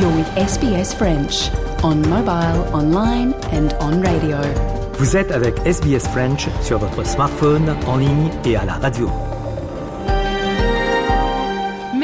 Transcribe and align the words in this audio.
You're 0.00 0.16
with 0.16 0.34
SBS 0.34 0.94
French 0.94 1.50
on 1.84 2.00
mobile, 2.08 2.64
online 2.74 3.34
and 3.52 3.74
on 3.80 4.00
radio. 4.00 4.38
Vous 4.94 5.14
êtes 5.14 5.30
avec 5.30 5.58
SBS 5.66 6.08
French 6.08 6.48
sur 6.62 6.78
votre 6.78 7.04
smartphone, 7.04 7.76
en 7.86 7.98
ligne 7.98 8.30
et 8.46 8.56
à 8.56 8.64
la 8.64 8.74
radio. 8.74 9.10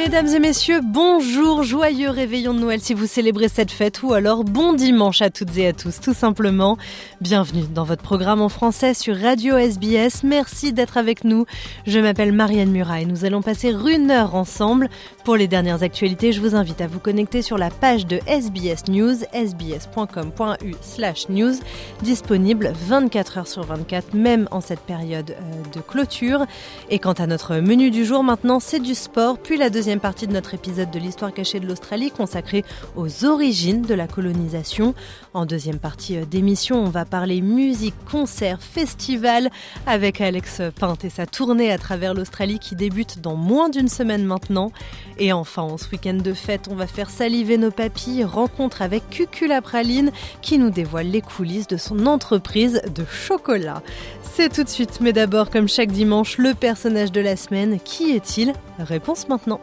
Mesdames 0.07 0.29
et 0.29 0.39
messieurs, 0.39 0.83
bonjour, 0.85 1.65
joyeux 1.65 2.11
réveillon 2.11 2.55
de 2.55 2.61
Noël 2.61 2.81
si 2.81 2.95
vous 2.95 3.09
célébrez 3.09 3.49
cette 3.49 3.73
fête 3.73 4.05
ou 4.05 4.15
alors 4.15 4.45
bon 4.45 4.73
dimanche 4.73 5.21
à 5.21 5.31
toutes 5.31 5.59
et 5.59 5.67
à 5.67 5.73
tous 5.73 6.01
tout 6.01 6.15
simplement. 6.15 6.79
Bienvenue 7.21 7.65
dans 7.75 7.83
votre 7.83 8.05
programme 8.05 8.41
en 8.41 8.49
français 8.49 8.95
sur 8.95 9.17
Radio 9.17 9.57
SBS. 9.57 10.23
Merci 10.23 10.73
d'être 10.73 10.97
avec 10.97 11.25
nous. 11.25 11.45
Je 11.89 11.99
m'appelle 11.99 12.31
Marianne 12.31 12.71
Murat 12.71 13.01
et 13.01 13.05
nous 13.05 13.25
allons 13.25 13.43
passer 13.43 13.71
une 13.71 14.13
heure 14.13 14.37
ensemble. 14.37 14.91
Pour 15.25 15.35
les 15.35 15.49
dernières 15.49 15.83
actualités, 15.83 16.31
je 16.31 16.41
vous 16.41 16.55
invite 16.55 16.81
à 16.81 16.87
vous 16.87 17.01
connecter 17.01 17.43
sur 17.43 17.59
la 17.59 17.69
page 17.69 18.07
de 18.07 18.21
SBS 18.29 18.85
News, 18.89 19.17
sbs.com.u 19.35 20.75
slash 20.83 21.29
news, 21.29 21.55
disponible 22.05 22.73
24 22.87 23.39
heures 23.39 23.49
sur 23.49 23.65
24, 23.65 24.15
même 24.15 24.47
en 24.53 24.61
cette 24.61 24.83
période 24.83 25.33
euh, 25.33 25.77
de 25.77 25.81
clôture. 25.81 26.47
Et 26.91 27.01
quant 27.01 27.15
à 27.15 27.27
notre 27.27 27.57
menu 27.57 27.91
du 27.91 28.05
jour, 28.05 28.23
maintenant, 28.23 28.61
c'est 28.61 28.79
du 28.79 28.95
sport, 28.95 29.39
puis 29.39 29.57
la 29.57 29.69
deuxième 29.69 29.96
partie 30.01 30.27
de 30.27 30.33
notre 30.33 30.55
épisode 30.55 30.91
de 30.91 30.99
l'histoire 30.99 31.33
cachée 31.33 31.61
de 31.61 31.67
l'Australie 31.67 32.11
consacrée 32.11 32.65
aux 32.97 33.25
origines 33.25 33.83
de 33.83 33.95
la 33.95 34.07
colonisation. 34.07 34.95
En 35.35 35.47
deuxième 35.47 35.79
partie 35.79 36.17
euh, 36.17 36.25
d'émission, 36.25 36.79
on 36.83 36.89
va 36.89 37.05
parler 37.05 37.41
musique, 37.41 37.95
concert, 38.11 38.61
festival 38.63 39.51
avec 39.87 40.21
Alex 40.21 40.63
Pinte 40.79 41.05
et 41.05 41.11
sa 41.11 41.27
tournée 41.27 41.71
à 41.71 41.79
travers 41.79 42.15
l'Australie 42.15 42.59
qui 42.59 42.75
débute 42.75 43.21
dans 43.21 43.37
moins 43.37 43.69
d'une 43.69 43.89
semaine 43.89 44.25
maintenant. 44.25 44.73
Et 45.19 45.33
enfin, 45.33 45.63
en 45.63 45.79
ce 45.79 45.91
week-end 45.91 46.15
de 46.15 46.33
fête, 46.33 46.69
on 46.71 46.75
va 46.75 46.87
faire 46.87 47.11
saliver 47.11 47.59
nos 47.59 47.71
papilles, 47.71 48.25
rencontre 48.25 48.83
avec 48.83 49.09
Cucula 49.11 49.63
Praline 49.63 50.11
qui 50.43 50.59
nous 50.59 50.71
dévoile 50.71 51.09
les 51.09 51.23
coulisses 51.23 51.69
de 51.69 51.77
son 51.77 52.07
entreprise 52.07 52.83
de 52.95 53.05
chocolat. 53.05 53.83
C'est 54.23 54.53
tout 54.53 54.65
de 54.65 54.69
suite, 54.69 54.99
mais 55.01 55.13
d'abord, 55.13 55.51
comme 55.51 55.69
chaque 55.69 55.91
dimanche, 55.91 56.37
le 56.37 56.53
personnage 56.53 57.13
de 57.13 57.21
la 57.21 57.37
semaine. 57.37 57.81
Qui 57.81 58.11
est-il? 58.11 58.53
Réponse 58.79 59.29
maintenant. 59.29 59.61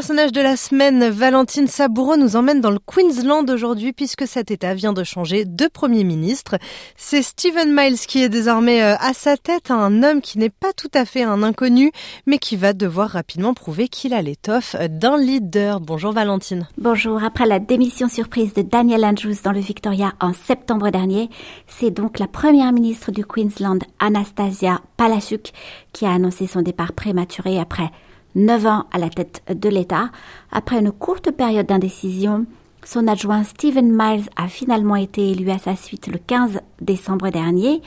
Personnage 0.00 0.32
de 0.32 0.40
la 0.40 0.56
semaine, 0.56 1.10
Valentine 1.10 1.66
Saboureau, 1.66 2.16
nous 2.16 2.34
emmène 2.34 2.62
dans 2.62 2.70
le 2.70 2.78
Queensland 2.78 3.44
aujourd'hui 3.50 3.92
puisque 3.92 4.26
cet 4.26 4.50
État 4.50 4.72
vient 4.72 4.94
de 4.94 5.04
changer 5.04 5.44
de 5.44 5.66
Premier 5.66 6.04
ministre. 6.04 6.56
C'est 6.96 7.20
Stephen 7.20 7.74
Miles 7.76 7.98
qui 7.98 8.22
est 8.22 8.30
désormais 8.30 8.82
euh, 8.82 8.96
à 8.98 9.12
sa 9.12 9.36
tête, 9.36 9.70
un 9.70 10.02
homme 10.02 10.22
qui 10.22 10.38
n'est 10.38 10.48
pas 10.48 10.72
tout 10.74 10.88
à 10.94 11.04
fait 11.04 11.22
un 11.22 11.42
inconnu, 11.42 11.92
mais 12.24 12.38
qui 12.38 12.56
va 12.56 12.72
devoir 12.72 13.10
rapidement 13.10 13.52
prouver 13.52 13.88
qu'il 13.88 14.14
a 14.14 14.22
l'étoffe 14.22 14.74
d'un 14.88 15.18
leader. 15.18 15.80
Bonjour 15.80 16.12
Valentine. 16.12 16.66
Bonjour. 16.78 17.22
Après 17.22 17.44
la 17.44 17.58
démission 17.58 18.08
surprise 18.08 18.54
de 18.54 18.62
Daniel 18.62 19.04
Andrews 19.04 19.42
dans 19.44 19.52
le 19.52 19.60
Victoria 19.60 20.14
en 20.18 20.32
septembre 20.32 20.88
dernier, 20.88 21.28
c'est 21.66 21.90
donc 21.90 22.18
la 22.18 22.26
première 22.26 22.72
ministre 22.72 23.10
du 23.10 23.26
Queensland, 23.26 23.80
Anastasia 23.98 24.80
Palaszczuk, 24.96 25.52
qui 25.92 26.06
a 26.06 26.12
annoncé 26.12 26.46
son 26.46 26.62
départ 26.62 26.94
prématuré 26.94 27.58
après 27.60 27.90
9 28.34 28.66
ans 28.66 28.86
à 28.92 28.98
la 28.98 29.08
tête 29.08 29.42
de 29.48 29.68
l'État. 29.68 30.10
Après 30.50 30.78
une 30.78 30.92
courte 30.92 31.30
période 31.30 31.66
d'indécision, 31.66 32.46
son 32.84 33.06
adjoint 33.08 33.44
Stephen 33.44 33.90
Miles 33.90 34.28
a 34.36 34.48
finalement 34.48 34.96
été 34.96 35.30
élu 35.30 35.50
à 35.50 35.58
sa 35.58 35.76
suite 35.76 36.06
le 36.06 36.18
15 36.18 36.60
décembre 36.80 37.30
dernier. 37.30 37.82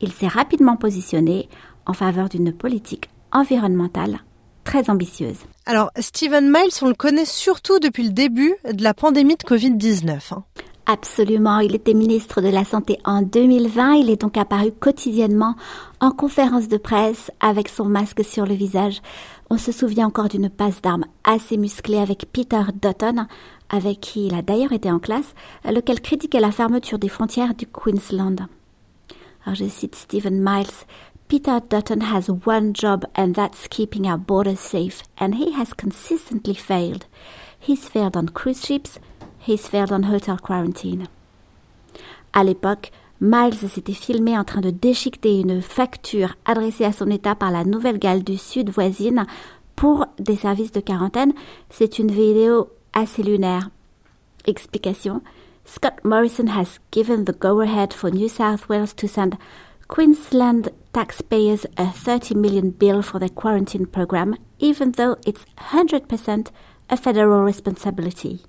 Il 0.00 0.12
s'est 0.12 0.28
rapidement 0.28 0.76
positionné 0.76 1.48
en 1.86 1.92
faveur 1.92 2.28
d'une 2.28 2.52
politique 2.52 3.10
environnementale 3.32 4.20
très 4.64 4.90
ambitieuse. 4.90 5.38
Alors, 5.64 5.90
Stephen 5.98 6.50
Miles, 6.50 6.72
on 6.82 6.88
le 6.88 6.94
connaît 6.94 7.24
surtout 7.24 7.78
depuis 7.78 8.02
le 8.02 8.10
début 8.10 8.54
de 8.70 8.82
la 8.82 8.92
pandémie 8.92 9.36
de 9.36 9.42
Covid-19. 9.42 10.34
Hein. 10.34 10.44
Absolument, 10.90 11.58
il 11.58 11.74
était 11.74 11.92
ministre 11.92 12.40
de 12.40 12.48
la 12.48 12.64
Santé 12.64 12.98
en 13.04 13.20
2020. 13.20 13.96
Il 13.96 14.10
est 14.10 14.22
donc 14.22 14.38
apparu 14.38 14.72
quotidiennement 14.72 15.54
en 16.00 16.10
conférence 16.10 16.66
de 16.66 16.78
presse 16.78 17.30
avec 17.40 17.68
son 17.68 17.84
masque 17.84 18.24
sur 18.24 18.46
le 18.46 18.54
visage 18.54 19.02
on 19.50 19.56
se 19.56 19.72
souvient 19.72 20.06
encore 20.06 20.28
d'une 20.28 20.50
passe 20.50 20.82
d'armes 20.82 21.06
assez 21.24 21.56
musclée 21.56 21.98
avec 21.98 22.26
Peter 22.32 22.62
Dutton, 22.74 23.26
avec 23.70 24.00
qui 24.00 24.26
il 24.26 24.34
a 24.34 24.42
d'ailleurs 24.42 24.72
été 24.72 24.90
en 24.90 24.98
classe, 24.98 25.34
lequel 25.64 26.00
critiquait 26.00 26.40
la 26.40 26.52
fermeture 26.52 26.98
des 26.98 27.08
frontières 27.08 27.54
du 27.54 27.66
Queensland. 27.66 28.46
Alors 29.44 29.54
je 29.54 29.66
cite 29.66 29.94
Stephen 29.94 30.42
Miles. 30.42 30.86
Peter 31.28 31.58
Dutton 31.68 32.00
has 32.00 32.30
one 32.46 32.74
job 32.74 33.04
and 33.16 33.32
that's 33.34 33.68
keeping 33.68 34.06
our 34.06 34.18
borders 34.18 34.58
safe, 34.58 35.02
and 35.20 35.34
he 35.34 35.52
has 35.52 35.74
consistently 35.74 36.54
failed. 36.54 37.04
He's 37.60 37.88
failed 37.88 38.16
on 38.16 38.28
cruise 38.28 38.64
ships, 38.64 38.98
failed 39.56 39.92
on 39.92 40.02
hotel 40.02 40.36
quarantine. 40.40 41.06
À 42.32 42.44
l'époque, 42.44 42.92
Miles 43.20 43.54
s'était 43.54 43.92
filmé 43.92 44.38
en 44.38 44.44
train 44.44 44.60
de 44.60 44.70
déchiqueter 44.70 45.40
une 45.40 45.60
facture 45.60 46.36
adressée 46.44 46.84
à 46.84 46.92
son 46.92 47.10
État 47.10 47.34
par 47.34 47.50
la 47.50 47.64
Nouvelle-Galles 47.64 48.22
du 48.22 48.36
Sud 48.36 48.70
voisine 48.70 49.26
pour 49.74 50.06
des 50.18 50.36
services 50.36 50.72
de 50.72 50.80
quarantaine. 50.80 51.32
C'est 51.70 51.98
une 51.98 52.12
vidéo 52.12 52.68
assez 52.92 53.22
lunaire. 53.22 53.70
Explication. 54.46 55.22
Scott 55.64 55.94
Morrison 56.04 56.46
has 56.48 56.78
given 56.90 57.24
the 57.24 57.38
go-ahead 57.38 57.92
for 57.92 58.10
New 58.10 58.28
South 58.28 58.68
Wales 58.68 58.94
to 58.94 59.06
send 59.06 59.36
Queensland 59.88 60.70
taxpayers 60.92 61.66
a 61.76 61.86
30 61.86 62.34
million 62.34 62.70
bill 62.70 63.02
for 63.02 63.18
their 63.18 63.28
quarantine 63.28 63.86
program, 63.86 64.36
even 64.58 64.92
though 64.92 65.16
it's 65.26 65.44
100% 65.72 66.50
a 66.88 66.96
federal 66.96 67.42
responsibility. 67.42 68.42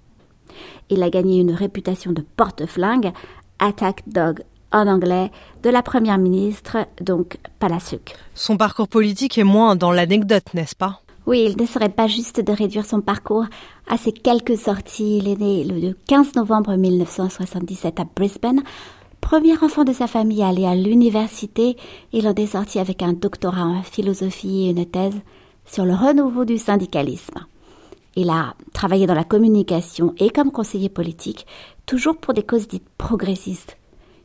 Il 0.89 1.03
a 1.03 1.09
gagné 1.09 1.39
une 1.39 1.51
réputation 1.51 2.11
de 2.11 2.23
porte-flingue, 2.35 3.11
attack 3.59 4.03
dog 4.07 4.41
en 4.71 4.87
anglais 4.87 5.31
de 5.63 5.69
la 5.69 5.81
première 5.81 6.17
ministre, 6.17 6.77
donc 7.01 7.37
Palaszczuk. 7.59 8.15
Son 8.35 8.57
parcours 8.57 8.87
politique 8.87 9.37
est 9.37 9.43
moins 9.43 9.75
dans 9.75 9.91
l'anecdote, 9.91 10.53
n'est-ce 10.53 10.75
pas? 10.75 11.01
Oui, 11.25 11.45
il 11.47 11.61
ne 11.61 11.67
serait 11.67 11.89
pas 11.89 12.07
juste 12.07 12.41
de 12.41 12.51
réduire 12.51 12.85
son 12.85 13.01
parcours 13.01 13.45
à 13.87 13.97
ses 13.97 14.11
quelques 14.11 14.57
sorties. 14.57 15.17
Il 15.17 15.27
est 15.27 15.39
né 15.39 15.63
le 15.63 15.95
15 16.07 16.35
novembre 16.35 16.75
1977 16.75 17.99
à 17.99 18.03
Brisbane. 18.15 18.61
Premier 19.21 19.55
enfant 19.61 19.83
de 19.83 19.93
sa 19.93 20.07
famille 20.07 20.41
allé 20.41 20.65
à 20.65 20.75
l'université, 20.75 21.77
il 22.13 22.27
en 22.27 22.33
est 22.33 22.47
sorti 22.47 22.79
avec 22.79 23.03
un 23.03 23.13
doctorat 23.13 23.65
en 23.65 23.83
philosophie 23.83 24.67
et 24.67 24.69
une 24.71 24.85
thèse 24.85 25.19
sur 25.65 25.85
le 25.85 25.93
renouveau 25.93 26.45
du 26.45 26.57
syndicalisme. 26.57 27.45
Il 28.21 28.29
a 28.29 28.53
travaillé 28.73 29.07
dans 29.07 29.13
la 29.13 29.23
communication 29.23 30.13
et 30.17 30.29
comme 30.29 30.51
conseiller 30.51 30.89
politique, 30.89 31.47
toujours 31.85 32.17
pour 32.17 32.33
des 32.33 32.43
causes 32.43 32.67
dites 32.67 32.89
progressistes. 32.97 33.77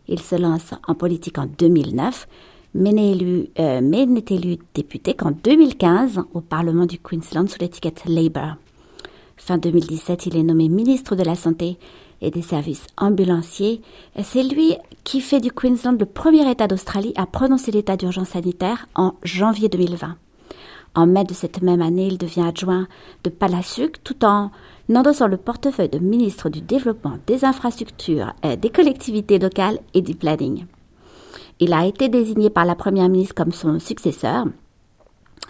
Il 0.09 0.19
se 0.19 0.35
lance 0.35 0.75
en 0.89 0.97
politique 0.97 1.39
en 1.39 1.47
2009, 1.47 2.27
mais 2.75 2.93
n'est 2.93 3.13
élu, 3.13 3.51
euh, 3.61 3.81
n'est 3.81 4.25
élu 4.31 4.59
député 4.75 5.15
qu'en 5.15 5.31
2015 5.31 6.23
au 6.33 6.41
Parlement 6.41 6.87
du 6.87 6.99
Queensland 6.99 7.49
sous 7.49 7.61
l'étiquette 7.61 8.03
Labour. 8.07 8.57
Fin 9.37 9.59
2017, 9.59 10.27
il 10.27 10.39
est 10.39 10.43
nommé 10.43 10.69
ministre 10.69 11.15
de 11.15 11.23
la 11.23 11.37
Santé 11.37 11.79
et 12.21 12.33
des 12.33 12.43
services 12.43 12.89
ambulanciers. 12.97 13.81
C'est 14.25 14.43
lui 14.43 14.75
qui 15.05 15.21
fait 15.21 15.41
du 15.41 15.53
Queensland 15.53 16.01
le 16.01 16.07
premier 16.07 16.51
État 16.51 16.67
d'Australie 16.67 17.13
à 17.15 17.27
prononcer 17.27 17.71
l'état 17.71 17.97
d'urgence 17.97 18.31
sanitaire 18.31 18.89
en 18.97 19.15
janvier 19.23 19.69
2020. 19.69 20.17
En 20.95 21.07
mai 21.07 21.25
de 21.25 21.35
cette 21.35 21.63
même 21.63 21.83
année, 21.83 22.07
il 22.07 22.19
devient 22.19 22.43
adjoint 22.43 22.87
de 23.25 23.31
Palaszczuk 23.31 24.03
tout 24.05 24.25
en 24.25 24.51
n'endossant 24.89 25.27
le 25.27 25.37
portefeuille 25.37 25.89
de 25.89 25.99
ministre 25.99 26.49
du 26.49 26.61
Développement 26.61 27.19
des 27.27 27.45
infrastructures, 27.45 28.33
des 28.61 28.71
collectivités 28.71 29.39
locales 29.39 29.81
et 29.95 30.03
du 30.03 30.15
planning. 30.15 30.67
Il 31.59 31.73
a 31.73 31.87
été 31.87 32.09
désigné 32.09 32.51
par 32.51 32.65
la 32.65 32.75
Première 32.75 33.09
ministre 33.09 33.35
comme 33.35 33.53
son 33.53 33.79
successeur. 33.79 34.47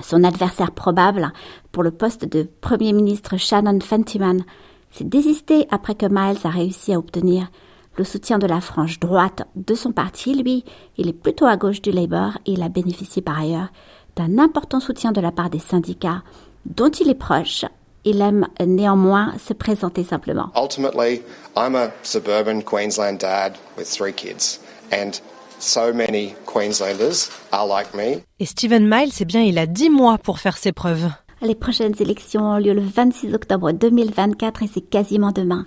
Son 0.02 0.24
adversaire 0.24 0.72
probable 0.72 1.32
pour 1.72 1.82
le 1.82 1.90
poste 1.90 2.24
de 2.24 2.48
Premier 2.60 2.92
ministre 2.92 3.36
Shannon 3.36 3.80
Fentiman, 3.80 4.44
s'est 4.90 5.04
désisté 5.04 5.66
après 5.70 5.94
que 5.94 6.06
Miles 6.06 6.38
a 6.44 6.50
réussi 6.50 6.92
à 6.92 6.98
obtenir 6.98 7.48
le 7.96 8.04
soutien 8.04 8.38
de 8.38 8.46
la 8.46 8.60
frange 8.60 9.00
droite 9.00 9.42
de 9.56 9.74
son 9.74 9.92
parti. 9.92 10.34
Lui, 10.34 10.64
il 10.96 11.08
est 11.08 11.12
plutôt 11.12 11.46
à 11.46 11.56
gauche 11.56 11.82
du 11.82 11.90
Labour 11.90 12.38
et 12.46 12.52
il 12.52 12.62
a 12.62 12.68
bénéficié 12.68 13.22
par 13.22 13.38
ailleurs 13.38 13.68
d'un 14.16 14.38
important 14.38 14.80
soutien 14.80 15.12
de 15.12 15.20
la 15.20 15.32
part 15.32 15.50
des 15.50 15.58
syndicats 15.58 16.22
dont 16.66 16.90
il 16.90 17.08
est 17.08 17.14
proche. 17.14 17.64
Il 18.04 18.20
aime 18.20 18.46
néanmoins 18.64 19.32
se 19.38 19.54
présenter 19.54 20.04
simplement. 20.04 20.50
Ultimately, 20.56 21.22
I'm 21.56 21.74
a 21.74 21.90
suburban 22.02 22.60
Queensland 22.62 23.18
dad 23.18 23.54
with 23.78 23.88
three 23.88 24.12
kids 24.12 24.60
and 24.92 25.12
so 25.58 25.92
many 25.92 26.34
Queenslanders 26.46 27.30
are 27.52 27.66
like 27.66 27.94
me. 27.94 28.22
Et 28.38 28.46
Stephen 28.46 28.86
Miles, 28.86 29.20
eh 29.20 29.24
bien, 29.24 29.42
il 29.42 29.58
a 29.58 29.66
dix 29.66 29.88
mois 29.88 30.18
pour 30.18 30.38
faire 30.38 30.58
ses 30.58 30.72
preuves. 30.72 31.10
Les 31.42 31.54
prochaines 31.54 31.94
élections 32.00 32.52
ont 32.52 32.58
lieu 32.58 32.72
le 32.72 32.80
26 32.80 33.34
octobre 33.34 33.72
2024 33.72 34.62
et 34.62 34.70
c'est 34.72 34.80
quasiment 34.80 35.32
demain. 35.32 35.66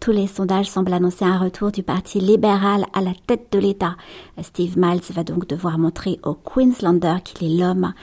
Tous 0.00 0.10
les 0.10 0.26
sondages 0.26 0.68
semblent 0.68 0.92
annoncer 0.92 1.24
un 1.24 1.38
retour 1.38 1.70
du 1.70 1.82
Parti 1.82 2.20
libéral 2.20 2.84
à 2.92 3.00
la 3.00 3.12
tête 3.26 3.46
de 3.52 3.58
l'État. 3.58 3.96
Steve 4.42 4.76
Miles 4.76 5.00
va 5.14 5.22
donc 5.24 5.46
devoir 5.46 5.78
montrer 5.78 6.18
aux 6.24 6.34
Queenslander 6.34 7.16
qu'il 7.22 7.50
est 7.50 7.56
l'homme 7.58 7.94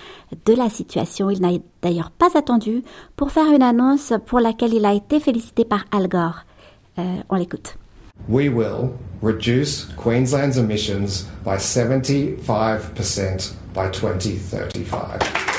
de 0.45 0.53
la 0.53 0.69
situation. 0.69 1.29
Il 1.29 1.41
n'a 1.41 1.51
d'ailleurs 1.81 2.11
pas 2.11 2.37
attendu 2.37 2.83
pour 3.17 3.31
faire 3.31 3.51
une 3.53 3.63
annonce 3.63 4.13
pour 4.25 4.39
laquelle 4.39 4.73
il 4.73 4.85
a 4.85 4.93
été 4.93 5.19
félicité 5.19 5.65
par 5.65 5.85
Al 5.91 6.07
Gore. 6.07 6.45
Euh, 6.97 7.17
on 7.29 7.35
l'écoute. 7.35 7.75
We 8.29 8.49
will 8.49 8.93
reduce 9.21 9.85
Queensland's 9.97 10.57
emissions 10.57 11.25
by 11.43 11.57
75% 11.57 13.53
by 13.73 13.89
2035. 13.89 15.50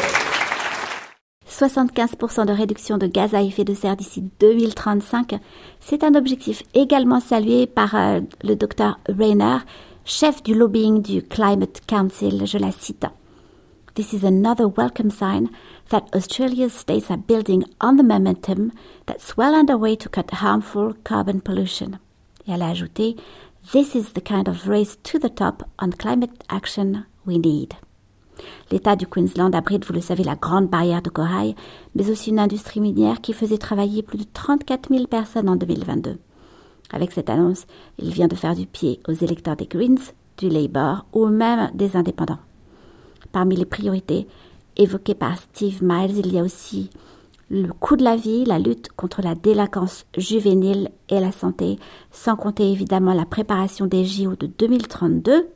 75% 1.69 2.47
de 2.47 2.53
réduction 2.53 2.99
de 2.99 3.07
gaz 3.07 3.35
à 3.35 3.43
effet 3.43 3.63
de 3.63 3.75
serre 3.75 3.97
d'ici 3.97 4.25
2035. 4.41 5.39
C'est 5.79 6.03
un 6.03 6.17
objectif 6.17 6.65
également 6.75 7.21
salué 7.21 7.69
par 7.69 7.95
euh, 7.95 8.21
le 8.43 8.57
docteur 8.57 8.99
Rayner, 9.09 9.59
chef 10.05 10.43
du 10.43 10.55
lobbying 10.55 11.03
du 11.03 11.23
Climate 11.23 11.83
Council. 11.87 12.47
Je 12.47 12.59
la 12.59 12.73
cite. 12.73 13.07
This 13.95 14.13
is 14.13 14.25
another 14.25 14.67
welcome 14.67 15.11
sign 15.11 15.51
that 15.91 16.07
Australia's 16.17 16.73
states 16.73 17.11
are 17.11 17.19
building 17.19 17.65
on 17.81 17.97
the 17.97 18.03
momentum 18.03 18.73
that's 19.07 19.37
well 19.37 19.55
underway 19.55 19.97
to 19.97 20.09
cut 20.09 20.33
harmful 20.33 20.95
carbon 21.05 21.41
pollution. 21.41 21.99
Et 22.49 22.53
elle 22.53 22.63
a 22.63 22.71
ajouté, 22.71 23.17
This 23.71 23.95
is 23.95 24.15
the 24.15 24.21
kind 24.21 24.49
of 24.49 24.67
race 24.67 24.97
to 25.05 25.19
the 25.21 25.33
top 25.33 25.63
on 25.79 25.93
climate 25.93 26.43
action 26.49 27.05
we 27.25 27.39
need. 27.39 27.77
L'État 28.71 28.97
du 28.97 29.07
Queensland 29.07 29.55
abrite, 29.55 29.85
vous 29.87 29.93
le 29.93 30.01
savez, 30.01 30.25
la 30.25 30.37
grande 30.37 30.69
barrière 30.69 31.03
de 31.03 31.11
corail, 31.11 31.55
mais 31.95 32.11
aussi 32.11 32.31
une 32.31 32.39
industrie 32.39 32.81
minière 32.81 33.21
qui 33.21 33.33
faisait 33.33 33.59
travailler 33.59 34.03
plus 34.03 34.19
de 34.19 34.27
34 34.33 34.89
000 34.91 35.07
personnes 35.07 35.49
en 35.49 35.57
2022. 35.57 36.19
Avec 36.93 37.13
cette 37.13 37.31
annonce, 37.31 37.67
il 37.99 38.13
vient 38.13 38.29
de 38.29 38.35
faire 38.35 38.55
du 38.55 38.67
pied 38.67 39.01
aux 39.09 39.13
électeurs 39.13 39.57
des 39.57 39.67
Greens, 39.67 40.13
du 40.39 40.49
Labour 40.49 41.05
ou 41.13 41.27
même 41.27 41.71
des 41.75 41.97
indépendants. 41.97 42.39
Parmi 43.33 43.57
les 43.57 43.65
priorités 43.65 44.27
évoquées 44.77 45.15
par 45.15 45.39
Steve 45.39 45.83
Miles, 45.83 46.19
il 46.19 46.33
y 46.33 46.39
a 46.39 46.43
aussi 46.43 46.91
le 47.51 47.73
coût 47.73 47.97
de 47.97 48.05
la 48.05 48.17
vie, 48.17 48.45
la 48.45 48.59
lutte 48.59 48.89
contre 48.93 49.21
la 49.21 49.35
délinquance 49.35 50.07
juvénile 50.17 50.91
et 51.11 51.21
la 51.21 51.33
santé, 51.33 51.79
sans 52.11 52.37
compter 52.37 52.71
évidemment 52.71 53.13
la 53.13 53.27
préparation 53.27 53.87
des 53.87 54.05
JO 54.05 54.37
de 54.37 54.47
2032 54.47 55.49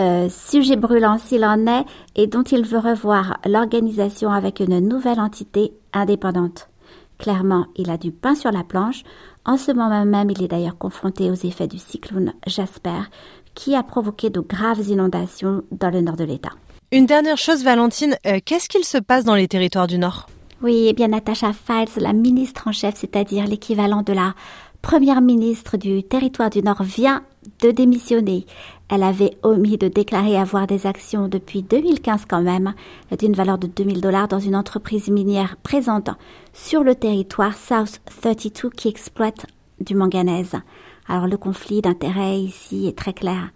euh, 0.00 0.28
sujet 0.28 0.76
brûlant 0.76 1.18
s'il 1.18 1.44
en 1.44 1.66
est 1.66 1.84
et 2.16 2.26
dont 2.26 2.42
il 2.42 2.64
veut 2.64 2.78
revoir 2.78 3.38
l'organisation 3.46 4.30
avec 4.30 4.60
une 4.60 4.80
nouvelle 4.80 5.20
entité 5.20 5.72
indépendante. 5.92 6.68
Clairement, 7.18 7.66
il 7.76 7.90
a 7.90 7.98
du 7.98 8.10
pain 8.10 8.34
sur 8.34 8.50
la 8.50 8.64
planche. 8.64 9.02
En 9.44 9.58
ce 9.58 9.72
moment 9.72 10.04
même, 10.04 10.30
il 10.30 10.42
est 10.42 10.48
d'ailleurs 10.48 10.78
confronté 10.78 11.30
aux 11.30 11.34
effets 11.34 11.66
du 11.66 11.78
cyclone 11.78 12.32
Jasper, 12.46 13.02
qui 13.54 13.74
a 13.74 13.82
provoqué 13.82 14.30
de 14.30 14.40
graves 14.40 14.88
inondations 14.88 15.62
dans 15.70 15.90
le 15.90 16.00
nord 16.00 16.16
de 16.16 16.24
l'État. 16.24 16.52
Une 16.92 17.06
dernière 17.06 17.36
chose, 17.36 17.62
Valentine, 17.62 18.16
euh, 18.26 18.38
qu'est-ce 18.44 18.68
qu'il 18.68 18.84
se 18.84 18.98
passe 18.98 19.24
dans 19.24 19.34
les 19.34 19.48
territoires 19.48 19.86
du 19.86 19.98
Nord? 19.98 20.26
Oui, 20.62 20.86
eh 20.88 20.92
bien 20.92 21.08
Natacha 21.08 21.52
Files, 21.52 22.02
la 22.02 22.12
ministre 22.12 22.68
en 22.68 22.72
chef, 22.72 22.96
c'est-à-dire 22.96 23.46
l'équivalent 23.46 24.02
de 24.02 24.12
la 24.12 24.34
première 24.82 25.20
ministre 25.20 25.76
du 25.76 26.02
territoire 26.02 26.50
du 26.50 26.62
Nord, 26.62 26.82
vient 26.82 27.22
de 27.62 27.70
démissionner. 27.70 28.46
Elle 28.90 29.04
avait 29.04 29.38
omis 29.44 29.78
de 29.78 29.86
déclarer 29.86 30.36
avoir 30.36 30.66
des 30.66 30.84
actions 30.84 31.28
depuis 31.28 31.62
2015 31.62 32.24
quand 32.28 32.42
même, 32.42 32.74
d'une 33.16 33.34
valeur 33.34 33.56
de 33.56 33.68
2000 33.68 34.00
dollars 34.00 34.26
dans 34.26 34.40
une 34.40 34.56
entreprise 34.56 35.08
minière 35.08 35.56
présente 35.62 36.10
sur 36.52 36.82
le 36.82 36.96
territoire 36.96 37.56
South 37.56 38.00
32 38.20 38.70
qui 38.70 38.88
exploite 38.88 39.46
du 39.80 39.94
manganèse. 39.94 40.56
Alors 41.06 41.28
le 41.28 41.36
conflit 41.36 41.82
d'intérêts 41.82 42.40
ici 42.40 42.88
est 42.88 42.98
très 42.98 43.12
clair. 43.12 43.50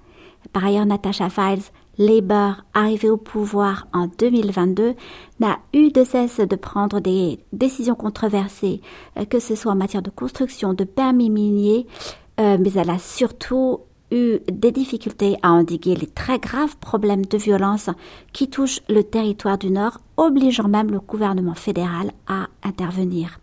Par 0.53 0.65
ailleurs, 0.65 0.87
Natasha 0.87 1.31
Files, 1.31 1.65
Labour, 1.99 2.63
arrivée 2.73 3.11
au 3.11 3.17
pouvoir 3.17 3.89
en 3.93 4.07
2022, 4.07 4.95
n'a 5.41 5.59
eu 5.73 5.91
de 5.91 6.05
cesse 6.05 6.39
de 6.39 6.57
prendre 6.57 7.01
des 7.01 7.41
décisions 7.53 7.95
controversées, 7.95 8.81
euh, 9.19 9.25
que 9.25 9.39
ce 9.41 9.57
soit 9.57 9.73
en 9.73 9.77
matière 9.77 10.03
de 10.03 10.11
construction, 10.11 10.75
de 10.75 10.85
permis 10.85 11.31
miniers, 11.31 11.87
euh, 12.41 12.57
mais 12.61 12.73
elle 12.75 12.91
a 12.91 12.99
surtout 12.99 13.81
eu 14.15 14.39
des 14.51 14.73
difficultés 14.73 15.37
à 15.43 15.51
endiguer 15.51 15.95
les 15.95 16.07
très 16.07 16.39
graves 16.39 16.77
problèmes 16.79 17.27
de 17.27 17.37
violence 17.37 17.91
qui 18.33 18.49
touchent 18.49 18.81
le 18.89 19.03
territoire 19.03 19.59
du 19.59 19.71
Nord, 19.71 20.01
obligeant 20.17 20.69
même 20.69 20.91
le 20.91 21.01
gouvernement 21.01 21.55
fédéral 21.55 22.13
à 22.27 22.47
intervenir. 22.63 23.41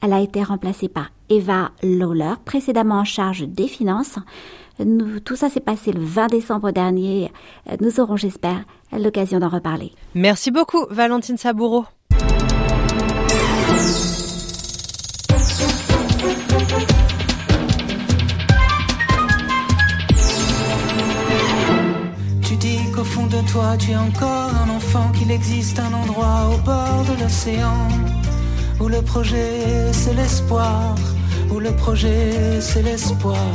Elle 0.00 0.12
a 0.12 0.20
été 0.20 0.42
remplacée 0.42 0.88
par 0.88 1.10
Eva 1.28 1.72
Lawler, 1.82 2.34
précédemment 2.44 3.00
en 3.00 3.04
charge 3.04 3.42
des 3.42 3.66
finances. 3.66 4.18
tout 5.24 5.36
ça 5.36 5.50
s'est 5.50 5.60
passé 5.60 5.92
le 5.92 6.00
20 6.00 6.28
décembre 6.28 6.70
dernier. 6.70 7.32
Nous 7.80 7.98
aurons, 7.98 8.16
j'espère, 8.16 8.64
l'occasion 8.96 9.40
d'en 9.40 9.48
reparler. 9.48 9.92
Merci 10.14 10.52
beaucoup, 10.52 10.86
Valentine 10.90 11.36
Saboureau. 11.36 11.84
Toi, 23.58 23.76
tu 23.76 23.90
es 23.90 23.96
encore 23.96 24.50
un 24.64 24.70
enfant, 24.70 25.10
qu'il 25.12 25.30
existe 25.32 25.78
un 25.80 25.92
endroit 25.92 26.50
au 26.54 26.58
bord 26.58 27.04
de 27.10 27.22
l'océan 27.22 27.88
où 28.80 28.86
le 28.88 29.02
projet 29.02 29.92
c'est 29.92 30.14
l'espoir, 30.14 30.94
où 31.52 31.58
le 31.58 31.74
projet 31.74 32.60
c'est 32.60 32.82
l'espoir. 32.82 33.46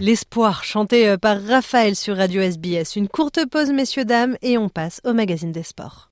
L'espoir, 0.00 0.64
chanté 0.64 1.08
euh, 1.08 1.18
par 1.18 1.36
Raphaël 1.42 1.94
sur 1.94 2.16
Radio 2.16 2.40
SBS. 2.40 2.96
Une 2.96 3.06
courte 3.06 3.46
pause, 3.48 3.70
messieurs, 3.70 4.06
dames, 4.06 4.36
et 4.42 4.58
on 4.58 4.68
passe 4.68 5.00
au 5.04 5.12
magazine 5.12 5.52
des 5.52 5.62
sports. 5.62 6.09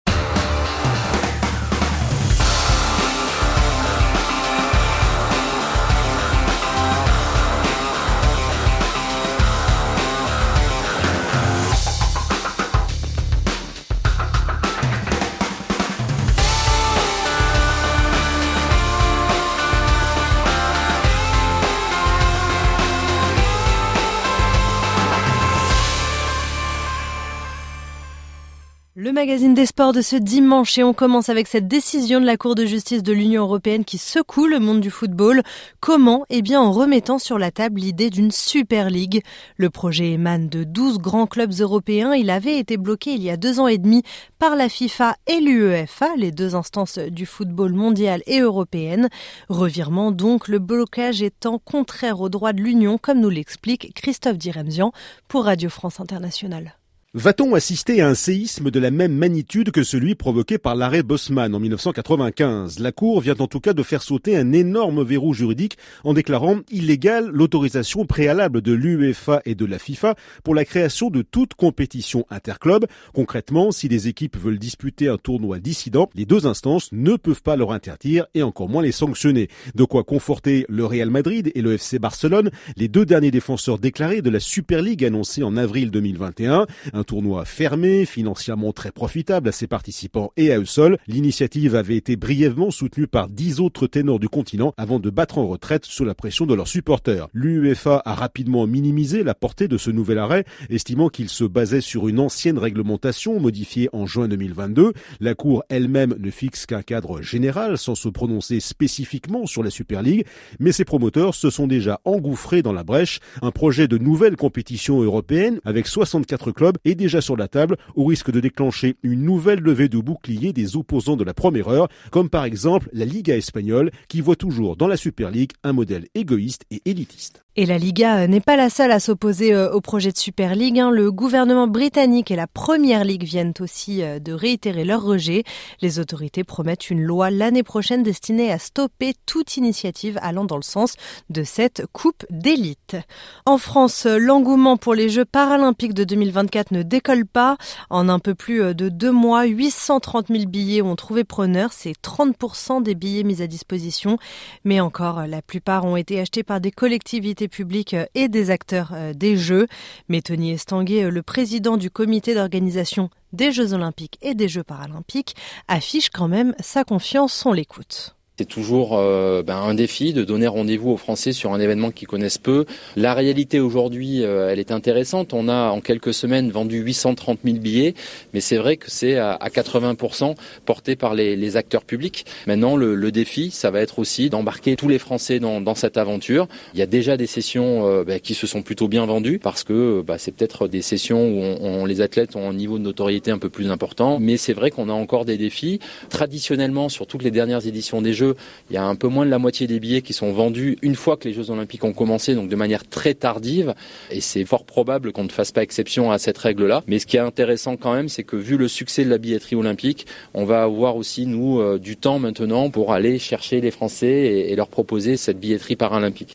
Magazine 29.19 29.53
des 29.53 29.67
sports 29.67 29.93
de 29.93 30.01
ce 30.01 30.15
dimanche 30.15 30.79
et 30.79 30.85
on 30.85 30.95
commence 30.95 31.29
avec 31.29 31.49
cette 31.49 31.67
décision 31.67 32.21
de 32.21 32.25
la 32.25 32.37
Cour 32.37 32.55
de 32.55 32.65
justice 32.65 33.03
de 33.03 33.13
l'Union 33.13 33.43
européenne 33.43 33.85
qui 33.85 33.99
secoue 33.99 34.47
le 34.47 34.61
monde 34.61 34.81
du 34.81 34.93
football. 34.93 35.43
Comment? 35.81 36.25
Eh 36.31 36.41
bien 36.41 36.61
en 36.61 36.71
remettant 36.71 37.19
sur 37.19 37.37
la 37.37 37.51
table 37.51 37.81
l'idée 37.81 38.11
d'une 38.11 38.31
Super 38.31 38.91
League. 38.91 39.25
Le 39.57 39.71
projet 39.71 40.13
émane 40.13 40.49
de 40.49 40.63
12 40.63 40.99
grands 40.99 41.27
clubs 41.27 41.53
européens. 41.59 42.15
Il 42.15 42.31
avait 42.31 42.61
été 42.61 42.77
bloqué 42.77 43.11
il 43.11 43.21
y 43.25 43.29
a 43.29 43.37
deux 43.37 43.59
ans 43.59 43.67
et 43.67 43.79
demi 43.79 44.05
par 44.39 44.55
la 44.55 44.69
FIFA 44.69 45.17
et 45.27 45.41
l'UEFA, 45.41 46.15
les 46.17 46.31
deux 46.31 46.55
instances 46.55 47.01
du 47.01 47.27
football 47.27 47.73
mondial 47.73 48.23
et 48.29 48.39
européenne. 48.39 49.09
Revirement 49.49 50.13
donc, 50.13 50.47
le 50.47 50.61
blocage 50.61 51.23
étant 51.23 51.59
contraire 51.59 52.21
aux 52.21 52.29
droits 52.29 52.53
de 52.53 52.63
l'Union, 52.63 52.99
comme 52.99 53.19
nous 53.19 53.31
l'explique 53.31 53.93
Christophe 53.97 54.39
Diremzian 54.39 54.93
pour 55.27 55.47
Radio 55.47 55.71
France 55.71 55.99
Internationale. 55.99 56.78
Va-t-on 57.21 57.57
assister 57.57 58.01
à 58.01 58.07
un 58.09 58.15
séisme 58.15 58.71
de 58.71 58.79
la 58.79 58.93
même 58.93 59.13
magnitude 59.13 59.73
que 59.73 59.83
celui 59.83 60.15
provoqué 60.15 60.57
par 60.57 60.77
l'arrêt 60.77 61.03
Bosman 61.03 61.53
en 61.53 61.59
1995 61.59 62.79
La 62.79 62.93
Cour 62.93 63.21
vient 63.21 63.35
en 63.41 63.49
tout 63.49 63.59
cas 63.59 63.73
de 63.73 63.83
faire 63.83 64.03
sauter 64.03 64.37
un 64.37 64.53
énorme 64.53 65.03
verrou 65.03 65.35
juridique 65.35 65.79
en 66.05 66.15
déclarant 66.15 66.61
illégale 66.71 67.27
l'autorisation 67.27 68.07
préalable 68.07 68.63
de 68.63 68.73
l'UEFA 68.73 69.43
et 69.47 69.57
de 69.57 69.65
la 69.67 69.81
FIFA 69.81 70.15
pour 70.45 70.55
la 70.55 70.65
création 70.65 71.11
de 71.11 71.23
toute 71.23 71.55
compétition 71.55 72.25
interclub. 72.31 72.87
Concrètement, 73.13 73.73
si 73.73 73.89
les 73.89 74.07
équipes 74.07 74.39
veulent 74.39 74.61
disputer 74.61 75.09
un 75.09 75.19
tournoi 75.19 75.59
dissident, 75.59 76.09
les 76.15 76.25
deux 76.25 76.47
instances 76.47 76.91
ne 76.93 77.17
peuvent 77.17 77.43
pas 77.43 77.57
leur 77.57 77.73
interdire 77.73 78.29
et 78.35 78.45
encore 78.45 78.69
moins 78.69 78.83
les 78.83 78.93
sanctionner. 78.93 79.49
De 79.75 79.83
quoi 79.83 80.05
conforter 80.05 80.67
le 80.69 80.87
Real 80.87 81.11
Madrid 81.11 81.51
et 81.57 81.63
le 81.63 81.73
FC 81.73 81.99
Barcelone, 81.99 82.53
les 82.77 82.87
deux 82.87 83.05
derniers 83.05 83.33
défenseurs 83.33 83.81
déclarés 83.81 84.23
de 84.23 84.31
la 84.31 84.39
Super 84.39 84.83
League 84.83 85.05
annoncée 85.05 85.43
en 85.43 85.57
avril 85.57 85.91
2021. 85.91 86.69
Un 86.93 87.05
tournoi 87.09 87.47
fermé, 87.47 88.05
financièrement 88.05 88.73
très 88.73 88.93
profitable 88.93 89.49
à 89.49 89.53
ses 89.53 89.67
participants 89.67 90.31
et 90.37 90.53
à 90.53 90.59
eux 90.59 90.67
seuls. 90.67 90.99
L'initiative 91.07 91.75
avait 91.75 91.97
été 91.97 92.17
brièvement 92.17 92.71
soutenue 92.71 93.07
par 93.07 93.31
dix 93.31 93.61
autres 93.61 93.87
ténors 93.87 94.19
du 94.19 94.29
continent 94.29 94.75
avant 94.77 95.01
de 95.01 95.09
battre 95.09 95.39
en 95.39 95.47
retraite 95.49 95.87
sous 95.87 96.05
la 96.05 96.15
pression 96.15 96.45
de 96.45 96.53
leurs 96.53 96.69
supporters. 96.69 97.29
L'UEFA 97.33 98.03
a 98.05 98.15
rapidement 98.15 98.67
minimisé 98.67 99.25
la 99.25 99.35
portée 99.35 99.69
de 99.69 99.79
ce 99.79 99.91
nouvel 99.91 100.19
arrêt, 100.19 100.45
estimant 100.69 101.09
qu'il 101.09 101.31
se 101.31 101.45
basait 101.45 101.81
sur 101.81 102.09
une 102.09 102.21
ancienne 102.21 102.59
réglementation 102.59 103.41
modifiée 103.41 103.89
en 103.95 104.05
juin 104.05 104.29
2022. 104.29 104.93
La 105.21 105.35
Cour 105.35 105.65
elle-même 105.71 106.15
ne 106.19 106.31
fixe 106.31 106.67
qu'un 106.67 106.83
cadre 106.83 107.23
général 107.23 107.79
sans 107.79 107.95
se 107.95 108.11
prononcer 108.11 108.61
spécifiquement 108.61 109.47
sur 109.47 109.63
la 109.63 109.71
Super 109.71 110.03
League, 110.03 110.27
mais 110.61 110.73
ses 110.73 110.85
promoteurs 110.85 111.35
se 111.35 111.49
sont 111.49 111.67
déjà 111.67 112.03
engouffrés 112.05 112.61
dans 112.61 112.75
la 112.75 112.85
brèche. 112.85 113.21
Un 113.41 113.51
projet 113.51 113.89
de 113.89 113.97
nouvelle 113.97 114.37
compétition 114.37 115.01
européenne 115.01 115.61
avec 115.65 115.87
64 115.87 116.53
clubs 116.53 116.77
est 116.89 116.95
déjà 116.95 117.21
sur 117.21 117.37
la 117.37 117.49
table 117.49 117.77
au 117.95 118.05
risque 118.05 118.31
de 118.31 118.41
déclencher 118.41 118.97
une 119.03 119.23
nouvelle 119.23 119.61
levée 119.61 119.89
de 119.89 119.99
bouclier 119.99 120.53
des 120.53 120.77
opposants 120.77 121.17
de 121.17 121.25
la 121.25 121.35
première 121.35 121.69
heure, 121.69 121.89
comme 122.11 122.31
par 122.31 122.45
exemple 122.45 122.89
la 122.93 123.05
Liga 123.05 123.37
espagnole 123.37 123.91
qui 124.09 124.21
voit 124.21 124.37
toujours 124.37 124.77
dans 124.77 124.89
la 124.89 124.97
Super 124.97 125.31
League 125.31 125.53
un 125.63 125.73
modèle 125.73 126.07
égoïste 126.15 126.65
et 126.71 126.83
élitiste. 126.85 127.45
Et 127.61 127.67
la 127.67 127.77
Liga 127.77 128.19
euh, 128.19 128.27
n'est 128.29 128.41
pas 128.41 128.55
la 128.55 128.71
seule 128.71 128.93
à 128.93 129.01
s'opposer 129.01 129.53
euh, 129.53 129.73
au 129.73 129.81
projet 129.81 130.13
de 130.13 130.17
Super 130.17 130.55
League. 130.55 130.79
Hein. 130.79 130.93
Le 130.93 131.11
gouvernement 131.11 131.67
britannique 131.67 132.31
et 132.31 132.37
la 132.37 132.47
Première 132.47 133.03
Ligue 133.03 133.25
viennent 133.25 133.53
aussi 133.59 134.05
euh, 134.05 134.21
de 134.21 134.33
réitérer 134.33 134.85
leur 134.85 135.03
rejet. 135.03 135.43
Les 135.83 135.99
autorités 135.99 136.45
promettent 136.45 136.89
une 136.89 137.03
loi 137.03 137.31
l'année 137.31 137.65
prochaine 137.65 138.05
destinée 138.05 138.53
à 138.53 138.61
stopper 138.61 139.13
toute 139.27 139.57
initiative 139.57 140.21
allant 140.23 140.45
dans 140.45 140.55
le 140.57 140.63
sens 140.63 140.95
de 141.31 141.43
cette 141.43 141.85
coupe 141.93 142.25
d'élite. 142.31 142.97
En 143.45 143.59
France, 143.59 144.07
l'engouement 144.07 144.77
pour 144.77 144.95
les 144.95 145.09
Jeux 145.09 145.25
paralympiques 145.25 145.95
de 145.95 146.05
2024 146.05 146.71
ne 146.71 146.78
décolle 146.83 147.27
pas. 147.27 147.57
En 147.91 148.09
un 148.09 148.19
peu 148.19 148.35
plus 148.35 148.75
de 148.75 148.89
deux 148.89 149.13
mois, 149.13 149.45
830 149.45 150.29
000 150.29 150.47
billets 150.47 150.83
ont 150.83 150.97
trouvé 150.97 151.25
preneur. 151.25 151.73
C'est 151.73 151.93
30% 152.01 152.83
des 152.83 152.95
billets 152.95 153.25
mis 153.25 153.43
à 153.43 153.47
disposition. 153.47 154.19
Mais 154.65 154.81
encore, 154.81 155.27
la 155.27 155.43
plupart 155.43 155.85
ont 155.85 155.97
été 155.97 156.21
achetés 156.21 156.43
par 156.43 156.61
des 156.61 156.71
collectivités 156.71 157.49
publics 157.49 157.95
euh, 157.95 158.07
et 158.15 158.29
des 158.29 158.51
acteurs 158.51 158.91
euh, 158.95 159.13
des 159.13 159.37
Jeux. 159.37 159.67
Mais 160.09 160.23
Tony 160.23 160.53
Estanguet, 160.53 161.05
euh, 161.05 161.11
le 161.11 161.23
président 161.23 161.77
du 161.77 161.91
comité 161.91 162.35
d'organisation 162.35 163.11
des 163.33 163.53
Jeux 163.53 163.75
olympiques 163.75 164.19
et 164.23 164.35
des 164.35 164.49
Jeux 164.49 164.63
paralympiques, 164.63 165.37
affiche 165.69 166.11
quand 166.11 166.29
même 166.29 166.55
sa 166.61 166.85
confiance, 166.85 167.45
on 167.45 167.53
l'écoute. 167.53 168.18
C'est 168.39 168.45
toujours 168.45 168.97
euh, 168.97 169.43
ben, 169.43 169.57
un 169.57 169.75
défi 169.75 170.13
de 170.13 170.23
donner 170.23 170.47
rendez-vous 170.47 170.91
aux 170.91 170.97
Français 170.97 171.33
sur 171.33 171.53
un 171.53 171.59
événement 171.59 171.91
qu'ils 171.91 172.07
connaissent 172.07 172.39
peu. 172.39 172.67
La 172.95 173.13
réalité 173.13 173.59
aujourd'hui, 173.59 174.23
euh, 174.23 174.49
elle 174.49 174.61
est 174.61 174.71
intéressante. 174.71 175.35
On 175.35 175.49
a 175.49 175.71
en 175.71 175.81
quelques 175.81 176.15
semaines 176.15 176.53
vendu 176.53 176.79
830 176.79 177.41
000 177.45 177.57
billets, 177.57 177.95
mais 178.33 178.41
c'est 178.41 178.57
vrai 178.57 178.77
que 178.77 178.93
c'est 178.93 179.17
à, 179.17 179.41
80% 179.53 180.37
porté 180.67 180.95
par 180.95 181.15
les, 181.15 181.57
acteurs 181.57 181.83
publics. 181.83 182.27
Maintenant, 182.47 182.77
le, 182.77 183.11
défi, 183.11 183.51
ça 183.51 183.73
va 183.73 183.81
être 183.81 183.99
aussi 183.99 184.31
d'embarquer 184.31 184.77
tous 184.77 184.89
les 184.89 185.01
Français 185.01 185.41
dans, 185.41 185.75
cette 185.75 185.97
aventure. 185.97 186.47
Il 186.75 186.79
y 186.79 186.83
a 186.83 186.87
déjà 186.87 187.17
des 187.17 187.27
sessions 187.27 187.89
euh, 187.89 188.05
ben, 188.05 188.21
qui 188.21 188.35
se 188.35 188.47
sont 188.47 188.63
plutôt 188.63 188.87
bien 188.87 189.05
vendues 189.05 189.41
parce 189.41 189.65
que 189.65 190.01
ben, 190.07 190.17
c'est 190.17 190.31
peut-être 190.31 190.69
des 190.69 190.83
sessions 190.83 191.81
où 191.83 191.87
les 191.87 192.01
athlètes 192.03 192.37
ont 192.37 192.49
un 192.49 192.55
niveau 192.55 192.79
de 192.79 192.85
notoriété 192.85 193.33
un 193.33 193.39
peu 193.39 193.49
plus 193.49 193.69
important. 193.69 194.21
Mais 194.21 194.37
c'est 194.37 194.53
vrai 194.53 194.71
qu'on 194.71 194.89
a 194.89 194.93
encore 194.93 195.25
des 195.25 195.39
défis. 195.39 195.81
Traditionnellement, 196.09 196.89
sur 196.89 197.09
toutes 197.09 197.25
les 197.25 197.33
dernières 197.33 197.67
éditions 197.67 198.01
des 198.01 198.13
Jeux, 198.13 198.28
il 198.71 198.75
y 198.75 198.77
a 198.77 198.85
un 198.85 198.95
peu 198.95 199.09
moins 199.09 199.25
de 199.25 199.31
la 199.31 199.39
moitié 199.39 199.67
des 199.67 199.81
billets 199.81 200.03
qui 200.03 200.13
sont 200.13 200.33
vendus 200.33 200.79
une 200.83 200.95
fois 200.95 201.17
que 201.17 201.29
les 201.29 201.35
Jeux 201.35 201.51
Olympiques 201.51 201.85
ont 201.85 201.93
commencé, 201.93 202.35
donc 202.35 202.49
de 202.49 202.57
manière 202.57 202.87
très 202.89 203.15
tardive. 203.15 203.75
Et 204.11 204.21
c'est 204.21 204.45
fort 204.45 204.65
probable 204.65 205.13
qu'on 205.13 205.25
ne 205.25 205.29
fasse 205.29 205.53
pas 205.53 205.63
exception 205.63 206.11
à 206.11 206.19
cette 206.19 206.39
règle-là. 206.39 206.83
Mais 206.87 206.99
ce 206.99 207.07
qui 207.07 207.17
est 207.17 207.21
intéressant 207.21 207.77
quand 207.77 207.93
même, 207.93 208.09
c'est 208.09 208.25
que 208.25 208.37
vu 208.37 208.57
le 208.57 208.69
succès 208.69 209.05
de 209.05 209.11
la 209.11 209.19
billetterie 209.19 209.57
olympique, 209.57 210.07
on 210.35 210.45
va 210.45 210.63
avoir 210.63 210.97
aussi, 210.97 211.27
nous, 211.27 211.61
euh, 211.61 211.79
du 211.79 211.97
temps 211.97 212.19
maintenant 212.19 212.71
pour 212.71 212.93
aller 212.93 213.19
chercher 213.19 213.61
les 213.61 213.71
Français 213.71 214.07
et, 214.07 214.53
et 214.53 214.57
leur 214.57 214.69
proposer 214.69 215.17
cette 215.17 215.41
billetterie 215.41 215.77
paralympique. 215.77 216.35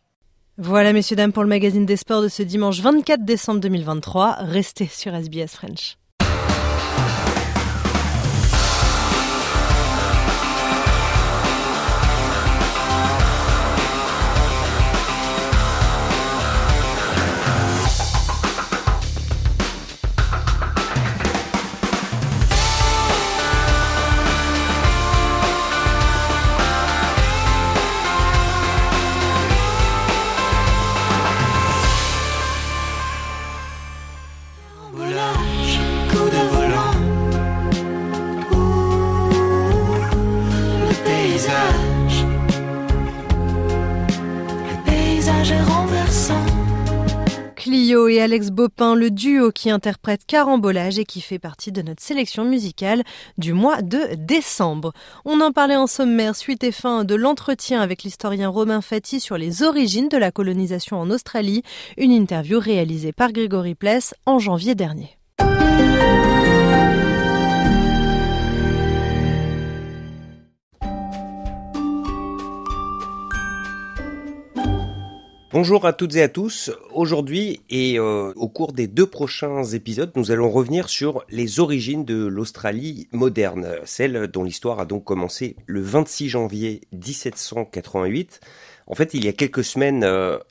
Voilà, 0.58 0.94
messieurs, 0.94 1.16
dames, 1.16 1.34
pour 1.34 1.42
le 1.42 1.50
magazine 1.50 1.86
des 1.86 1.98
sports 1.98 2.22
de 2.22 2.28
ce 2.28 2.44
dimanche 2.44 2.80
24 2.80 3.26
décembre 3.26 3.60
2023. 3.60 4.36
Restez 4.42 4.86
sur 4.86 5.16
SBS 5.16 5.56
French. 5.56 5.98
Clio 47.74 48.08
et 48.08 48.22
Alex 48.22 48.52
Bopin, 48.52 48.94
le 48.94 49.10
duo 49.10 49.52
qui 49.52 49.72
interprète 49.72 50.28
Carambolage 50.28 51.00
et 51.00 51.06
qui 51.06 51.22
fait 51.22 51.40
partie 51.40 51.72
de 51.72 51.82
notre 51.82 52.04
sélection 52.04 52.46
musicale 52.46 53.02
du 53.40 53.54
mois 53.54 53.82
de 53.82 54.14
décembre. 54.14 54.94
On 55.26 55.42
en 55.42 55.52
parlait 55.52 55.76
en 55.76 55.88
sommaire 55.88 56.36
suite 56.36 56.64
et 56.64 56.72
fin 56.72 57.04
de 57.04 57.16
l'entretien 57.16 57.82
avec 57.82 58.04
l'historien 58.04 58.50
Romain 58.50 58.82
Fati 58.82 59.20
sur 59.20 59.40
les 59.40 59.64
origines 59.64 60.08
de 60.08 60.18
la 60.18 60.30
colonisation 60.30 61.02
en 61.02 61.10
Australie, 61.10 61.64
une 61.98 62.12
interview 62.12 62.60
réalisée 62.60 63.12
par 63.12 63.32
Grégory 63.32 63.74
Pless 63.74 64.14
en 64.28 64.38
janvier 64.38 64.76
dernier. 64.76 65.18
Bonjour 75.54 75.86
à 75.86 75.94
toutes 75.94 76.16
et 76.16 76.24
à 76.24 76.30
tous. 76.30 76.72
Aujourd'hui 76.92 77.62
et 77.70 78.00
euh, 78.00 78.34
au 78.36 78.50
cours 78.50 78.74
des 78.74 78.88
deux 78.88 79.06
prochains 79.06 79.64
épisodes, 79.64 80.12
nous 80.16 80.32
allons 80.32 80.50
revenir 80.50 80.90
sur 80.90 81.24
les 81.30 81.60
origines 81.60 82.06
de 82.06 82.26
l'Australie 82.26 83.08
moderne, 83.12 83.76
celle 83.86 84.26
dont 84.26 84.44
l'histoire 84.44 84.80
a 84.80 84.86
donc 84.86 85.04
commencé 85.04 85.56
le 85.68 85.80
26 85.80 86.30
janvier 86.30 86.82
1788 86.92 88.40
en 88.88 88.96
fait, 88.96 89.14
il 89.14 89.24
y 89.24 89.28
a 89.28 89.34
quelques 89.34 89.64
semaines, 89.64 90.06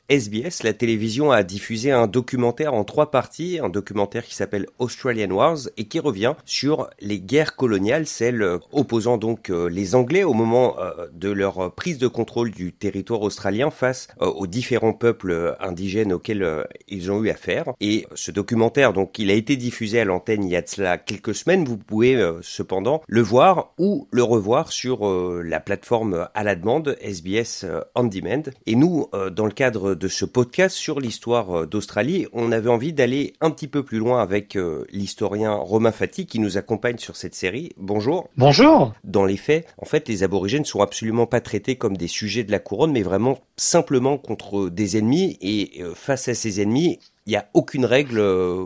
SBS, 0.09 0.61
euh, 0.61 0.67
la 0.67 0.73
télévision, 0.73 1.31
a 1.31 1.43
diffusé 1.43 1.91
un 1.91 2.07
documentaire 2.07 2.73
en 2.73 2.83
trois 2.83 3.11
parties, 3.11 3.59
un 3.61 3.69
documentaire 3.69 4.25
qui 4.25 4.35
s'appelle 4.35 4.65
Australian 4.79 5.29
Wars 5.31 5.57
et 5.77 5.85
qui 5.85 5.99
revient 5.99 6.33
sur 6.45 6.89
les 6.99 7.19
guerres 7.19 7.55
coloniales, 7.55 8.07
celles 8.07 8.41
euh, 8.41 8.57
opposant 8.71 9.17
donc 9.17 9.49
euh, 9.49 9.67
les 9.67 9.95
Anglais 9.95 10.23
au 10.23 10.33
moment 10.33 10.75
de 11.13 11.29
leur 11.29 11.73
prise 11.73 11.97
de 11.97 12.07
contrôle 12.07 12.51
du 12.51 12.73
territoire 12.73 13.21
australien 13.21 13.69
face 13.69 14.07
aux 14.19 14.47
différents 14.47 14.93
peuples 14.93 15.55
indigènes 15.59 16.13
auxquels 16.13 16.65
ils 16.87 17.11
ont 17.11 17.23
eu 17.23 17.29
affaire. 17.29 17.65
Et 17.79 18.07
ce 18.15 18.31
documentaire, 18.31 18.93
donc, 18.93 19.19
il 19.19 19.29
a 19.29 19.33
été 19.33 19.55
diffusé 19.55 19.99
à 19.99 20.05
l'antenne 20.05 20.43
il 20.43 20.49
y 20.49 20.55
a 20.55 20.61
de 20.61 20.67
cela 20.67 20.97
quelques 20.97 21.35
semaines. 21.35 21.65
Vous 21.65 21.77
pouvez 21.77 22.21
cependant 22.41 23.01
le 23.07 23.21
voir 23.21 23.73
ou 23.77 24.07
le 24.11 24.23
revoir 24.23 24.71
sur 24.71 25.07
la 25.43 25.59
plateforme 25.59 26.27
à 26.33 26.43
la 26.43 26.55
demande 26.55 26.97
SBS 27.01 27.65
On 27.95 28.05
Demand 28.05 28.22
et 28.65 28.75
nous, 28.75 29.07
euh, 29.13 29.29
dans 29.29 29.45
le 29.45 29.51
cadre 29.51 29.95
de 29.95 30.07
ce 30.07 30.25
podcast 30.25 30.75
sur 30.75 30.99
l'histoire 30.99 31.59
euh, 31.59 31.65
d'Australie, 31.65 32.27
on 32.33 32.51
avait 32.51 32.69
envie 32.69 32.93
d'aller 32.93 33.33
un 33.41 33.51
petit 33.51 33.67
peu 33.67 33.83
plus 33.83 33.97
loin 33.97 34.21
avec 34.21 34.55
euh, 34.55 34.85
l'historien 34.91 35.53
Romain 35.53 35.91
Fati 35.91 36.25
qui 36.25 36.39
nous 36.39 36.57
accompagne 36.57 36.97
sur 36.97 37.15
cette 37.15 37.35
série. 37.35 37.71
Bonjour. 37.77 38.29
Bonjour. 38.37 38.93
Dans 39.03 39.25
les 39.25 39.37
faits, 39.37 39.67
en 39.77 39.85
fait, 39.85 40.07
les 40.07 40.23
aborigènes 40.23 40.65
sont 40.65 40.81
absolument 40.81 41.25
pas 41.25 41.41
traités 41.41 41.75
comme 41.75 41.97
des 41.97 42.07
sujets 42.07 42.43
de 42.43 42.51
la 42.51 42.59
couronne, 42.59 42.91
mais 42.91 43.03
vraiment 43.03 43.39
simplement 43.57 44.17
contre 44.17 44.69
des 44.69 44.97
ennemis. 44.97 45.37
Et 45.41 45.81
face 45.95 46.27
à 46.27 46.33
ces 46.33 46.61
ennemis, 46.61 46.99
il 47.25 47.31
n'y 47.31 47.35
a 47.35 47.47
aucune 47.53 47.85
règle 47.85 48.19
euh, 48.19 48.65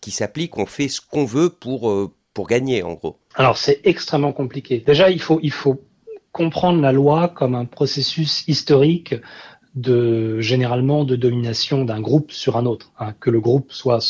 qui 0.00 0.10
s'applique. 0.10 0.58
On 0.58 0.66
fait 0.66 0.88
ce 0.88 1.00
qu'on 1.00 1.24
veut 1.24 1.50
pour 1.50 2.10
pour 2.34 2.48
gagner, 2.48 2.82
en 2.82 2.94
gros. 2.94 3.16
Alors 3.34 3.56
c'est 3.56 3.80
extrêmement 3.84 4.32
compliqué. 4.32 4.82
Déjà, 4.86 5.10
il 5.10 5.20
faut 5.20 5.40
il 5.42 5.52
faut 5.52 5.80
comprendre 6.36 6.82
la 6.82 6.92
loi 6.92 7.28
comme 7.28 7.54
un 7.54 7.64
processus 7.64 8.44
historique 8.46 9.14
de 9.74 10.38
généralement 10.40 11.04
de 11.04 11.16
domination 11.16 11.86
d'un 11.86 12.02
groupe 12.02 12.30
sur 12.30 12.58
un 12.58 12.66
autre, 12.66 12.92
hein, 12.98 13.14
que 13.18 13.30
le 13.30 13.40
groupe 13.40 13.72
soit 13.72 14.04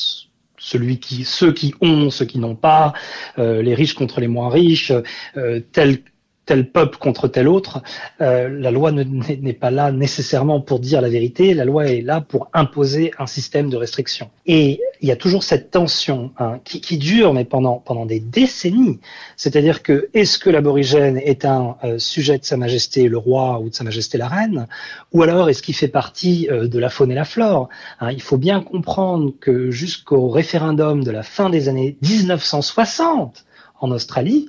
celui 0.59 0.99
qui 0.99 1.23
ceux 1.23 1.52
qui 1.52 1.73
ont, 1.80 2.11
ceux 2.11 2.25
qui 2.25 2.40
n'ont 2.40 2.56
pas, 2.56 2.95
euh, 3.38 3.62
les 3.62 3.76
riches 3.76 3.95
contre 3.95 4.21
les 4.21 4.26
moins 4.26 4.49
riches, 4.49 4.92
euh, 5.37 5.61
tel 5.71 5.99
tel 6.47 6.71
peuple 6.71 6.97
contre 6.99 7.29
tel 7.29 7.49
autre. 7.49 7.83
Euh, 8.21 8.49
la 8.49 8.71
loi 8.71 8.93
n'est 8.93 9.53
pas 9.53 9.71
là 9.73 9.91
nécessairement 9.93 10.61
pour 10.61 10.79
dire 10.79 11.00
la 11.00 11.09
vérité, 11.09 11.53
la 11.53 11.65
loi 11.65 11.87
est 11.87 12.00
là 12.00 12.21
pour 12.21 12.49
imposer 12.55 13.12
un 13.19 13.26
système 13.26 13.69
de 13.69 13.76
restriction. 13.76 14.31
Et 14.47 14.81
il 15.03 15.09
y 15.09 15.12
a 15.12 15.17
toujours 15.17 15.43
cette 15.43 15.71
tension 15.71 16.31
hein, 16.38 16.61
qui, 16.65 16.97
dure, 16.97 17.35
mais 17.35 17.45
pendant, 17.45 17.83
pendant 17.85 18.07
des 18.07 18.21
décennies. 18.21 19.00
C'est-à-dire 19.37 19.83
que 19.83 20.09
est-ce 20.15 20.38
que 20.38 20.49
l'aborigène 20.49 21.19
est 21.19 21.45
un 21.45 21.76
euh, 21.85 21.99
sujet 21.99 22.38
de 22.38 22.45
Sa 22.45 22.57
Majesté 22.57 23.09
le 23.09 23.19
roi 23.19 23.59
ou 23.61 23.69
de 23.69 23.75
Sa 23.75 23.85
Majesté 23.85 24.17
la 24.17 24.29
reine, 24.29 24.69
ou 25.12 25.23
alors 25.23 25.50
est-ce 25.50 25.62
qu'il 25.62 25.75
fait 25.75 25.88
partie 25.88 26.49
euh, 26.50 26.69
de 26.69 26.79
la 26.79 26.88
faune 26.88 27.11
et 27.11 27.15
la 27.15 27.25
flore? 27.25 27.69
Hein, 28.00 28.12
Il 28.12 28.23
faut 28.23 28.38
bien 28.38 28.61
comprendre 28.61 29.33
que 29.41 29.71
jusqu'au 29.73 30.29
référendum 30.29 31.03
de 31.03 31.11
la 31.11 31.25
fin 31.25 31.50
des 31.50 31.69
années 31.69 31.97
1960 32.03 33.45
en 33.81 33.91
Australie, 33.91 34.49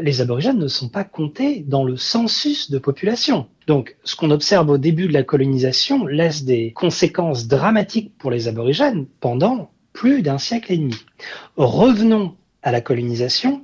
les 0.00 0.20
aborigènes 0.20 0.58
ne 0.58 0.68
sont 0.68 0.88
pas 0.88 1.04
comptés 1.04 1.64
dans 1.66 1.84
le 1.84 1.96
census 1.96 2.70
de 2.70 2.78
population. 2.78 3.46
Donc, 3.66 3.96
ce 4.04 4.16
qu'on 4.16 4.30
observe 4.30 4.70
au 4.70 4.78
début 4.78 5.08
de 5.08 5.12
la 5.12 5.22
colonisation 5.22 6.06
laisse 6.06 6.44
des 6.44 6.72
conséquences 6.72 7.48
dramatiques 7.48 8.12
pour 8.18 8.30
les 8.30 8.48
aborigènes 8.48 9.06
pendant 9.20 9.70
plus 9.92 10.22
d'un 10.22 10.38
siècle 10.38 10.72
et 10.72 10.78
demi. 10.78 10.96
Revenons 11.56 12.34
à 12.62 12.70
la 12.70 12.80
colonisation 12.80 13.62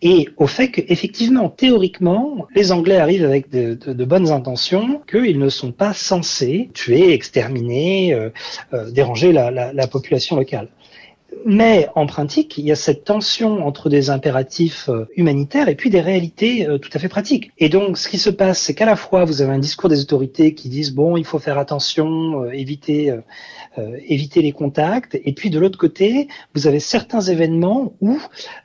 et 0.00 0.28
au 0.36 0.46
fait 0.46 0.70
qu'effectivement, 0.70 1.50
théoriquement, 1.50 2.46
les 2.54 2.72
Anglais 2.72 2.96
arrivent 2.96 3.24
avec 3.24 3.50
de, 3.50 4.04
bonnes 4.04 4.30
intentions, 4.30 5.02
qu'ils 5.10 5.38
ne 5.38 5.48
sont 5.48 5.72
pas 5.72 5.92
censés 5.92 6.70
tuer, 6.72 7.12
exterminer, 7.12 8.14
euh, 8.14 8.30
euh, 8.72 8.90
déranger 8.90 9.32
la 9.32 9.86
population 9.86 10.36
locale. 10.36 10.68
Mais 11.44 11.88
en 11.94 12.06
pratique, 12.06 12.56
il 12.56 12.64
y 12.64 12.72
a 12.72 12.76
cette 12.76 13.04
tension 13.04 13.66
entre 13.66 13.90
des 13.90 14.08
impératifs 14.08 14.88
euh, 14.88 15.06
humanitaires 15.14 15.68
et 15.68 15.74
puis 15.74 15.90
des 15.90 16.00
réalités 16.00 16.66
euh, 16.66 16.78
tout 16.78 16.88
à 16.94 16.98
fait 16.98 17.08
pratiques. 17.08 17.52
Et 17.58 17.68
donc, 17.68 17.98
ce 17.98 18.08
qui 18.08 18.18
se 18.18 18.30
passe, 18.30 18.60
c'est 18.60 18.74
qu'à 18.74 18.86
la 18.86 18.96
fois, 18.96 19.24
vous 19.24 19.42
avez 19.42 19.52
un 19.52 19.58
discours 19.58 19.90
des 19.90 20.00
autorités 20.00 20.54
qui 20.54 20.70
disent 20.70 20.94
bon, 20.94 21.18
il 21.18 21.24
faut 21.24 21.38
faire 21.38 21.58
attention, 21.58 22.44
euh, 22.44 22.50
éviter, 22.52 23.14
éviter 24.08 24.42
les 24.42 24.50
contacts, 24.50 25.20
et 25.24 25.32
puis 25.32 25.50
de 25.50 25.58
l'autre 25.58 25.78
côté, 25.78 26.26
vous 26.54 26.66
avez 26.66 26.80
certains 26.80 27.20
événements 27.20 27.92
où 28.00 28.18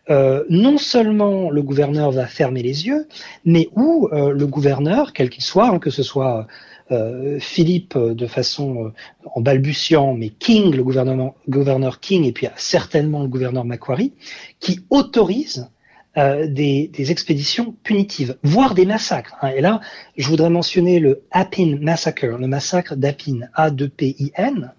non 0.09 0.77
seulement 0.79 1.51
le 1.51 1.61
gouverneur 1.61 2.11
va 2.11 2.25
fermer 2.25 2.63
les 2.63 2.87
yeux, 2.87 3.07
mais 3.45 3.69
où 3.75 4.09
le 4.11 4.47
gouverneur, 4.47 5.13
quel 5.13 5.29
qu'il 5.29 5.43
soit, 5.43 5.69
hein, 5.69 5.77
que 5.77 5.91
ce 5.91 6.01
soit 6.01 6.47
euh, 6.91 7.39
Philippe 7.39 7.95
euh, 7.95 8.13
de 8.13 8.27
façon 8.27 8.87
euh, 8.87 8.93
en 9.33 9.41
balbutiant, 9.41 10.13
mais 10.13 10.29
King, 10.29 10.75
le 10.75 10.83
gouverneur 10.83 11.99
King, 12.01 12.25
et 12.25 12.33
puis 12.33 12.47
certainement 12.57 13.21
le 13.21 13.29
gouverneur 13.29 13.63
Macquarie, 13.63 14.13
qui 14.59 14.81
autorise 14.89 15.69
des, 16.15 16.91
expéditions 17.09 17.75
punitives, 17.81 18.37
voire 18.43 18.75
des 18.75 18.85
massacres. 18.85 19.35
Hein. 19.41 19.47
Et 19.55 19.61
là, 19.61 19.81
je 20.15 20.27
voudrais 20.27 20.51
mentionner 20.51 20.99
le 20.99 21.23
Appin 21.31 21.77
Massacre, 21.81 22.27
le 22.27 22.47
massacre 22.47 22.95
d'Appin, 22.95 23.39
A-2-P-I-N, 23.55 24.73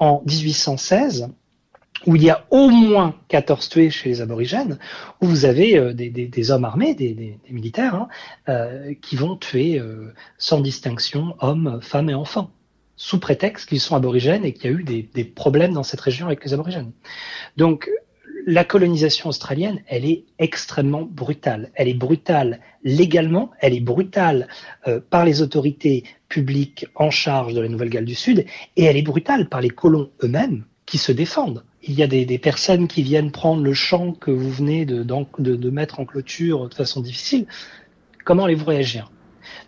en 0.00 0.24
1816, 0.26 1.28
où 2.06 2.16
il 2.16 2.22
y 2.22 2.30
a 2.30 2.46
au 2.50 2.68
moins 2.68 3.14
14 3.28 3.68
tués 3.68 3.90
chez 3.90 4.08
les 4.08 4.20
aborigènes, 4.20 4.78
où 5.20 5.26
vous 5.26 5.44
avez 5.44 5.76
euh, 5.76 5.92
des, 5.92 6.50
hommes 6.50 6.64
armés, 6.64 6.94
des, 6.94 7.38
militaires, 7.50 7.94
hein, 7.94 8.08
euh, 8.48 8.94
qui 9.00 9.16
vont 9.16 9.36
tuer 9.36 9.78
euh, 9.78 10.12
sans 10.38 10.60
distinction 10.60 11.36
hommes, 11.40 11.80
femmes 11.82 12.10
et 12.10 12.14
enfants, 12.14 12.50
sous 12.96 13.18
prétexte 13.18 13.68
qu'ils 13.68 13.80
sont 13.80 13.96
aborigènes 13.96 14.44
et 14.44 14.52
qu'il 14.52 14.70
y 14.70 14.74
a 14.74 14.76
eu 14.76 14.84
des, 14.84 15.24
problèmes 15.24 15.72
dans 15.72 15.82
cette 15.82 16.00
région 16.00 16.26
avec 16.26 16.44
les 16.44 16.54
aborigènes. 16.54 16.92
Donc 17.56 17.90
la 18.44 18.64
colonisation 18.64 19.28
australienne, 19.28 19.82
elle 19.86 20.04
est 20.04 20.24
extrêmement 20.40 21.02
brutale. 21.02 21.70
Elle 21.74 21.88
est 21.88 21.94
brutale 21.94 22.60
légalement, 22.82 23.52
elle 23.60 23.72
est 23.72 23.80
brutale 23.80 24.48
par 25.10 25.24
les 25.24 25.42
autorités 25.42 26.02
publiques 26.28 26.86
en 26.96 27.10
charge 27.10 27.54
de 27.54 27.60
la 27.60 27.68
Nouvelle-Galles 27.68 28.04
du 28.04 28.16
Sud, 28.16 28.44
et 28.76 28.84
elle 28.84 28.96
est 28.96 29.02
brutale 29.02 29.48
par 29.48 29.60
les 29.60 29.70
colons 29.70 30.10
eux-mêmes 30.24 30.64
qui 30.86 30.98
se 30.98 31.12
défendent 31.12 31.62
il 31.82 31.94
y 31.94 32.02
a 32.02 32.06
des, 32.06 32.38
personnes 32.38 32.86
qui 32.86 33.02
viennent 33.02 33.32
prendre 33.32 33.62
le 33.62 33.74
champ 33.74 34.12
que 34.12 34.30
vous 34.30 34.50
venez 34.50 34.84
de, 34.84 35.70
mettre 35.70 36.00
en 36.00 36.04
clôture 36.04 36.68
de 36.68 36.74
façon 36.74 37.00
difficile. 37.00 37.46
Comment 38.24 38.44
allez-vous 38.44 38.66
réagir? 38.66 39.10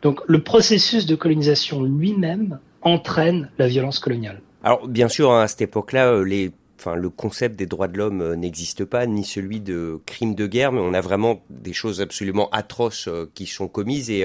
Donc 0.03 0.21
le 0.27 0.43
processus 0.43 1.07
de 1.07 1.17
colonisation 1.17 1.83
lui-même 1.83 2.61
entraîne 2.83 3.51
la 3.59 3.67
violence 3.67 3.99
coloniale. 3.99 4.41
Alors 4.63 4.87
bien 4.87 5.09
sûr, 5.09 5.33
hein, 5.33 5.43
à 5.43 5.49
cette 5.49 5.63
époque-là, 5.63 6.13
euh, 6.13 6.51
le 6.95 7.11
concept 7.11 7.57
des 7.57 7.67
droits 7.67 7.89
de 7.89 7.99
l'homme 7.99 8.21
euh, 8.21 8.37
n'existe 8.37 8.85
pas, 8.85 9.07
ni 9.07 9.25
celui 9.25 9.61
de 9.61 10.01
crime 10.07 10.35
de 10.35 10.47
guerre, 10.47 10.73
mais 10.73 10.81
on 10.81 10.95
a 10.95 11.01
vraiment 11.01 11.43
des 11.51 11.73
choses 11.73 12.01
absolument 12.01 12.49
atroces 12.51 13.09
euh, 13.09 13.31
qui 13.35 13.47
sont 13.47 13.69
commises 13.69 14.11
et 14.11 14.25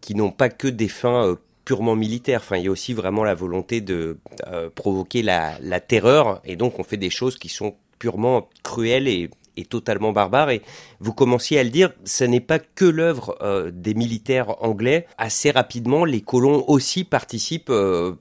qui 0.00 0.14
n'ont 0.14 0.30
pas 0.30 0.48
que 0.48 0.68
des 0.68 0.88
fins 0.88 1.36
purement 1.64 1.96
militaire. 1.96 2.40
Enfin, 2.42 2.56
il 2.56 2.64
y 2.64 2.68
a 2.68 2.70
aussi 2.70 2.92
vraiment 2.92 3.24
la 3.24 3.34
volonté 3.34 3.80
de 3.80 4.18
euh, 4.46 4.70
provoquer 4.74 5.22
la, 5.22 5.80
terreur, 5.80 6.40
et 6.44 6.56
donc 6.56 6.78
on 6.78 6.84
fait 6.84 6.96
des 6.96 7.10
choses 7.10 7.36
qui 7.36 7.48
sont 7.48 7.74
purement 7.98 8.48
cruelles 8.62 9.08
et, 9.08 9.30
totalement 9.68 10.12
barbares. 10.12 10.50
Et 10.50 10.62
vous 11.00 11.12
commenciez 11.12 11.58
à 11.58 11.64
le 11.64 11.70
dire, 11.70 11.92
ce 12.04 12.24
n'est 12.24 12.40
pas 12.40 12.58
que 12.58 12.84
l'œuvre 12.84 13.36
euh, 13.40 13.70
des 13.72 13.94
militaires 13.94 14.62
anglais. 14.62 15.06
Assez 15.16 15.52
rapidement, 15.52 16.04
les 16.04 16.20
colons 16.20 16.64
aussi 16.66 17.04
participent 17.04 17.70
euh, 17.70 18.14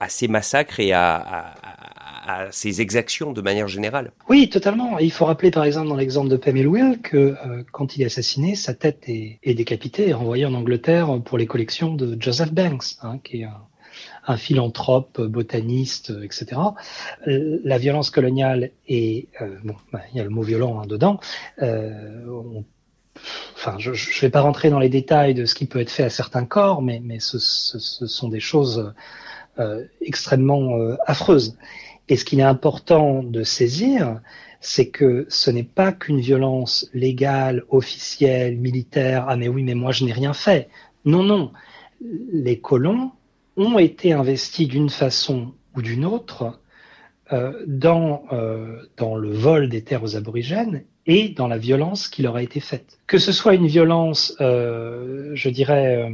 à 0.00 0.08
ces 0.08 0.26
massacres 0.26 0.80
et 0.80 0.92
à, 0.92 1.14
à 1.16 1.54
ses 2.50 2.80
exactions 2.80 3.32
de 3.32 3.40
manière 3.40 3.68
générale. 3.68 4.12
Oui, 4.28 4.48
totalement. 4.48 4.98
Il 4.98 5.10
faut 5.10 5.24
rappeler 5.24 5.50
par 5.50 5.64
exemple 5.64 5.88
dans 5.88 5.96
l'exemple 5.96 6.28
de 6.28 6.36
Pamela 6.36 6.68
Will 6.68 7.00
que 7.02 7.16
euh, 7.16 7.62
quand 7.72 7.96
il 7.96 8.02
est 8.02 8.06
assassiné, 8.06 8.54
sa 8.54 8.74
tête 8.74 9.04
est, 9.08 9.38
décapitée 9.54 10.08
et 10.08 10.12
renvoyée 10.12 10.46
en 10.46 10.54
Angleterre 10.54 11.20
pour 11.24 11.38
les 11.38 11.46
collections 11.46 11.94
de 11.94 12.20
Joseph 12.20 12.52
Banks, 12.52 12.96
hein, 13.02 13.18
qui 13.24 13.42
est 13.42 13.48
un, 14.26 14.36
philanthrope, 14.36 15.20
botaniste, 15.20 16.12
etc. 16.22 16.60
La 17.26 17.78
violence 17.78 18.10
coloniale 18.10 18.70
est, 18.86 19.26
euh, 19.40 19.56
bon, 19.64 19.74
bah, 19.92 20.00
il 20.12 20.18
y 20.18 20.20
a 20.20 20.24
le 20.24 20.30
mot 20.30 20.42
violent 20.42 20.80
hein, 20.80 20.86
dedans. 20.86 21.18
Euh, 21.62 22.22
enfin, 23.56 23.76
je 23.78 23.90
ne 23.90 24.20
vais 24.20 24.30
pas 24.30 24.42
rentrer 24.42 24.70
dans 24.70 24.78
les 24.78 24.88
détails 24.88 25.34
de 25.34 25.46
ce 25.46 25.56
qui 25.56 25.66
peut 25.66 25.80
être 25.80 25.90
fait 25.90 26.04
à 26.04 26.10
certains 26.10 26.44
corps, 26.44 26.80
mais, 26.80 27.00
mais 27.02 27.18
ce, 27.18 27.38
ce 27.40 28.06
sont 28.06 28.28
des 28.28 28.40
choses 28.40 28.94
extrêmement 30.00 30.78
affreuses. 31.06 31.56
Et 32.10 32.16
ce 32.16 32.24
qu'il 32.24 32.40
est 32.40 32.42
important 32.42 33.22
de 33.22 33.44
saisir, 33.44 34.20
c'est 34.60 34.88
que 34.88 35.26
ce 35.28 35.50
n'est 35.50 35.62
pas 35.62 35.92
qu'une 35.92 36.20
violence 36.20 36.90
légale, 36.92 37.62
officielle, 37.70 38.58
militaire. 38.58 39.26
Ah 39.28 39.36
mais 39.36 39.48
oui, 39.48 39.62
mais 39.62 39.74
moi 39.74 39.92
je 39.92 40.04
n'ai 40.04 40.12
rien 40.12 40.32
fait. 40.32 40.68
Non, 41.04 41.22
non. 41.22 41.52
Les 42.32 42.58
colons 42.58 43.12
ont 43.56 43.78
été 43.78 44.12
investis 44.12 44.66
d'une 44.66 44.90
façon 44.90 45.54
ou 45.76 45.82
d'une 45.82 46.04
autre 46.04 46.58
euh, 47.32 47.52
dans, 47.68 48.24
euh, 48.32 48.82
dans 48.96 49.14
le 49.14 49.30
vol 49.30 49.68
des 49.68 49.84
terres 49.84 50.02
aux 50.02 50.16
aborigènes 50.16 50.82
et 51.06 51.28
dans 51.28 51.46
la 51.46 51.58
violence 51.58 52.08
qui 52.08 52.22
leur 52.22 52.34
a 52.34 52.42
été 52.42 52.58
faite. 52.58 52.98
Que 53.06 53.18
ce 53.18 53.30
soit 53.30 53.54
une 53.54 53.68
violence, 53.68 54.36
euh, 54.40 55.30
je 55.34 55.48
dirais, 55.48 56.10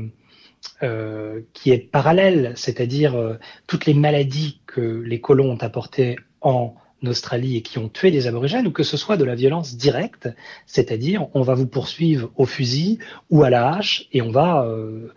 euh, 0.82 1.40
qui 1.54 1.70
est 1.70 1.78
parallèle, 1.78 2.52
c'est-à-dire 2.54 3.14
euh, 3.14 3.38
toutes 3.66 3.86
les 3.86 3.94
maladies 3.94 4.60
que 4.66 4.80
les 4.80 5.20
colons 5.20 5.52
ont 5.52 5.62
apportées 5.62 6.16
en 6.42 6.74
Australie 7.02 7.56
et 7.56 7.62
qui 7.62 7.78
ont 7.78 7.88
tué 7.88 8.10
des 8.10 8.26
aborigènes, 8.26 8.66
ou 8.66 8.70
que 8.70 8.82
ce 8.82 8.96
soit 8.96 9.16
de 9.16 9.24
la 9.24 9.34
violence 9.34 9.76
directe, 9.76 10.28
c'est-à-dire 10.66 11.28
on 11.34 11.42
va 11.42 11.54
vous 11.54 11.66
poursuivre 11.66 12.30
au 12.36 12.44
fusil 12.44 12.98
ou 13.30 13.42
à 13.42 13.50
la 13.50 13.74
hache 13.74 14.06
et 14.12 14.20
on 14.20 14.30
va 14.30 14.64
euh, 14.64 15.12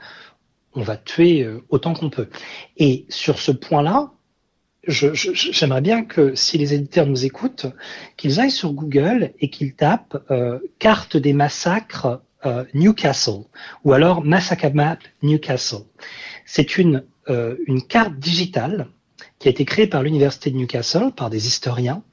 on 0.76 0.82
va 0.82 0.96
tuer 0.96 1.48
autant 1.70 1.94
qu'on 1.94 2.10
peut. 2.10 2.30
Et 2.78 3.06
sur 3.10 3.40
ce 3.40 3.52
point-là, 3.52 4.12
j'aimerais 4.88 5.82
bien 5.82 6.06
que 6.06 6.36
si 6.36 6.58
les 6.58 6.74
éditeurs 6.74 7.08
nous 7.08 7.26
écoutent, 7.26 7.66
qu'ils 8.18 8.40
aillent 8.40 8.52
sur 8.52 8.72
Google 8.72 9.34
et 9.40 9.50
qu'ils 9.50 9.74
tapent 9.74 10.18
carte 10.78 11.18
des 11.18 11.34
massacres 11.34 12.22
euh, 12.46 12.64
Newcastle 12.74 13.44
ou 13.84 13.94
alors 13.94 14.24
Massacre 14.24 14.72
Map 14.74 15.00
Newcastle. 15.22 15.84
C'est 16.46 16.78
une, 16.78 17.04
euh, 17.30 17.56
une 17.68 17.82
carte 17.82 18.18
digitale 18.18 18.88
qui 19.40 19.48
a 19.48 19.52
été 19.52 19.66
créée 19.66 19.88
par 19.88 20.04
l'université 20.04 20.52
de 20.52 20.58
Newcastle 20.58 21.12
par 21.16 21.30
des 21.30 21.48
historiens 21.48 22.04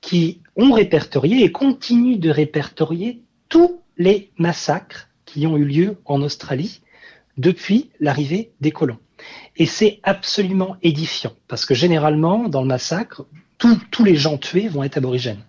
qui 0.00 0.40
ont 0.56 0.72
répertorié 0.72 1.44
et 1.44 1.52
continuent 1.52 2.18
de 2.18 2.30
répertorier 2.30 3.22
tous 3.48 3.80
les 3.96 4.30
massacres 4.38 5.08
qui 5.24 5.46
ont 5.46 5.56
eu 5.56 5.64
lieu 5.64 5.96
en 6.04 6.22
Australie 6.22 6.80
depuis 7.36 7.90
l'arrivée 8.00 8.52
des 8.60 8.70
colons. 8.70 8.98
Et 9.56 9.66
c'est 9.66 10.00
absolument 10.02 10.76
édifiant, 10.82 11.32
parce 11.48 11.64
que 11.64 11.74
généralement, 11.74 12.48
dans 12.48 12.62
le 12.62 12.68
massacre, 12.68 13.26
tous 13.58 14.04
les 14.04 14.14
gens 14.14 14.38
tués 14.38 14.68
vont 14.68 14.84
être 14.84 14.98
aborigènes. 14.98 15.42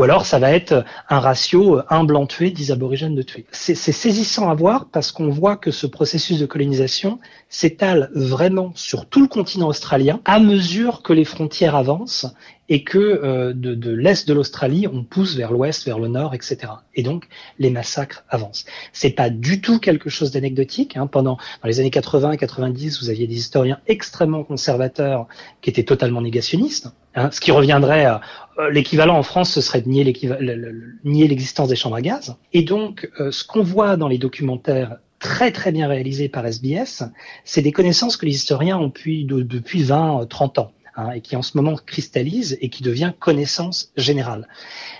Ou 0.00 0.02
alors 0.04 0.24
ça 0.24 0.38
va 0.38 0.50
être 0.52 0.86
un 1.10 1.20
ratio 1.20 1.82
un 1.90 2.04
blanc 2.04 2.24
tué, 2.24 2.50
dix 2.50 2.72
aborigènes 2.72 3.14
de 3.14 3.20
tués. 3.20 3.44
C'est 3.52 3.74
saisissant 3.74 4.48
à 4.48 4.54
voir 4.54 4.86
parce 4.90 5.12
qu'on 5.12 5.28
voit 5.28 5.56
que 5.56 5.70
ce 5.70 5.86
processus 5.86 6.38
de 6.38 6.46
colonisation 6.46 7.18
s'étale 7.50 8.10
vraiment 8.14 8.72
sur 8.74 9.04
tout 9.04 9.20
le 9.20 9.28
continent 9.28 9.68
australien 9.68 10.22
à 10.24 10.40
mesure 10.40 11.02
que 11.02 11.12
les 11.12 11.26
frontières 11.26 11.76
avancent 11.76 12.26
et 12.70 12.82
que 12.82 12.98
euh, 12.98 13.52
de, 13.52 13.90
l'est 13.90 14.26
de 14.26 14.32
l'Australie, 14.32 14.86
on 14.90 15.02
pousse 15.02 15.36
vers 15.36 15.52
l'ouest, 15.52 15.84
vers 15.84 15.98
le 15.98 16.08
nord, 16.08 16.34
etc. 16.34 16.72
Et 16.94 17.02
donc 17.02 17.28
les 17.58 17.68
massacres 17.68 18.24
avancent. 18.30 18.64
C'est 18.94 19.10
pas 19.10 19.28
du 19.28 19.60
tout 19.60 19.80
quelque 19.80 20.08
chose 20.08 20.30
d'anecdotique. 20.30 20.96
Hein. 20.96 21.08
Pendant 21.08 21.36
dans 21.62 21.68
les 21.68 21.78
années 21.78 21.90
80 21.90 22.32
et 22.32 22.36
90, 22.38 23.02
vous 23.02 23.10
aviez 23.10 23.26
des 23.26 23.36
historiens 23.36 23.80
extrêmement 23.86 24.44
conservateurs 24.44 25.26
qui 25.60 25.68
étaient 25.68 25.82
totalement 25.82 26.22
négationnistes. 26.22 26.88
Hein, 27.16 27.30
ce 27.32 27.40
qui 27.40 27.50
reviendrait 27.50 28.04
à 28.04 28.16
euh, 28.16 28.18
l'équivalent 28.68 29.16
en 29.16 29.22
France, 29.22 29.52
ce 29.52 29.60
serait 29.60 29.82
de 29.82 29.88
nier 29.88 31.28
l'existence 31.28 31.68
des 31.68 31.76
chambres 31.76 31.96
à 31.96 32.02
gaz. 32.02 32.36
Et 32.52 32.62
donc, 32.62 33.10
euh, 33.20 33.30
ce 33.30 33.44
qu'on 33.44 33.62
voit 33.62 33.96
dans 33.96 34.08
les 34.08 34.18
documentaires 34.18 34.98
très 35.18 35.52
très 35.52 35.72
bien 35.72 35.88
réalisés 35.88 36.28
par 36.28 36.46
SBS, 36.46 37.04
c'est 37.44 37.62
des 37.62 37.72
connaissances 37.72 38.16
que 38.16 38.26
les 38.26 38.34
historiens 38.34 38.78
ont 38.78 38.86
depuis, 38.86 39.24
depuis 39.24 39.82
20, 39.82 40.26
30 40.28 40.58
ans. 40.58 40.72
Hein, 40.96 41.12
et 41.12 41.20
qui 41.20 41.36
en 41.36 41.42
ce 41.42 41.56
moment 41.56 41.76
cristallise 41.76 42.58
et 42.60 42.68
qui 42.68 42.82
devient 42.82 43.12
connaissance 43.18 43.92
générale. 43.96 44.48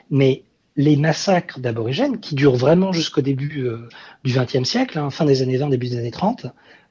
Mais 0.09 0.45
les 0.77 0.97
massacres 0.97 1.59
d'aborigènes, 1.59 2.21
qui 2.21 2.37
durent 2.37 2.57
vraiment 2.57 2.93
jusqu'au 2.93 3.23
début 3.23 3.65
euh, 3.65 3.89
du 4.25 4.33
XXe 4.33 4.63
siècle, 4.63 4.99
hein, 4.99 5.11
fin 5.11 5.25
des 5.25 5.43
années 5.43 5.57
20, 5.57 5.69
début 5.69 5.89
des 5.89 5.99
années 5.99 6.13
30, 6.13 6.47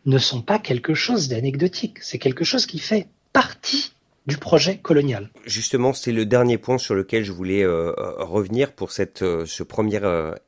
ne 0.06 0.18
sont 0.18 0.42
pas 0.42 0.60
quelque 0.60 0.94
chose 0.94 1.30
d'anecdotique. 1.30 1.98
C'est 2.02 2.20
quelque 2.20 2.44
chose 2.44 2.66
qui 2.66 2.78
fait 2.78 3.08
partie 3.32 3.94
du 4.26 4.38
projet 4.38 4.78
colonial. 4.78 5.30
Justement, 5.46 5.94
c'est 5.94 6.12
le 6.12 6.26
dernier 6.26 6.58
point 6.58 6.78
sur 6.78 6.96
lequel 6.96 7.24
je 7.24 7.32
voulais 7.32 7.64
euh, 7.64 7.92
revenir 8.18 8.74
pour 8.74 8.92
cette, 8.92 9.22
euh, 9.22 9.46
ce 9.46 9.64
premier 9.64 10.00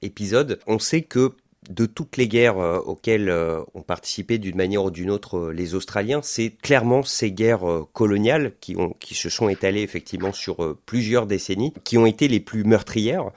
épisode. 0.02 0.60
On 0.68 0.80
sait 0.80 1.02
que 1.02 1.36
de 1.70 1.86
toutes 1.86 2.18
les 2.18 2.28
guerres 2.28 2.58
euh, 2.58 2.80
auxquelles 2.80 3.30
euh, 3.30 3.62
ont 3.76 3.84
participé 3.84 4.38
d'une 4.40 4.56
manière 4.56 4.84
ou 4.84 4.92
d'une 4.92 5.12
autre 5.12 5.38
euh, 5.38 5.54
les 5.54 5.76
Australiens, 5.76 6.22
c'est 6.24 6.50
clairement 6.50 7.04
ces 7.04 7.32
guerres 7.32 7.62
coloniales 7.94 8.54
qui, 8.60 8.76
ont, 8.78 8.96
qui 9.00 9.14
se 9.14 9.30
sont 9.30 9.48
étalées 9.48 9.82
effectivement 9.82 10.34
sur 10.34 10.76
plusieurs 10.86 11.28
décennies, 11.28 11.74
qui 11.84 11.98
ont 11.98 12.06
été 12.06 12.28
les 12.28 12.40
plus 12.40 12.64
meurtrières. 12.64 13.30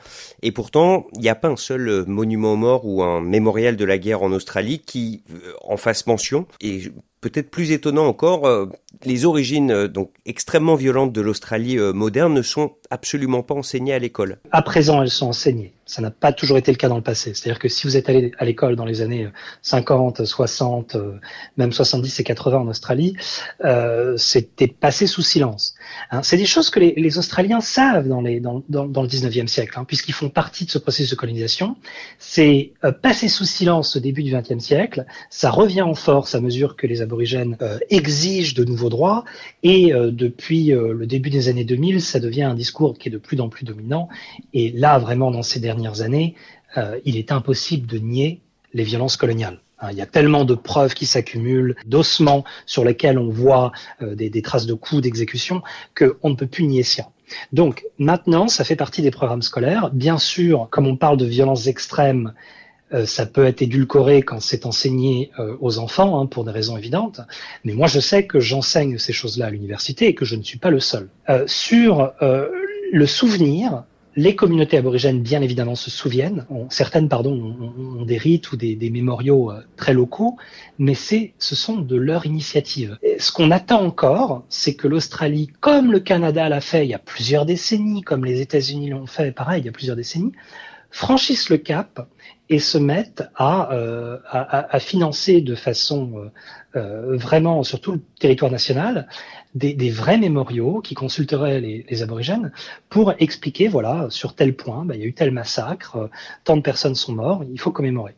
Et 0.42 0.52
pourtant, 0.52 1.06
il 1.14 1.20
n'y 1.20 1.28
a 1.28 1.34
pas 1.34 1.48
un 1.48 1.56
seul 1.56 2.04
monument 2.06 2.56
mort 2.56 2.86
ou 2.86 3.02
un 3.02 3.20
mémorial 3.20 3.76
de 3.76 3.84
la 3.84 3.98
guerre 3.98 4.22
en 4.22 4.32
Australie 4.32 4.80
qui 4.80 5.22
en 5.62 5.76
fasse 5.76 6.06
mention. 6.06 6.46
Et 6.60 6.82
peut-être 7.24 7.50
plus 7.50 7.70
étonnant 7.70 8.06
encore, 8.06 8.68
les 9.06 9.24
origines 9.24 9.86
donc 9.86 10.10
extrêmement 10.26 10.74
violentes 10.74 11.12
de 11.12 11.22
l'Australie 11.22 11.78
moderne 11.78 12.34
ne 12.34 12.42
sont 12.42 12.72
absolument 12.90 13.42
pas 13.42 13.54
enseignées 13.54 13.94
à 13.94 13.98
l'école. 13.98 14.38
À 14.50 14.60
présent, 14.60 15.02
elles 15.02 15.08
sont 15.08 15.28
enseignées. 15.28 15.72
Ça 15.86 16.02
n'a 16.02 16.10
pas 16.10 16.32
toujours 16.32 16.58
été 16.58 16.70
le 16.70 16.76
cas 16.76 16.88
dans 16.88 16.96
le 16.96 17.02
passé. 17.02 17.32
C'est-à-dire 17.34 17.58
que 17.58 17.68
si 17.68 17.86
vous 17.86 17.96
êtes 17.96 18.08
allé 18.10 18.32
à 18.38 18.44
l'école 18.44 18.76
dans 18.76 18.84
les 18.84 19.00
années 19.00 19.28
50, 19.62 20.24
60, 20.24 20.96
euh, 20.96 21.18
même 21.56 21.72
70 21.72 22.20
et 22.20 22.24
80 22.24 22.58
en 22.58 22.68
Australie, 22.68 23.16
euh, 23.64 24.16
c'était 24.18 24.66
passé 24.68 25.06
sous 25.06 25.22
silence. 25.22 25.74
Hein, 26.10 26.22
c'est 26.22 26.36
des 26.36 26.46
choses 26.46 26.70
que 26.70 26.80
les, 26.80 27.18
Australiens 27.18 27.60
savent 27.60 28.08
dans, 28.08 28.20
le 28.20 28.32
19e 28.38 29.46
siècle, 29.46 29.78
hein, 29.78 29.84
puisqu'ils 29.84 30.12
font 30.12 30.28
partie 30.28 30.64
de 30.64 30.70
ce 30.70 30.78
processus 30.78 31.10
de 31.10 31.16
colonisation. 31.16 31.76
C'est 32.18 32.72
euh, 32.84 32.92
passé 32.92 33.28
sous 33.28 33.44
silence 33.44 33.96
au 33.96 34.00
début 34.00 34.22
du 34.22 34.32
20e 34.32 34.60
siècle. 34.60 35.06
Ça 35.30 35.50
revient 35.50 35.82
en 35.82 35.94
force 35.94 36.34
à 36.34 36.40
mesure 36.40 36.76
que 36.76 36.86
les 36.86 37.02
aborigènes 37.02 37.56
euh, 37.62 37.78
exigent 37.90 38.54
de 38.54 38.64
nouveaux 38.64 38.90
droits. 38.90 39.24
Et 39.62 39.92
euh, 39.92 40.10
depuis 40.10 40.66
le 40.66 41.06
début 41.06 41.30
des 41.30 41.48
années 41.48 41.64
2000, 41.64 42.00
ça 42.00 42.20
devient 42.20 42.42
un 42.42 42.54
discours 42.54 42.96
qui 42.98 43.08
est 43.08 43.12
de 43.12 43.18
plus 43.18 43.40
en 43.40 43.48
plus 43.48 43.64
dominant. 43.64 44.08
Et 44.52 44.70
là, 44.70 44.98
vraiment, 44.98 45.30
dans 45.30 45.42
ces 45.42 45.60
dernières 45.60 46.00
années, 46.02 46.34
il 47.04 47.16
est 47.16 47.30
impossible 47.30 47.86
de 47.86 47.98
nier 47.98 48.40
les 48.72 48.82
violences 48.82 49.16
coloniales. 49.16 49.60
Hein, 49.84 49.88
il 49.92 49.98
y 49.98 50.02
a 50.02 50.06
tellement 50.06 50.44
de 50.44 50.54
preuves 50.54 50.94
qui 50.94 51.06
s'accumulent, 51.06 51.76
d'ossements 51.86 52.44
sur 52.66 52.84
lesquels 52.84 53.18
on 53.18 53.28
voit 53.28 53.72
euh, 54.02 54.14
des, 54.14 54.42
traces 54.42 54.66
de 54.66 54.74
coups, 54.74 55.02
d'exécution, 55.02 55.62
qu'on 55.96 56.30
ne 56.30 56.34
peut 56.34 56.46
plus 56.46 56.64
nier 56.64 56.82
ça. 56.82 57.10
Donc 57.52 57.84
maintenant, 57.98 58.48
ça 58.48 58.64
fait 58.64 58.76
partie 58.76 59.02
des 59.02 59.10
programmes 59.10 59.42
scolaires. 59.42 59.90
Bien 59.92 60.18
sûr, 60.18 60.68
comme 60.70 60.86
on 60.86 60.96
parle 60.96 61.16
de 61.16 61.26
violences 61.26 61.66
extrêmes, 61.66 62.32
euh, 62.92 63.06
ça 63.06 63.26
peut 63.26 63.44
être 63.44 63.62
édulcoré 63.62 64.22
quand 64.22 64.40
c'est 64.40 64.66
enseigné 64.66 65.30
aux 65.60 65.78
enfants, 65.78 66.20
hein, 66.20 66.26
pour 66.26 66.44
des 66.44 66.50
raisons 66.50 66.76
évidentes. 66.76 67.20
Mais 67.64 67.74
moi, 67.74 67.86
je 67.86 68.00
sais 68.00 68.26
que 68.26 68.40
j'enseigne 68.40 68.98
ces 68.98 69.12
choses-là 69.12 69.46
à 69.46 69.50
l'université 69.50 70.06
et 70.06 70.14
que 70.14 70.24
je 70.24 70.36
ne 70.36 70.42
suis 70.42 70.58
pas 70.58 70.70
le 70.70 70.80
seul. 70.80 71.08
sur 71.46 72.12
le 72.92 73.06
souvenir, 73.06 73.84
les 74.16 74.36
communautés 74.36 74.76
aborigènes, 74.76 75.22
bien 75.22 75.42
évidemment, 75.42 75.74
se 75.74 75.90
souviennent. 75.90 76.46
certaines, 76.70 77.08
pardon, 77.08 77.32
ont, 77.98 78.04
des 78.04 78.18
rites 78.18 78.52
ou 78.52 78.56
des, 78.56 78.90
mémoriaux 78.90 79.50
euh, 79.50 79.60
très 79.76 79.92
locaux, 79.92 80.36
mais 80.78 80.94
ce 80.94 81.30
sont 81.38 81.78
de 81.78 81.96
leur 81.96 82.26
initiative. 82.26 82.98
ce 83.18 83.32
qu'on 83.32 83.50
attend 83.50 83.82
encore, 83.84 84.44
c'est 84.48 84.74
que 84.74 84.86
l'Australie, 84.86 85.48
comme 85.60 85.90
le 85.90 86.00
Canada 86.00 86.48
l'a 86.48 86.60
fait 86.60 86.86
il 86.86 86.90
y 86.90 86.94
a 86.94 86.98
plusieurs 86.98 87.46
décennies, 87.46 88.02
comme 88.02 88.24
les 88.24 88.40
États-Unis 88.40 88.90
l'ont 88.90 89.06
fait, 89.06 89.32
pareil, 89.32 89.62
il 89.62 89.66
y 89.66 89.68
a 89.68 89.72
plusieurs 89.72 89.96
décennies, 89.96 90.32
franchissent 90.90 91.50
le 91.50 91.56
cap 91.56 92.08
et 92.48 92.58
se 92.58 92.78
mettent 92.78 93.24
à, 93.34 93.72
euh, 93.72 94.18
à, 94.28 94.74
à 94.74 94.80
financer 94.80 95.40
de 95.40 95.54
façon 95.54 96.12
euh, 96.16 96.30
euh, 96.76 97.16
vraiment 97.16 97.62
sur 97.62 97.80
tout 97.80 97.92
le 97.92 98.00
territoire 98.18 98.50
national 98.50 99.06
des, 99.54 99.74
des 99.74 99.90
vrais 99.90 100.18
mémoriaux 100.18 100.80
qui 100.80 100.94
consulteraient 100.94 101.60
les, 101.60 101.86
les, 101.88 102.02
aborigènes 102.02 102.52
pour 102.88 103.14
expliquer 103.18 103.68
voilà 103.68 104.08
sur 104.10 104.34
tel 104.34 104.54
point 104.54 104.84
bah, 104.84 104.94
il 104.94 105.00
y 105.00 105.04
a 105.04 105.06
eu 105.06 105.14
tel 105.14 105.30
massacre, 105.30 105.96
euh, 105.96 106.08
tant 106.42 106.56
de 106.56 106.62
personnes 106.62 106.94
sont 106.94 107.12
mortes, 107.12 107.46
il 107.50 107.60
faut 107.60 107.70
commémorer. 107.70 108.14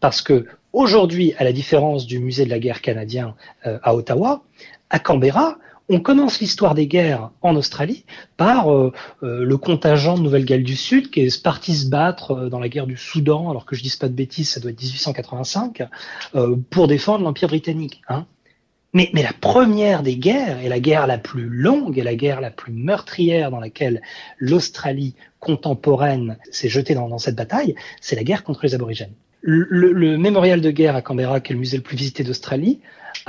Parce 0.00 0.22
que 0.22 0.46
aujourd'hui, 0.72 1.34
à 1.38 1.44
la 1.44 1.52
différence 1.52 2.06
du 2.06 2.18
musée 2.18 2.44
de 2.44 2.50
la 2.50 2.58
guerre 2.58 2.80
canadien 2.80 3.34
euh, 3.66 3.78
à 3.82 3.94
Ottawa, 3.94 4.42
à 4.90 4.98
Canberra, 4.98 5.58
on 5.88 6.00
commence 6.00 6.40
l'histoire 6.40 6.74
des 6.74 6.86
guerres 6.86 7.30
en 7.40 7.56
Australie 7.56 8.04
par 8.36 8.72
euh, 8.72 8.92
euh, 9.22 9.44
le 9.44 9.56
contingent 9.56 10.18
de 10.18 10.22
Nouvelle-Galles 10.22 10.62
du 10.62 10.76
Sud 10.76 11.10
qui 11.10 11.20
est 11.20 11.42
parti 11.42 11.74
se 11.74 11.88
battre 11.88 12.32
euh, 12.32 12.48
dans 12.48 12.60
la 12.60 12.68
guerre 12.68 12.86
du 12.86 12.96
Soudan, 12.96 13.50
alors 13.50 13.64
que 13.64 13.74
je 13.74 13.82
dis 13.82 13.94
pas 13.98 14.08
de 14.08 14.14
bêtises, 14.14 14.50
ça 14.50 14.60
doit 14.60 14.70
être 14.70 14.82
1885, 14.82 15.88
pour 16.70 16.88
défendre 16.88 17.24
l'Empire 17.24 17.48
britannique. 17.48 18.02
Hein. 18.08 18.26
Mais, 18.94 19.10
mais, 19.12 19.22
la 19.22 19.34
première 19.34 20.02
des 20.02 20.16
guerres, 20.16 20.60
et 20.60 20.68
la 20.68 20.80
guerre 20.80 21.06
la 21.06 21.18
plus 21.18 21.48
longue, 21.48 21.98
et 21.98 22.02
la 22.02 22.14
guerre 22.14 22.40
la 22.40 22.50
plus 22.50 22.72
meurtrière 22.72 23.50
dans 23.50 23.60
laquelle 23.60 24.00
l'Australie 24.38 25.14
contemporaine 25.40 26.38
s'est 26.50 26.70
jetée 26.70 26.94
dans, 26.94 27.08
dans 27.08 27.18
cette 27.18 27.36
bataille, 27.36 27.74
c'est 28.00 28.16
la 28.16 28.24
guerre 28.24 28.44
contre 28.44 28.60
les 28.64 28.74
aborigènes. 28.74 29.12
Le, 29.40 29.66
le, 29.70 30.18
mémorial 30.18 30.60
de 30.60 30.70
guerre 30.70 30.96
à 30.96 31.02
Canberra, 31.02 31.40
qui 31.40 31.52
est 31.52 31.54
le 31.54 31.60
musée 31.60 31.76
le 31.76 31.82
plus 31.82 31.96
visité 31.96 32.24
d'Australie, 32.24 32.80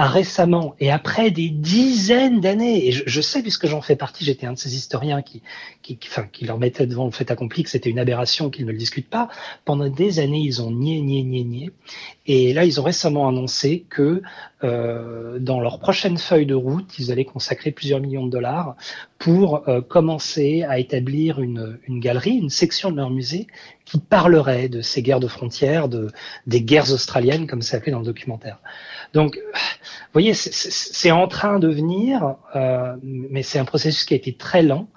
récemment, 0.07 0.75
et 0.79 0.91
après 0.91 1.29
des 1.29 1.49
dizaines 1.49 2.39
d'années, 2.39 2.88
et 2.88 2.91
je, 2.91 3.03
je, 3.05 3.21
sais 3.21 3.41
puisque 3.41 3.67
j'en 3.67 3.81
fais 3.81 3.97
partie, 3.97 4.23
j'étais 4.23 4.47
un 4.47 4.53
de 4.53 4.57
ces 4.57 4.75
historiens 4.75 5.21
qui, 5.21 5.41
qui, 5.81 5.99
enfin, 6.07 6.25
qui 6.31 6.45
leur 6.45 6.57
mettait 6.57 6.88
devant 6.88 7.05
le 7.05 7.12
fait 7.12 7.31
accompli 7.31 7.63
que 7.63 7.69
c'était 7.69 7.89
une 7.89 7.99
aberration, 7.99 8.49
qu'ils 8.49 8.65
ne 8.65 8.71
le 8.71 8.77
discutent 8.77 9.09
pas, 9.09 9.27
pendant 9.65 9.89
des 9.89 10.19
années, 10.19 10.39
ils 10.39 10.62
ont 10.62 10.71
nié, 10.71 11.01
nié, 11.01 11.23
nié, 11.23 11.43
nié. 11.43 11.71
Et 12.27 12.53
là, 12.53 12.63
ils 12.63 12.79
ont 12.79 12.83
récemment 12.83 13.27
annoncé 13.27 13.85
que 13.89 14.21
euh, 14.63 15.39
dans 15.39 15.59
leur 15.59 15.79
prochaine 15.79 16.17
feuille 16.17 16.45
de 16.45 16.55
route, 16.55 16.97
ils 16.99 17.12
allaient 17.12 17.25
consacrer 17.25 17.71
plusieurs 17.71 17.99
millions 17.99 18.25
de 18.25 18.31
dollars 18.31 18.75
pour 19.17 19.67
euh, 19.67 19.81
commencer 19.81 20.63
à 20.63 20.79
établir 20.79 21.41
une, 21.41 21.79
une 21.88 21.99
galerie, 21.99 22.38
une 22.38 22.49
section 22.49 22.91
de 22.91 22.97
leur 22.97 23.09
musée 23.09 23.47
qui 23.85 23.99
parlerait 23.99 24.69
de 24.69 24.81
ces 24.81 25.01
guerres 25.01 25.19
de 25.19 25.27
frontières, 25.27 25.89
de, 25.89 26.12
des 26.45 26.62
guerres 26.62 26.93
australiennes, 26.93 27.47
comme 27.47 27.62
c'est 27.63 27.75
appelé 27.75 27.91
dans 27.91 27.99
le 27.99 28.05
documentaire. 28.05 28.59
Donc, 29.13 29.39
vous 29.54 30.13
voyez, 30.13 30.34
c'est 30.34 31.12
en 31.12 31.28
train 31.28 31.60
de 31.60 31.67
venir, 31.67 32.36
euh, 32.56 32.95
mais 33.04 33.43
c'est 33.43 33.60
un 33.60 33.65
processus 33.65 34.06
qui 34.06 34.13
a 34.13 34.17
été 34.17 34.34
très 34.34 34.62
lent. 34.62 34.88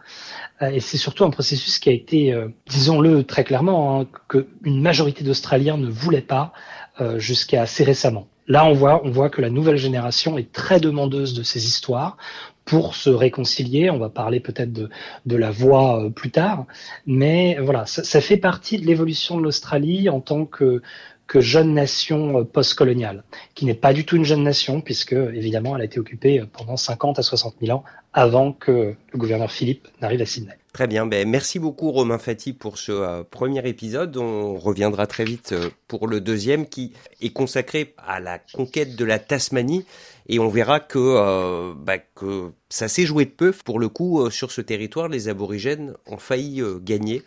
Euh, 0.62 0.70
et 0.70 0.80
c'est 0.80 0.98
surtout 0.98 1.24
un 1.24 1.30
processus 1.30 1.78
qui 1.78 1.88
a 1.88 1.92
été, 1.92 2.32
euh, 2.32 2.48
disons-le 2.68 3.24
très 3.24 3.44
clairement, 3.44 4.00
hein, 4.00 4.06
qu'une 4.28 4.80
majorité 4.80 5.24
d'Australiens 5.24 5.76
ne 5.76 5.88
voulaient 5.88 6.20
pas 6.20 6.52
euh, 7.00 7.18
jusqu'à 7.18 7.62
assez 7.62 7.84
récemment. 7.84 8.28
Là, 8.48 8.66
on 8.66 8.72
voit, 8.72 9.02
on 9.04 9.10
voit 9.10 9.30
que 9.30 9.40
la 9.40 9.50
nouvelle 9.50 9.76
génération 9.76 10.36
est 10.36 10.52
très 10.52 10.80
demandeuse 10.80 11.32
de 11.34 11.42
ces 11.42 11.66
histoires 11.66 12.16
pour 12.64 12.94
se 12.94 13.08
réconcilier. 13.10 13.90
On 13.90 13.98
va 13.98 14.08
parler 14.08 14.40
peut-être 14.40 14.72
de, 14.72 14.88
de 15.26 15.36
la 15.36 15.50
voix 15.50 16.10
plus 16.14 16.30
tard, 16.30 16.66
mais 17.06 17.56
voilà, 17.60 17.86
ça, 17.86 18.02
ça 18.04 18.20
fait 18.20 18.36
partie 18.36 18.78
de 18.78 18.86
l'évolution 18.86 19.36
de 19.36 19.42
l'Australie 19.42 20.08
en 20.08 20.20
tant 20.20 20.44
que 20.44 20.82
que 21.26 21.40
jeune 21.40 21.74
nation 21.74 22.40
euh, 22.40 22.44
postcoloniale, 22.44 23.24
qui 23.54 23.64
n'est 23.64 23.74
pas 23.74 23.92
du 23.92 24.04
tout 24.04 24.16
une 24.16 24.24
jeune 24.24 24.42
nation, 24.42 24.80
puisque 24.80 25.12
évidemment 25.12 25.76
elle 25.76 25.82
a 25.82 25.84
été 25.84 25.98
occupée 25.98 26.40
euh, 26.40 26.46
pendant 26.50 26.76
50 26.76 27.18
à 27.18 27.22
60 27.22 27.56
000 27.60 27.76
ans 27.76 27.84
avant 28.12 28.52
que 28.52 28.94
le 29.12 29.18
gouverneur 29.18 29.50
Philippe 29.50 29.88
n'arrive 30.00 30.20
à 30.20 30.26
Sydney. 30.26 30.52
Très 30.72 30.86
bien, 30.86 31.06
ben, 31.06 31.28
merci 31.28 31.58
beaucoup 31.58 31.90
Romain 31.90 32.18
Fati 32.18 32.52
pour 32.52 32.78
ce 32.78 32.92
euh, 32.92 33.22
premier 33.22 33.66
épisode. 33.66 34.16
On 34.16 34.58
reviendra 34.58 35.06
très 35.06 35.24
vite 35.24 35.54
pour 35.88 36.06
le 36.06 36.20
deuxième 36.20 36.66
qui 36.66 36.92
est 37.20 37.32
consacré 37.32 37.94
à 38.06 38.20
la 38.20 38.38
conquête 38.38 38.96
de 38.96 39.04
la 39.04 39.18
Tasmanie 39.18 39.86
et 40.28 40.38
on 40.38 40.48
verra 40.48 40.80
que, 40.80 41.74
bah, 41.74 41.98
que 41.98 42.52
ça 42.68 42.88
s'est 42.88 43.06
joué 43.06 43.24
de 43.24 43.30
peu. 43.30 43.52
Pour 43.64 43.80
le 43.80 43.88
coup, 43.88 44.30
sur 44.30 44.52
ce 44.52 44.60
territoire, 44.60 45.08
les 45.08 45.28
aborigènes 45.28 45.94
ont 46.06 46.16
failli 46.16 46.62
gagner. 46.80 47.22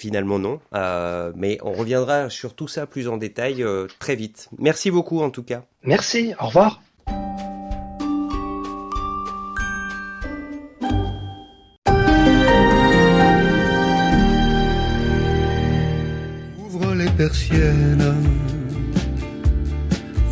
Finalement 0.00 0.38
non, 0.38 0.60
mais 1.36 1.58
on 1.62 1.72
reviendra 1.72 2.30
sur 2.30 2.54
tout 2.54 2.68
ça 2.68 2.86
plus 2.86 3.06
en 3.06 3.18
détail 3.18 3.62
très 3.98 4.16
vite. 4.16 4.48
Merci 4.58 4.90
beaucoup 4.90 5.20
en 5.20 5.28
tout 5.28 5.42
cas. 5.42 5.64
Merci, 5.84 6.32
au 6.40 6.46
revoir. 6.46 6.80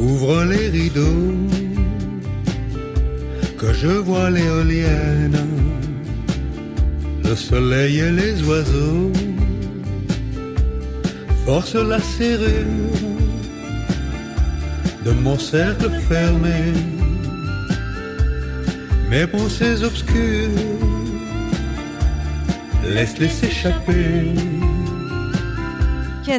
ouvre 0.01 0.45
les 0.45 0.69
rideaux, 0.69 1.35
que 3.59 3.73
je 3.75 3.89
vois 3.89 4.31
l'éolienne, 4.31 5.47
le 7.25 7.35
soleil 7.37 7.99
et 7.99 8.11
les 8.11 8.43
oiseaux, 8.43 9.13
force 11.49 11.77
la 11.77 11.99
serrure 11.99 12.67
de 15.03 15.13
mon 15.13 15.39
cercle 15.39 15.89
fermé, 16.07 16.75
mes 19.09 19.27
pensées 19.27 19.83
obscures, 19.83 20.51
laisse-les 22.85 23.31
s'échapper 23.31 24.35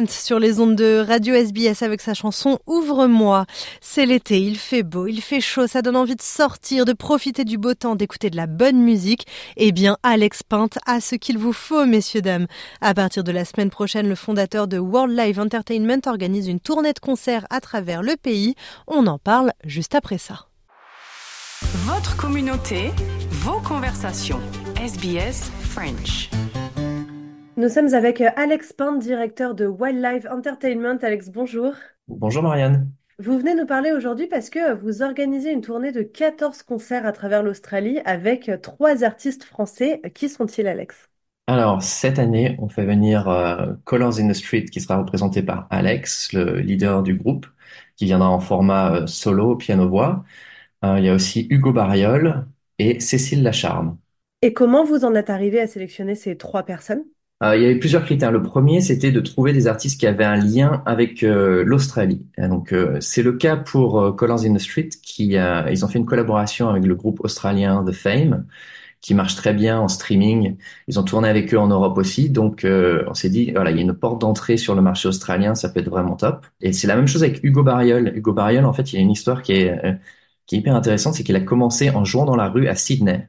sur 0.08 0.38
les 0.38 0.60
ondes 0.60 0.76
de 0.76 1.04
Radio 1.06 1.34
SBS 1.34 1.82
avec 1.82 2.00
sa 2.00 2.14
chanson 2.14 2.60
Ouvre-moi. 2.66 3.44
C'est 3.92 4.06
l'été, 4.06 4.40
il 4.40 4.56
fait 4.56 4.84
beau, 4.84 5.08
il 5.08 5.20
fait 5.20 5.40
chaud, 5.40 5.66
ça 5.66 5.82
donne 5.82 5.96
envie 5.96 6.14
de 6.14 6.22
sortir, 6.22 6.84
de 6.84 6.92
profiter 6.92 7.44
du 7.44 7.58
beau 7.58 7.74
temps, 7.74 7.96
d'écouter 7.96 8.30
de 8.30 8.36
la 8.36 8.46
bonne 8.46 8.80
musique. 8.80 9.26
Eh 9.56 9.72
bien, 9.72 9.96
Alex 10.04 10.44
Pinte 10.44 10.78
a 10.86 11.00
ce 11.00 11.16
qu'il 11.16 11.38
vous 11.38 11.52
faut, 11.52 11.84
messieurs, 11.86 12.22
dames. 12.22 12.46
À 12.80 12.94
partir 12.94 13.24
de 13.24 13.32
la 13.32 13.44
semaine 13.44 13.68
prochaine, 13.68 14.08
le 14.08 14.14
fondateur 14.14 14.68
de 14.68 14.78
World 14.78 15.18
Live 15.18 15.40
Entertainment 15.40 16.02
organise 16.06 16.46
une 16.46 16.60
tournée 16.60 16.92
de 16.92 17.00
concerts 17.00 17.48
à 17.50 17.58
travers 17.58 18.04
le 18.04 18.14
pays. 18.14 18.54
On 18.86 19.08
en 19.08 19.18
parle 19.18 19.50
juste 19.64 19.96
après 19.96 20.18
ça. 20.18 20.46
Votre 21.62 22.16
communauté, 22.16 22.92
vos 23.30 23.60
conversations. 23.60 24.38
SBS 24.80 25.50
French. 25.62 26.30
Nous 27.56 27.68
sommes 27.68 27.92
avec 27.92 28.20
Alex 28.20 28.72
Pant, 28.72 28.94
directeur 28.94 29.56
de 29.56 29.66
Wildlife 29.66 30.26
Entertainment. 30.30 30.98
Alex, 31.02 31.28
bonjour. 31.28 31.72
Bonjour 32.06 32.44
Marianne. 32.44 32.88
Vous 33.20 33.36
venez 33.38 33.54
nous 33.54 33.66
parler 33.66 33.92
aujourd'hui 33.92 34.28
parce 34.28 34.48
que 34.48 34.72
vous 34.72 35.02
organisez 35.02 35.52
une 35.52 35.60
tournée 35.60 35.92
de 35.92 36.00
14 36.00 36.62
concerts 36.62 37.04
à 37.04 37.12
travers 37.12 37.42
l'Australie 37.42 37.98
avec 38.06 38.48
euh, 38.48 38.56
trois 38.56 39.04
artistes 39.04 39.44
français. 39.44 40.00
Qui 40.14 40.30
sont-ils, 40.30 40.66
Alex? 40.66 41.10
Alors, 41.46 41.82
cette 41.82 42.18
année, 42.18 42.56
on 42.60 42.68
fait 42.70 42.86
venir 42.86 43.28
euh, 43.28 43.74
Colors 43.84 44.18
in 44.20 44.28
the 44.28 44.32
Street 44.32 44.64
qui 44.64 44.80
sera 44.80 44.96
représenté 44.96 45.42
par 45.42 45.66
Alex, 45.68 46.32
le 46.32 46.60
leader 46.60 47.02
du 47.02 47.14
groupe, 47.14 47.46
qui 47.96 48.06
viendra 48.06 48.30
en 48.30 48.40
format 48.40 49.06
solo, 49.06 49.54
piano-voix. 49.54 50.24
il 50.82 51.04
y 51.04 51.10
a 51.10 51.14
aussi 51.14 51.46
Hugo 51.50 51.72
Bariol 51.74 52.48
et 52.78 53.00
Cécile 53.00 53.42
Lacharme. 53.42 53.98
Et 54.42 54.52
comment 54.52 54.84
vous 54.84 55.04
en 55.04 55.14
êtes 55.14 55.30
arrivé 55.30 55.60
à 55.60 55.66
sélectionner 55.66 56.14
ces 56.14 56.36
trois 56.36 56.62
personnes? 56.64 57.04
Euh, 57.42 57.56
il 57.56 57.62
y 57.62 57.64
avait 57.64 57.78
plusieurs 57.78 58.04
critères. 58.04 58.32
Le 58.32 58.42
premier, 58.42 58.82
c'était 58.82 59.12
de 59.12 59.20
trouver 59.20 59.52
des 59.54 59.66
artistes 59.66 59.98
qui 59.98 60.06
avaient 60.06 60.24
un 60.24 60.36
lien 60.36 60.82
avec 60.84 61.22
euh, 61.22 61.64
l'Australie. 61.64 62.26
donc, 62.38 62.72
euh, 62.72 62.98
c'est 63.00 63.22
le 63.22 63.32
cas 63.32 63.56
pour 63.56 64.14
Colors 64.16 64.44
in 64.44 64.54
the 64.54 64.58
Street, 64.58 64.90
qui 65.02 65.36
ils 65.70 65.84
ont 65.84 65.88
fait 65.88 65.98
une 65.98 66.04
collaboration 66.06 66.68
avec 66.68 66.84
le 66.84 66.94
groupe 66.94 67.20
australien 67.20 67.82
The 67.84 67.92
Fame, 67.92 68.46
qui 69.02 69.14
marche 69.14 69.36
très 69.36 69.54
bien 69.54 69.80
en 69.80 69.88
streaming. 69.88 70.58
Ils 70.88 71.00
ont 71.00 71.04
tourné 71.04 71.28
avec 71.28 71.54
eux 71.54 71.58
en 71.58 71.68
Europe 71.68 71.96
aussi. 71.98 72.30
Donc, 72.30 72.66
on 72.66 73.14
s'est 73.14 73.30
dit, 73.30 73.52
voilà, 73.52 73.70
il 73.70 73.76
y 73.76 73.80
a 73.80 73.82
une 73.82 73.94
porte 73.94 74.20
d'entrée 74.20 74.56
sur 74.58 74.74
le 74.74 74.82
marché 74.82 75.08
australien, 75.08 75.54
ça 75.54 75.70
peut 75.70 75.80
être 75.80 75.90
vraiment 75.90 76.16
top. 76.16 76.46
Et 76.60 76.72
c'est 76.74 76.86
la 76.88 76.96
même 76.96 77.08
chose 77.08 77.22
avec 77.22 77.42
Hugo 77.44 77.62
Barriol. 77.62 78.12
Hugo 78.16 78.32
Barriol, 78.34 78.64
en 78.66 78.72
fait, 78.74 78.92
il 78.92 78.96
y 78.96 78.98
a 78.98 79.02
une 79.02 79.10
histoire 79.12 79.42
qui 79.42 79.52
est, 79.52 79.80
qui 80.46 80.56
est 80.56 80.58
hyper 80.58 80.76
intéressante, 80.76 81.14
c'est 81.14 81.24
qu'il 81.24 81.36
a 81.36 81.40
commencé 81.40 81.90
en 81.90 82.04
jouant 82.04 82.26
dans 82.26 82.36
la 82.36 82.48
rue 82.48 82.68
à 82.68 82.74
Sydney. 82.74 83.28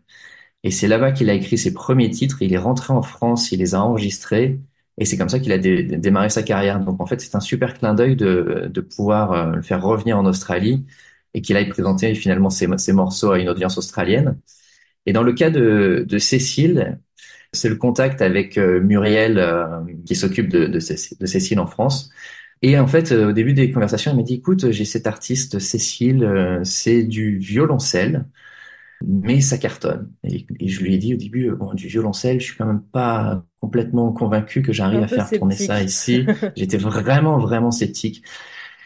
Et 0.64 0.72
c'est 0.72 0.88
là-bas 0.88 1.12
qu'il 1.12 1.30
a 1.30 1.34
écrit 1.34 1.58
ses 1.58 1.74
premiers 1.74 2.10
titres. 2.10 2.42
Il 2.42 2.54
est 2.54 2.58
rentré 2.58 2.94
en 2.94 3.02
France, 3.02 3.52
il 3.52 3.60
les 3.60 3.76
a 3.76 3.82
enregistrés. 3.82 4.60
Et 4.98 5.06
c'est 5.06 5.18
comme 5.18 5.30
ça 5.30 5.40
qu'il 5.40 5.52
a 5.52 5.58
démarré 5.58 6.30
sa 6.30 6.44
carrière. 6.44 6.80
Donc 6.80 7.02
en 7.02 7.06
fait, 7.06 7.20
c'est 7.22 7.36
un 7.36 7.40
super 7.40 7.74
clin 7.74 7.94
d'œil 7.96 8.16
de, 8.16 8.70
de 8.72 8.82
pouvoir 8.82 9.32
euh, 9.32 9.56
le 9.56 9.62
faire 9.64 9.82
revenir 9.82 10.18
en 10.18 10.26
Australie 10.26 10.86
et 11.34 11.42
qu'il 11.42 11.58
aille 11.58 11.70
présenter 11.70 12.14
finalement 12.16 12.50
ses, 12.50 12.68
morceaux 12.94 13.32
à 13.32 13.40
une 13.40 13.50
audience 13.50 13.78
australienne. 13.78 14.38
Et 15.06 15.14
dans 15.14 15.24
le 15.24 15.34
cas 15.34 15.50
de, 15.50 16.06
de 16.08 16.18
Cécile, 16.20 17.00
c'est 17.54 17.70
le 17.70 17.76
contact 17.76 18.22
avec 18.22 18.58
euh, 18.58 18.82
Muriel 18.82 19.40
euh, 19.40 19.82
qui 20.06 20.16
s'occupe 20.16 20.50
de, 20.50 20.68
de, 20.68 20.80
Cécile 20.80 21.60
en 21.60 21.68
France. 21.68 22.12
Et 22.62 22.78
en 22.78 22.88
fait, 22.88 23.12
au 23.12 23.32
début 23.32 23.54
des 23.54 23.72
conversations, 23.72 24.12
elle 24.12 24.18
m'a 24.18 24.24
dit, 24.24 24.36
écoute, 24.36 24.70
j'ai 24.72 24.86
cet 24.86 25.08
artiste 25.08 25.60
Cécile, 25.60 26.62
c'est 26.64 27.04
du 27.04 27.38
violoncelle 27.38 28.26
mais 29.06 29.42
ça 29.42 29.58
cartonne. 29.58 30.12
Et, 30.24 30.46
je 30.68 30.82
lui 30.82 30.96
ai 30.96 30.98
dit 30.98 31.14
au 31.14 31.18
début, 31.18 31.52
bon, 31.52 31.74
du 31.74 31.88
violoncelle, 31.88 32.40
je 32.40 32.46
suis 32.46 32.58
quand 32.58 32.66
même 32.66 32.82
pas 32.82 33.44
complètement 33.60 34.12
convaincu 34.12 34.62
que 34.62 34.74
j'arrive 34.74 35.04
à 35.04 35.08
faire 35.08 35.30
tourner 35.30 35.56
ça 35.56 35.82
ici. 35.82 36.26
J'étais 36.56 36.78
vraiment, 36.78 37.38
vraiment 37.38 37.72
sceptique. 37.72 38.24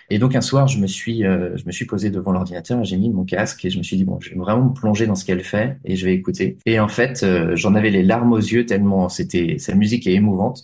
Et 0.09 0.19
donc 0.19 0.35
un 0.35 0.41
soir, 0.41 0.67
je 0.67 0.79
me 0.79 0.87
suis, 0.87 1.25
euh, 1.25 1.57
je 1.57 1.65
me 1.65 1.71
suis 1.71 1.85
posé 1.85 2.11
devant 2.11 2.31
l'ordinateur, 2.31 2.83
j'ai 2.83 2.97
mis 2.97 3.09
mon 3.09 3.23
casque 3.23 3.65
et 3.65 3.69
je 3.69 3.77
me 3.77 3.83
suis 3.83 3.97
dit 3.97 4.05
bon, 4.05 4.19
je 4.19 4.29
vais 4.29 4.35
vraiment 4.35 4.65
me 4.65 4.73
plonger 4.73 5.07
dans 5.07 5.15
ce 5.15 5.25
qu'elle 5.25 5.43
fait 5.43 5.77
et 5.83 5.95
je 5.95 6.05
vais 6.05 6.13
écouter. 6.13 6.57
Et 6.65 6.79
en 6.79 6.87
fait, 6.87 7.23
euh, 7.23 7.55
j'en 7.55 7.73
avais 7.73 7.89
les 7.89 8.03
larmes 8.03 8.33
aux 8.33 8.37
yeux 8.37 8.65
tellement 8.65 9.09
c'était 9.09 9.57
sa 9.57 9.73
musique 9.73 10.05
est 10.05 10.13
émouvante. 10.13 10.63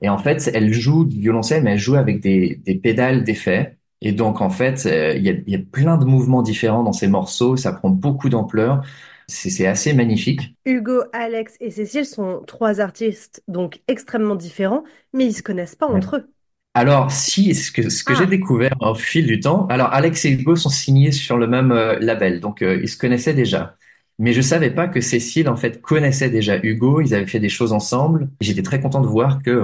Et 0.00 0.08
en 0.08 0.18
fait, 0.18 0.50
elle 0.52 0.72
joue 0.72 1.04
du 1.04 1.20
violoncelle, 1.20 1.62
mais 1.62 1.72
elle 1.72 1.78
joue 1.78 1.94
avec 1.94 2.20
des, 2.20 2.60
des 2.64 2.74
pédales 2.74 3.22
d'effet. 3.22 3.76
Et 4.04 4.12
donc, 4.12 4.40
en 4.40 4.50
fait, 4.50 4.84
euh, 4.86 5.14
il 5.16 5.24
y, 5.24 5.30
a, 5.30 5.34
y, 5.46 5.54
a, 5.54 5.58
plein 5.58 5.96
de 5.96 6.04
mouvements 6.04 6.42
différents 6.42 6.82
dans 6.82 6.92
ces 6.92 7.06
morceaux, 7.06 7.56
ça 7.56 7.72
prend 7.72 7.88
beaucoup 7.88 8.28
d'ampleur. 8.28 8.82
C'est 9.28 9.66
assez 9.66 9.94
magnifique. 9.94 10.56
Hugo, 10.66 11.04
Alex 11.12 11.56
et 11.60 11.70
Cécile 11.70 12.04
sont 12.04 12.42
trois 12.46 12.80
artistes 12.80 13.42
donc 13.46 13.80
extrêmement 13.86 14.34
différents, 14.34 14.82
mais 15.14 15.26
ils 15.26 15.32
se 15.32 15.42
connaissent 15.42 15.76
pas 15.76 15.86
entre 15.86 16.16
eux. 16.16 16.32
Alors, 16.74 17.12
si, 17.12 17.54
ce 17.54 17.70
que, 17.70 17.88
ce 17.88 18.02
que 18.02 18.14
j'ai 18.14 18.24
ah. 18.24 18.26
découvert 18.26 18.74
au 18.80 18.94
fil 18.94 19.26
du 19.26 19.40
temps, 19.40 19.66
alors 19.68 19.92
Alex 19.92 20.24
et 20.24 20.30
Hugo 20.30 20.56
sont 20.56 20.68
signés 20.68 21.12
sur 21.12 21.38
le 21.38 21.46
même 21.46 21.70
euh, 21.70 21.98
label, 22.00 22.40
donc 22.40 22.60
euh, 22.62 22.80
ils 22.82 22.88
se 22.88 22.98
connaissaient 22.98 23.34
déjà. 23.34 23.76
Mais 24.18 24.32
je 24.32 24.40
savais 24.40 24.70
pas 24.70 24.88
que 24.88 25.00
Cécile, 25.00 25.48
en 25.48 25.56
fait, 25.56 25.80
connaissait 25.80 26.30
déjà 26.30 26.58
Hugo, 26.62 27.00
ils 27.00 27.14
avaient 27.14 27.26
fait 27.26 27.40
des 27.40 27.48
choses 27.48 27.72
ensemble. 27.72 28.30
J'étais 28.40 28.62
très 28.62 28.80
content 28.80 29.00
de 29.00 29.06
voir 29.06 29.42
qu'il 29.42 29.62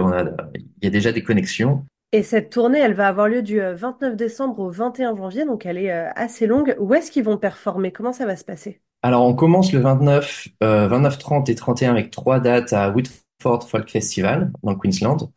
y 0.83 0.87
a 0.87 0.90
déjà 0.90 1.12
des 1.12 1.22
connexions. 1.22 1.85
Et 2.12 2.23
cette 2.23 2.49
tournée, 2.51 2.79
elle 2.79 2.94
va 2.94 3.09
avoir 3.09 3.29
lieu 3.29 3.42
du 3.42 3.61
29 3.61 4.12
euh, 4.12 4.16
décembre 4.16 4.61
au 4.61 4.71
21 4.71 5.14
janvier, 5.14 5.44
donc 5.44 5.66
elle 5.66 5.77
est 5.77 5.92
euh, 5.92 6.09
assez 6.16 6.47
longue. 6.47 6.75
Où 6.79 6.94
est-ce 6.94 7.11
qu'ils 7.11 7.25
vont 7.25 7.37
performer? 7.37 7.92
Comment 7.92 8.14
ça 8.14 8.25
va 8.25 8.35
se 8.35 8.44
passer? 8.44 8.81
Alors, 9.03 9.27
on 9.27 9.35
commence 9.35 9.73
le 9.73 9.81
29, 9.81 10.49
29, 10.61 11.18
30 11.18 11.49
et 11.51 11.55
31 11.55 11.90
avec 11.90 12.11
trois 12.11 12.40
dates 12.40 12.73
à 12.73 12.88
Whitford 12.88 13.68
Folk 13.68 13.90
Festival, 13.90 14.51
dans 14.62 14.73
le 14.73 14.79
Queensland. 14.79 15.31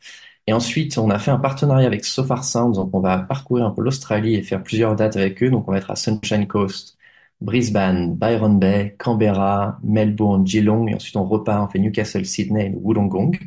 Et 0.47 0.53
ensuite, 0.53 0.97
on 0.97 1.09
a 1.09 1.19
fait 1.19 1.29
un 1.29 1.39
partenariat 1.39 1.85
avec 1.85 2.05
Sofar 2.05 2.43
Sounds, 2.43 2.73
donc 2.73 2.89
on 2.93 3.01
va 3.01 3.19
parcourir 3.19 3.65
un 3.65 3.71
peu 3.71 3.81
l'Australie 3.83 4.35
et 4.35 4.41
faire 4.41 4.63
plusieurs 4.63 4.95
dates 4.95 5.17
avec 5.17 5.43
eux. 5.43 5.49
Donc, 5.49 5.67
on 5.67 5.71
va 5.71 5.77
être 5.77 5.91
à 5.91 5.95
Sunshine 5.95 6.47
Coast, 6.47 6.97
Brisbane, 7.41 8.15
Byron 8.15 8.59
Bay, 8.59 8.95
Canberra, 8.97 9.77
Melbourne, 9.83 10.47
Geelong, 10.47 10.87
et 10.87 10.95
ensuite 10.95 11.17
on 11.17 11.25
repart, 11.25 11.67
on 11.67 11.71
fait 11.71 11.79
Newcastle, 11.79 12.25
Sydney 12.25 12.67
et 12.67 12.75
Wollongong. 12.75 13.37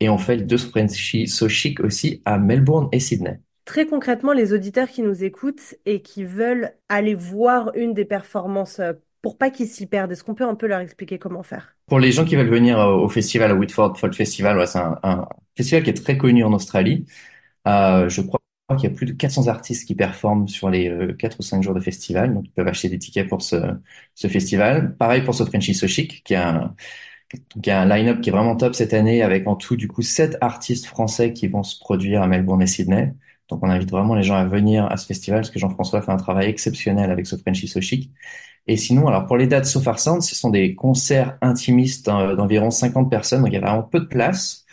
Et 0.00 0.08
on 0.08 0.18
fait 0.18 0.36
le 0.36 0.42
deux 0.42 0.58
Frenchy 0.58 1.26
So 1.26 1.48
Chic 1.48 1.80
aussi 1.80 2.22
à 2.24 2.38
Melbourne 2.38 2.88
et 2.92 3.00
Sydney. 3.00 3.40
Très 3.64 3.86
concrètement, 3.86 4.32
les 4.32 4.52
auditeurs 4.52 4.88
qui 4.88 5.02
nous 5.02 5.24
écoutent 5.24 5.74
et 5.84 6.00
qui 6.00 6.24
veulent 6.24 6.72
aller 6.88 7.14
voir 7.14 7.72
une 7.74 7.92
des 7.94 8.04
performances 8.04 8.78
euh, 8.80 8.94
pour 9.22 9.36
pas 9.36 9.50
qu'ils 9.50 9.68
s'y 9.68 9.86
perdent, 9.86 10.12
est-ce 10.12 10.24
qu'on 10.24 10.34
peut 10.34 10.46
un 10.46 10.54
peu 10.54 10.66
leur 10.66 10.80
expliquer 10.80 11.18
comment 11.18 11.42
faire? 11.42 11.76
Pour 11.86 11.98
les 11.98 12.12
gens 12.12 12.24
qui 12.24 12.36
veulent 12.36 12.48
venir 12.48 12.78
euh, 12.78 12.96
au 12.96 13.08
festival, 13.08 13.50
à 13.50 13.54
Whitford 13.54 13.98
Folk 13.98 14.14
Festival, 14.14 14.66
c'est 14.66 14.78
un, 14.78 15.28
festival 15.56 15.82
qui 15.82 15.90
est 15.90 16.02
très 16.02 16.16
connu 16.16 16.44
en 16.44 16.52
Australie. 16.52 17.04
Euh, 17.66 18.08
je 18.08 18.22
crois 18.22 18.40
qu'il 18.78 18.88
y 18.88 18.92
a 18.92 18.94
plus 18.94 19.06
de 19.06 19.12
400 19.12 19.48
artistes 19.48 19.86
qui 19.86 19.94
performent 19.94 20.48
sur 20.48 20.70
les 20.70 20.88
euh, 20.88 21.12
4 21.14 21.40
ou 21.40 21.42
5 21.42 21.62
jours 21.62 21.74
de 21.74 21.80
festival, 21.80 22.34
donc 22.34 22.46
ils 22.46 22.52
peuvent 22.52 22.68
acheter 22.68 22.88
des 22.88 22.98
tickets 22.98 23.28
pour 23.28 23.42
ce, 23.42 23.56
ce 24.14 24.28
festival. 24.28 24.96
Pareil 24.96 25.22
pour 25.22 25.34
ce 25.34 25.44
Frenchy 25.44 25.74
So 25.74 25.86
Chic, 25.86 26.22
qui 26.24 26.34
est 26.34 26.36
un, 26.36 26.74
donc 27.32 27.66
il 27.66 27.68
y 27.68 27.72
a 27.72 27.80
un 27.80 27.86
line-up 27.86 28.20
qui 28.20 28.30
est 28.30 28.32
vraiment 28.32 28.56
top 28.56 28.74
cette 28.74 28.94
année 28.94 29.22
avec 29.22 29.46
en 29.46 29.56
tout 29.56 29.76
du 29.76 29.86
coup 29.88 30.02
sept 30.02 30.38
artistes 30.40 30.86
français 30.86 31.32
qui 31.32 31.46
vont 31.48 31.62
se 31.62 31.78
produire 31.78 32.22
à 32.22 32.26
Melbourne 32.26 32.62
et 32.62 32.66
Sydney. 32.66 33.14
Donc 33.48 33.62
on 33.62 33.70
invite 33.70 33.90
vraiment 33.90 34.14
les 34.14 34.22
gens 34.22 34.36
à 34.36 34.44
venir 34.44 34.86
à 34.90 34.96
ce 34.96 35.06
festival 35.06 35.40
parce 35.40 35.50
que 35.50 35.58
Jean-François 35.58 36.02
fait 36.02 36.12
un 36.12 36.16
travail 36.16 36.48
exceptionnel 36.48 37.10
avec 37.10 37.26
ce 37.26 37.36
Frenchy 37.36 37.68
So 37.68 37.80
Chic. 37.80 38.10
Et 38.66 38.76
sinon, 38.76 39.08
alors 39.08 39.26
pour 39.26 39.36
les 39.38 39.46
dates 39.46 39.66
So 39.66 39.80
Far 39.80 39.98
ce 39.98 40.34
sont 40.34 40.50
des 40.50 40.74
concerts 40.74 41.38
intimistes 41.42 42.06
d'environ 42.06 42.70
50 42.70 43.10
personnes, 43.10 43.40
donc 43.42 43.50
il 43.50 43.54
y 43.54 43.58
a 43.58 43.60
vraiment 43.60 43.82
peu 43.82 44.00
de 44.00 44.06
place. 44.06 44.66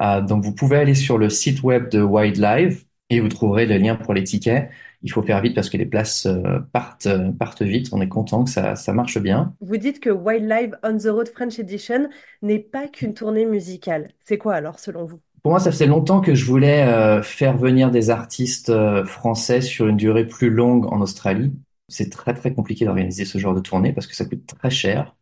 Euh, 0.00 0.20
donc 0.22 0.44
vous 0.44 0.54
pouvez 0.54 0.78
aller 0.78 0.94
sur 0.94 1.18
le 1.18 1.30
site 1.30 1.62
web 1.62 1.90
de 1.90 2.02
Wildlife 2.02 2.86
et 3.10 3.20
vous 3.20 3.28
trouverez 3.28 3.66
le 3.66 3.78
lien 3.78 3.96
pour 3.96 4.14
les 4.14 4.24
tickets. 4.24 4.70
Il 5.04 5.12
faut 5.12 5.22
faire 5.22 5.40
vite 5.40 5.54
parce 5.54 5.70
que 5.70 5.76
les 5.76 5.86
places 5.86 6.26
euh, 6.26 6.58
partent, 6.72 7.06
euh, 7.06 7.30
partent 7.30 7.62
vite. 7.62 7.90
On 7.92 8.00
est 8.00 8.08
content 8.08 8.42
que 8.44 8.50
ça, 8.50 8.74
ça 8.74 8.92
marche 8.92 9.18
bien. 9.18 9.54
Vous 9.60 9.76
dites 9.76 10.00
que 10.00 10.10
Wildlife 10.10 10.72
on 10.82 10.96
the 10.96 11.06
Road 11.06 11.28
French 11.28 11.58
Edition 11.58 12.08
n'est 12.42 12.58
pas 12.58 12.88
qu'une 12.88 13.14
tournée 13.14 13.44
musicale. 13.44 14.08
C'est 14.20 14.38
quoi 14.38 14.54
alors 14.54 14.78
selon 14.78 15.04
vous? 15.04 15.20
Pour 15.44 15.50
moi, 15.50 15.60
ça 15.60 15.70
faisait 15.70 15.86
longtemps 15.86 16.22
que 16.22 16.34
je 16.34 16.46
voulais 16.46 16.84
euh, 16.84 17.22
faire 17.22 17.58
venir 17.58 17.90
des 17.90 18.08
artistes 18.08 18.70
euh, 18.70 19.04
français 19.04 19.60
sur 19.60 19.86
une 19.86 19.98
durée 19.98 20.26
plus 20.26 20.48
longue 20.48 20.90
en 20.90 21.02
Australie. 21.02 21.52
C'est 21.86 22.08
très 22.10 22.32
très 22.32 22.54
compliqué 22.54 22.86
d'organiser 22.86 23.26
ce 23.26 23.36
genre 23.36 23.54
de 23.54 23.60
tournée 23.60 23.92
parce 23.92 24.06
que 24.06 24.16
ça 24.16 24.24
coûte 24.24 24.46
très 24.46 24.70
cher. 24.70 25.14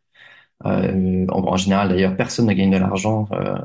Euh, 0.67 1.27
en, 1.29 1.43
en, 1.49 1.57
général, 1.57 1.89
d'ailleurs, 1.89 2.17
personne 2.17 2.47
ne 2.47 2.53
gagne 2.53 2.71
de 2.71 2.77
l'argent 2.77 3.29
euh, 3.33 3.57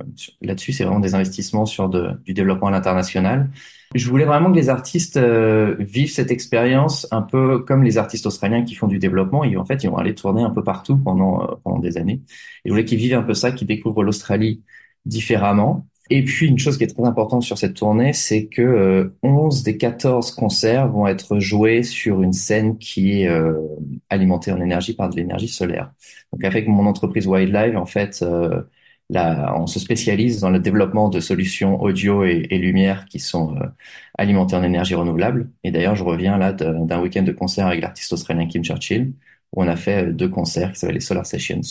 là-dessus. 0.42 0.74
C'est 0.74 0.84
vraiment 0.84 1.00
des 1.00 1.16
investissements 1.16 1.66
sur 1.66 1.90
de, 1.90 2.12
du 2.26 2.34
développement 2.34 2.68
à 2.68 2.72
l'international. 2.72 3.50
Je 3.96 4.10
voulais 4.10 4.26
vraiment 4.26 4.52
que 4.52 4.56
les 4.56 4.70
artistes 4.70 5.18
vivent 5.18 6.12
cette 6.12 6.32
expérience 6.32 7.08
un 7.12 7.22
peu 7.22 7.60
comme 7.60 7.84
les 7.84 7.98
artistes 7.98 8.26
australiens 8.26 8.64
qui 8.64 8.76
font 8.76 8.88
du 8.88 9.00
développement. 9.00 9.44
Ils, 9.44 9.58
en 9.58 9.66
fait, 9.66 9.84
ils 9.84 9.90
vont 9.90 9.98
aller 9.98 10.14
tourner 10.14 10.44
un 10.44 10.50
peu 10.50 10.64
partout 10.64 10.98
pendant, 10.98 11.60
pendant 11.64 11.80
des 11.80 11.98
années. 11.98 12.22
Je 12.66 12.72
voulais 12.72 12.84
qu'ils 12.84 12.98
vivent 12.98 13.16
un 13.16 13.24
peu 13.24 13.34
ça, 13.34 13.52
qu'ils 13.52 13.68
découvrent 13.68 14.04
l'Australie 14.04 14.62
différemment. 15.06 15.88
Et 16.10 16.24
puis 16.24 16.48
une 16.48 16.58
chose 16.60 16.78
qui 16.78 16.84
est 16.84 16.88
très 16.88 17.04
importante 17.06 17.44
sur 17.44 17.58
cette 17.58 17.76
tournée, 17.76 18.14
c'est 18.14 18.46
que 18.48 18.62
euh, 18.62 19.18
11 19.24 19.64
des 19.64 19.78
14 19.78 20.32
concerts 20.32 20.90
vont 20.90 21.08
être 21.08 21.40
joués 21.40 21.84
sur 21.84 22.22
une 22.22 22.34
scène 22.34 22.78
qui 22.78 23.22
est 23.22 23.28
euh, 23.28 23.54
alimentée 24.10 24.52
en 24.52 24.62
énergie 24.62 24.94
par 24.94 25.10
de 25.10 25.16
l'énergie 25.18 25.48
solaire. 25.48 25.92
Donc 26.32 26.44
avec 26.44 26.68
mon 26.68 26.86
entreprise 26.86 27.28
Wildlife, 27.28 27.76
en 27.76 27.86
fait, 27.86 28.22
euh, 28.22 28.62
là, 29.10 29.54
on 29.58 29.68
se 29.68 29.80
spécialise 29.80 30.40
dans 30.42 30.50
le 30.50 30.60
développement 30.60 31.10
de 31.10 31.20
solutions 31.20 31.82
audio 31.82 32.24
et, 32.24 32.48
lumière 32.58 33.06
qui 33.06 33.20
sont 33.20 33.56
euh, 33.56 33.66
alimentées 34.18 34.56
en 34.56 34.64
énergie 34.64 34.96
renouvelable. 34.96 35.52
Et 35.64 35.72
d'ailleurs, 35.72 35.96
je 35.96 36.04
reviens 36.04 36.38
là 36.38 36.54
d'un 36.54 37.02
week-end 37.02 37.24
de 37.24 37.32
concert 37.32 37.68
avec 37.68 37.82
l'artiste 37.82 38.14
australien 38.14 38.48
Kim 38.48 38.64
Churchill, 38.64 39.14
où 39.54 39.64
on 39.64 39.68
a 39.68 39.76
fait 39.76 40.14
deux 40.14 40.30
concerts 40.30 40.72
qui 40.74 40.80
s'appellent 40.80 40.96
les 40.96 41.02
Solar 41.02 41.26
Sessions 41.26 41.62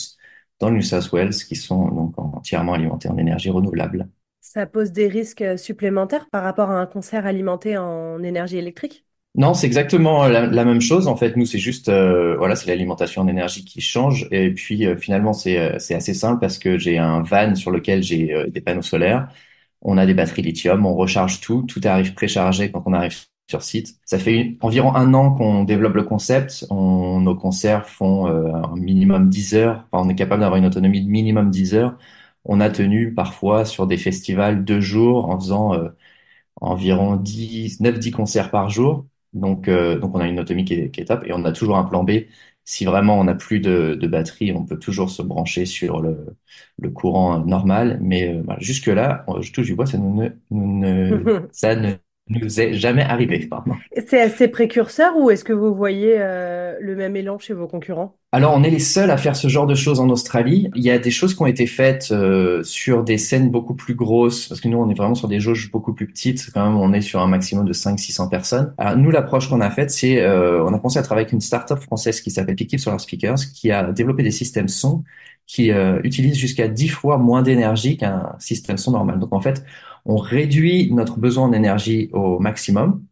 dans 0.59 0.69
le 0.69 0.77
New 0.77 0.81
South 0.81 1.11
Wales, 1.11 1.33
qui 1.33 1.55
sont 1.55 1.89
donc 1.89 2.17
entièrement 2.17 2.73
alimentés 2.73 3.09
en 3.09 3.17
énergie 3.17 3.49
renouvelable. 3.49 4.07
Ça 4.53 4.65
pose 4.65 4.93
des 4.93 5.09
risques 5.09 5.41
euh, 5.41 5.57
supplémentaires 5.57 6.29
par 6.31 6.41
rapport 6.41 6.71
à 6.71 6.79
un 6.79 6.85
concert 6.85 7.25
alimenté 7.25 7.77
en 7.77 8.23
énergie 8.23 8.57
électrique? 8.57 9.03
Non, 9.35 9.53
c'est 9.53 9.67
exactement 9.67 10.25
la, 10.25 10.63
même 10.63 10.79
chose. 10.79 11.09
En 11.09 11.17
fait, 11.17 11.35
nous, 11.35 11.45
c'est 11.45 11.59
juste, 11.59 11.89
euh, 11.89 12.37
voilà, 12.37 12.55
c'est 12.55 12.67
l'alimentation 12.67 13.23
en 13.23 13.27
énergie 13.27 13.65
qui 13.65 13.81
change. 13.81 14.25
Et 14.31 14.53
puis, 14.53 14.87
euh, 14.87 14.95
finalement, 14.95 15.33
c'est 15.33 15.57
assez 15.57 16.13
simple 16.13 16.39
parce 16.39 16.59
que 16.59 16.77
j'ai 16.77 16.97
un 16.97 17.21
van 17.23 17.55
sur 17.55 17.71
lequel 17.71 18.01
j'ai 18.01 18.45
des 18.47 18.61
panneaux 18.61 18.81
solaires. 18.81 19.27
On 19.81 19.97
a 19.97 20.05
des 20.05 20.13
batteries 20.13 20.43
lithium, 20.43 20.85
on 20.85 20.95
recharge 20.95 21.41
tout, 21.41 21.63
tout 21.63 21.81
arrive 21.83 22.13
préchargé 22.13 22.71
quand 22.71 22.83
on 22.85 22.93
arrive 22.93 23.17
sur 23.49 23.61
site. 23.61 23.97
Ça 24.05 24.17
fait 24.17 24.55
environ 24.61 24.95
un 24.95 25.13
an 25.13 25.33
qu'on 25.33 25.65
développe 25.65 25.95
le 25.95 26.03
concept. 26.03 26.65
On, 26.69 27.19
nos 27.19 27.35
concerts 27.35 27.87
font 27.87 28.27
un 28.27 28.75
minimum 28.77 29.29
10 29.29 29.55
heures. 29.55 29.87
On 29.91 30.07
est 30.07 30.15
capable 30.15 30.39
d'avoir 30.39 30.57
une 30.57 30.65
autonomie 30.65 31.03
de 31.03 31.09
minimum 31.09 31.51
10 31.51 31.75
heures 31.75 31.97
on 32.47 32.59
a 32.61 32.69
tenu 32.69 33.13
parfois 33.13 33.65
sur 33.65 33.87
des 33.87 33.97
festivals 33.97 34.63
deux 34.65 34.81
jours 34.81 35.29
en 35.29 35.39
faisant 35.39 35.73
euh, 35.75 35.89
environ 36.61 37.15
10, 37.17 37.81
9-10 37.81 38.11
concerts 38.11 38.51
par 38.51 38.69
jour. 38.69 39.07
Donc, 39.33 39.67
euh, 39.67 39.99
donc 39.99 40.15
on 40.15 40.19
a 40.19 40.27
une 40.27 40.39
autonomie 40.39 40.65
qui 40.65 40.75
est, 40.75 40.91
qui 40.91 41.01
est, 41.01 41.05
top 41.05 41.23
et 41.25 41.33
on 41.33 41.45
a 41.45 41.51
toujours 41.51 41.77
un 41.77 41.83
plan 41.83 42.03
B. 42.03 42.11
Si 42.65 42.85
vraiment 42.85 43.19
on 43.19 43.25
n'a 43.25 43.35
plus 43.35 43.59
de, 43.61 43.95
de, 43.95 44.07
batterie, 44.07 44.51
on 44.53 44.65
peut 44.65 44.79
toujours 44.79 45.09
se 45.09 45.21
brancher 45.21 45.65
sur 45.65 46.01
le, 46.01 46.37
le 46.79 46.89
courant 46.89 47.39
normal. 47.45 47.99
Mais 48.01 48.35
euh, 48.35 48.43
jusque-là, 48.59 49.25
je 49.41 49.51
touche 49.51 49.67
du 49.67 49.75
bois, 49.75 49.85
ça, 49.85 49.97
ne, 49.97 50.29
ne, 50.51 51.47
ça 51.51 51.75
ne 51.75 51.93
nous 52.29 52.59
est 52.59 52.73
jamais 52.73 53.03
arrivé. 53.03 53.49
C'est 54.07 54.21
assez 54.21 54.47
précurseur 54.47 55.15
ou 55.17 55.29
est-ce 55.29 55.43
que 55.43 55.53
vous 55.53 55.73
voyez 55.73 56.15
euh, 56.17 56.75
le 56.79 56.95
même 56.95 57.15
élan 57.15 57.39
chez 57.39 57.53
vos 57.53 57.67
concurrents? 57.67 58.15
Alors, 58.33 58.53
on 58.53 58.61
est 58.61 58.69
les 58.69 58.79
seuls 58.79 59.09
à 59.09 59.15
faire 59.15 59.37
ce 59.37 59.47
genre 59.47 59.65
de 59.65 59.73
choses 59.73 60.01
en 60.01 60.09
Australie. 60.09 60.69
Il 60.75 60.83
y 60.83 60.91
a 60.91 60.99
des 60.99 61.11
choses 61.11 61.33
qui 61.33 61.41
ont 61.41 61.45
été 61.45 61.65
faites 61.65 62.09
euh, 62.11 62.61
sur 62.61 63.05
des 63.05 63.17
scènes 63.17 63.49
beaucoup 63.49 63.73
plus 63.73 63.95
grosses, 63.95 64.49
parce 64.49 64.59
que 64.59 64.67
nous, 64.67 64.77
on 64.77 64.89
est 64.89 64.93
vraiment 64.93 65.15
sur 65.15 65.29
des 65.29 65.39
jauges 65.39 65.71
beaucoup 65.71 65.93
plus 65.93 66.07
petites. 66.07 66.51
Quand 66.53 66.65
même, 66.65 66.77
on 66.77 66.91
est 66.91 66.99
sur 66.99 67.21
un 67.21 67.27
maximum 67.27 67.65
de 67.65 67.71
500-600 67.71 68.29
personnes. 68.29 68.73
Alors, 68.77 68.97
nous, 68.97 69.11
l'approche 69.11 69.49
qu'on 69.49 69.61
a 69.61 69.69
faite, 69.69 69.91
c'est 69.91 70.21
euh, 70.21 70.61
on 70.65 70.73
a 70.73 70.77
commencé 70.77 70.99
à 70.99 71.03
travailler 71.03 71.25
avec 71.25 71.33
une 71.33 71.39
start-up 71.39 71.79
française 71.79 72.19
qui 72.19 72.29
s'appelle 72.29 72.55
Pickip 72.55 72.81
Solar 72.81 72.99
Speakers, 72.99 73.37
qui 73.53 73.71
a 73.71 73.91
développé 73.93 74.23
des 74.23 74.31
systèmes 74.31 74.67
son 74.67 75.03
qui 75.47 75.71
euh, 75.71 76.01
utilisent 76.03 76.37
jusqu'à 76.37 76.67
10 76.67 76.89
fois 76.89 77.17
moins 77.17 77.41
d'énergie 77.41 77.95
qu'un 77.95 78.35
système 78.39 78.77
son 78.77 78.91
normal. 78.91 79.19
Donc, 79.19 79.33
en 79.33 79.39
fait, 79.39 79.63
on 80.07 80.17
réduit 80.17 80.91
notre 80.93 81.19
besoin 81.19 81.45
en 81.47 81.53
énergie 81.53 82.09
au 82.13 82.39
maximum. 82.39 83.05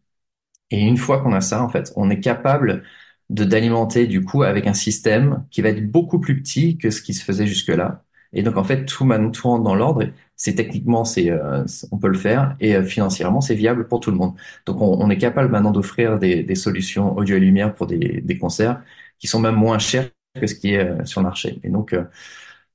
Et 0.70 0.80
une 0.80 0.96
fois 0.98 1.20
qu'on 1.22 1.32
a 1.32 1.40
ça, 1.40 1.62
en 1.62 1.68
fait, 1.68 1.92
on 1.96 2.10
est 2.10 2.20
capable 2.20 2.84
de 3.30 3.44
d'alimenter 3.44 4.06
du 4.06 4.24
coup 4.24 4.42
avec 4.44 4.66
un 4.66 4.74
système 4.74 5.46
qui 5.50 5.62
va 5.62 5.70
être 5.70 5.90
beaucoup 5.90 6.20
plus 6.20 6.40
petit 6.40 6.78
que 6.78 6.90
ce 6.90 7.02
qui 7.02 7.14
se 7.14 7.24
faisait 7.24 7.46
jusque-là. 7.46 8.04
Et 8.32 8.42
donc 8.42 8.56
en 8.56 8.64
fait 8.64 8.84
tout 8.86 9.04
maintenant 9.04 9.30
tout 9.30 9.48
rentre 9.48 9.64
dans 9.64 9.74
l'ordre. 9.74 10.04
C'est 10.36 10.54
techniquement 10.54 11.04
c'est 11.04 11.30
euh, 11.30 11.64
on 11.92 11.98
peut 11.98 12.08
le 12.08 12.18
faire 12.18 12.56
et 12.60 12.76
euh, 12.76 12.84
financièrement 12.84 13.40
c'est 13.40 13.54
viable 13.54 13.88
pour 13.88 14.00
tout 14.00 14.10
le 14.10 14.16
monde. 14.16 14.34
Donc 14.66 14.80
on, 14.80 15.10
est 15.10 15.18
capable 15.18 15.50
maintenant 15.50 15.72
d'offrir 15.72 16.18
des, 16.18 16.42
des, 16.42 16.54
solutions 16.54 17.16
audio 17.16 17.36
et 17.36 17.40
lumière 17.40 17.74
pour 17.74 17.86
des, 17.86 18.20
des, 18.22 18.38
concerts 18.38 18.82
qui 19.18 19.26
sont 19.26 19.40
même 19.40 19.54
moins 19.56 19.78
chers 19.78 20.10
que 20.40 20.46
ce 20.46 20.54
qui 20.54 20.74
est 20.74 20.78
euh, 20.80 21.04
sur 21.04 21.20
le 21.20 21.26
marché. 21.26 21.60
Et 21.64 21.70
donc 21.70 21.94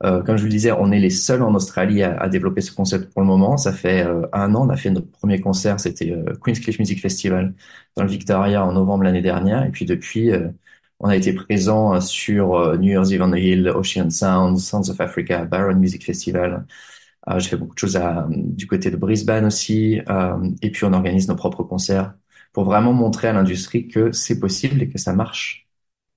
euh, 0.04 0.24
comme 0.24 0.36
je 0.38 0.42
vous 0.42 0.48
le 0.48 0.52
disais, 0.52 0.72
on 0.72 0.92
est 0.92 1.00
les 1.00 1.10
seuls 1.12 1.44
en 1.44 1.54
Australie 1.54 2.02
à, 2.04 2.20
à, 2.20 2.28
développer 2.30 2.62
ce 2.62 2.72
concept 2.72 3.12
pour 3.12 3.22
le 3.22 3.28
moment. 3.28 3.58
Ça 3.58 3.72
fait 3.72 4.04
euh, 4.06 4.26
un 4.34 4.56
an, 4.56 4.66
on 4.68 4.70
a 4.70 4.78
fait 4.78 4.90
notre 4.90 5.12
premier 5.12 5.40
concert, 5.40 5.80
c'était 5.80 6.12
euh, 6.12 6.34
Queen's 6.42 6.60
Cliff 6.60 6.80
Music 6.80 7.00
Festival 7.00 7.54
dans 7.96 8.04
le 8.04 8.10
Victoria 8.10 8.66
en 8.66 8.74
novembre 8.74 9.04
l'année 9.04 9.22
dernière. 9.22 9.64
Et 9.66 9.70
puis 9.70 9.86
depuis, 9.86 10.32
euh, 10.32 10.48
on 11.00 11.10
a 11.10 11.16
été 11.16 11.34
présent 11.34 12.00
sur 12.02 12.78
New 12.78 12.90
Year's 12.92 13.12
Eve 13.12 13.22
on 13.24 13.32
the 13.32 13.38
Hill, 13.38 13.70
Ocean 13.70 14.10
Sounds, 14.10 14.60
Sounds 14.60 14.90
of 14.90 15.02
Africa, 15.02 15.46
Byron 15.46 15.80
Music 15.80 16.06
Festival. 16.06 16.66
J'ai 17.38 17.50
fait 17.50 17.58
beaucoup 17.58 17.74
de 17.74 17.80
choses 17.80 17.98
à, 17.98 18.28
du 18.30 18.68
côté 18.68 18.92
de 18.92 18.98
Brisbane 18.98 19.46
aussi. 19.46 20.00
et 20.62 20.72
puis 20.72 20.86
on 20.86 20.94
organise 20.94 21.28
nos 21.28 21.36
propres 21.36 21.64
concerts 21.64 22.14
pour 22.54 22.66
vraiment 22.66 22.94
montrer 22.94 23.30
à 23.30 23.34
l'industrie 23.34 23.88
que 23.88 24.12
c'est 24.12 24.40
possible 24.40 24.82
et 24.84 24.90
que 24.90 25.00
ça 25.00 25.14
marche. 25.14 25.68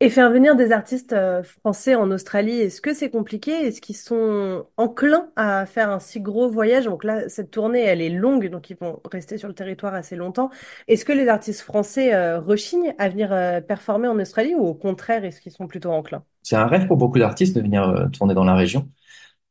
Et 0.01 0.11
faire 0.11 0.29
venir 0.31 0.57
des 0.57 0.73
artistes 0.73 1.13
euh, 1.13 1.45
français 1.45 1.95
en 1.95 2.11
Australie, 2.11 2.59
est-ce 2.61 2.81
que 2.81 2.93
c'est 2.93 3.11
compliqué? 3.11 3.53
Est-ce 3.53 3.81
qu'ils 3.81 3.97
sont 3.97 4.67
enclins 4.77 5.29
à 5.37 5.67
faire 5.67 5.89
un 5.89 6.01
si 6.01 6.21
gros 6.21 6.49
voyage? 6.49 6.87
Donc 6.87 7.05
là, 7.05 7.29
cette 7.29 7.53
tournée, 7.53 7.81
elle 7.81 8.03
est 8.03 8.11
longue, 8.11 8.51
donc 8.51 8.71
ils 8.71 8.77
vont 8.77 9.01
rester 9.11 9.39
sur 9.39 9.47
le 9.47 9.55
territoire 9.55 9.95
assez 9.95 10.17
longtemps. 10.17 10.51
Est-ce 10.89 11.05
que 11.05 11.13
les 11.13 11.29
artistes 11.29 11.61
français 11.61 12.13
euh, 12.13 12.41
rechignent 12.41 12.93
à 12.99 13.09
venir 13.09 13.33
euh, 13.33 13.61
performer 13.61 14.09
en 14.09 14.19
Australie 14.19 14.55
ou 14.57 14.67
au 14.67 14.75
contraire, 14.75 15.25
est-ce 15.25 15.41
qu'ils 15.41 15.53
sont 15.53 15.69
plutôt 15.69 15.93
enclins? 15.93 16.25
C'est 16.43 16.57
un 16.57 16.67
rêve 16.67 16.89
pour 16.89 16.97
beaucoup 16.97 17.21
d'artistes 17.21 17.55
de 17.55 17.63
venir 17.63 18.09
tourner 18.13 18.35
dans 18.35 18.45
la 18.45 18.57
région. 18.57 18.89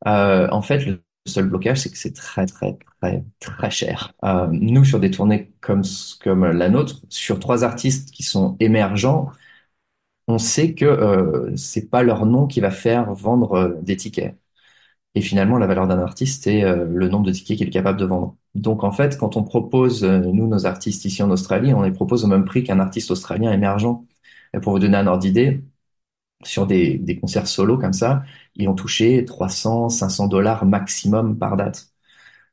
en 0.04 0.62
fait, 0.62 0.84
le 0.84 1.02
seul 1.26 1.46
blocage, 1.48 1.80
c'est 1.80 1.90
que 1.90 1.96
c'est 1.98 2.14
très, 2.14 2.44
très, 2.44 2.76
très, 3.00 3.24
très 3.40 3.70
cher. 3.70 4.12
nous, 4.52 4.84
sur 4.84 5.00
des 5.00 5.10
tournées 5.10 5.52
comme, 5.60 5.82
comme 6.22 6.44
la 6.44 6.68
nôtre, 6.68 7.00
sur 7.08 7.40
trois 7.40 7.64
artistes 7.64 8.10
qui 8.12 8.22
sont 8.22 8.56
émergents, 8.60 9.30
on 10.28 10.38
sait 10.38 10.74
que 10.74 10.84
euh, 10.84 11.54
c'est 11.56 11.90
pas 11.90 12.02
leur 12.02 12.26
nom 12.26 12.46
qui 12.46 12.60
va 12.60 12.70
faire 12.70 13.12
vendre 13.14 13.52
euh, 13.54 13.74
des 13.82 13.96
tickets. 13.96 14.36
Et 15.14 15.20
finalement, 15.22 15.58
la 15.58 15.66
valeur 15.66 15.86
d'un 15.86 16.00
artiste, 16.00 16.44
c'est 16.44 16.64
euh, 16.64 16.86
le 16.86 17.08
nombre 17.08 17.26
de 17.26 17.32
tickets 17.32 17.58
qu'il 17.58 17.68
est 17.68 17.70
capable 17.70 17.98
de 18.00 18.04
vendre. 18.06 18.36
Donc 18.54 18.84
en 18.84 18.92
fait, 18.92 19.18
quand 19.18 19.36
on 19.36 19.44
propose, 19.44 20.04
euh, 20.04 20.20
nous, 20.20 20.46
nos 20.48 20.66
artistes 20.66 21.04
ici 21.04 21.22
en 21.22 21.30
Australie, 21.30 21.74
on 21.74 21.82
les 21.82 21.92
propose 21.92 22.24
au 22.24 22.28
même 22.28 22.44
prix 22.44 22.64
qu'un 22.64 22.80
artiste 22.80 23.10
australien 23.12 23.52
émergent. 23.52 24.04
Et 24.54 24.60
pour 24.60 24.72
vous 24.72 24.78
donner 24.80 24.96
un 24.96 25.06
ordre 25.06 25.22
d'idée, 25.22 25.62
sur 26.44 26.66
des, 26.66 26.98
des 26.98 27.18
concerts 27.18 27.46
solo 27.48 27.78
comme 27.78 27.92
ça, 27.94 28.22
ils 28.56 28.68
ont 28.68 28.74
touché 28.74 29.24
300, 29.24 29.88
500 29.88 30.28
dollars 30.28 30.66
maximum 30.66 31.38
par 31.38 31.56
date. 31.56 31.88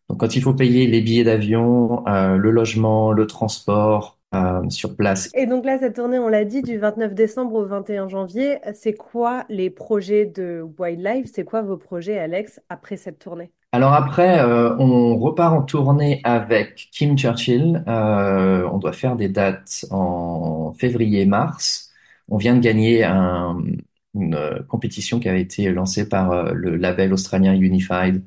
Donc 0.10 0.20
quand 0.22 0.36
il 0.38 0.44
faut 0.44 0.54
payer 0.56 0.88
les 0.88 1.02
billets 1.02 1.26
d'avion, 1.26 2.04
le 2.08 2.52
logement, 2.52 3.14
le 3.14 3.28
transport, 3.28 4.20
euh, 4.34 4.70
sur 4.70 4.96
place. 4.96 5.30
Et 5.34 5.46
donc 5.46 5.66
là, 5.66 5.78
cette 5.78 5.96
tournée, 5.96 6.18
on 6.18 6.28
l'a 6.28 6.46
dit, 6.46 6.62
du 6.62 6.78
29 6.78 7.14
décembre 7.14 7.56
au 7.56 7.66
21 7.66 8.08
janvier, 8.08 8.60
c'est 8.74 8.94
quoi 8.94 9.44
les 9.50 9.70
projets 9.70 10.26
de 10.26 10.66
Wildlife? 10.80 11.30
C'est 11.34 11.44
quoi 11.44 11.62
vos 11.62 11.78
projets, 11.78 12.18
Alex, 12.18 12.62
après 12.70 12.98
cette 12.98 13.20
tournée? 13.20 13.52
Alors 13.74 13.94
après, 13.94 14.40
euh, 14.40 14.76
on 14.78 15.18
repart 15.18 15.54
en 15.54 15.62
tournée 15.64 16.22
avec 16.24 16.90
Kim 16.92 17.18
Churchill. 17.18 17.84
Euh, 17.88 18.68
on 18.72 18.78
doit 18.78 18.94
faire 18.94 19.16
des 19.16 19.30
dates 19.30 19.86
en 19.92 20.74
février-mars. 20.78 21.92
On 22.30 22.38
vient 22.38 22.56
de 22.56 22.62
gagner 22.62 23.04
une 23.04 24.64
compétition 24.70 25.20
qui 25.20 25.28
avait 25.28 25.42
été 25.42 25.70
lancée 25.72 26.08
par 26.08 26.54
le 26.54 26.78
label 26.78 27.12
australien 27.12 27.54
Unified 27.54 28.24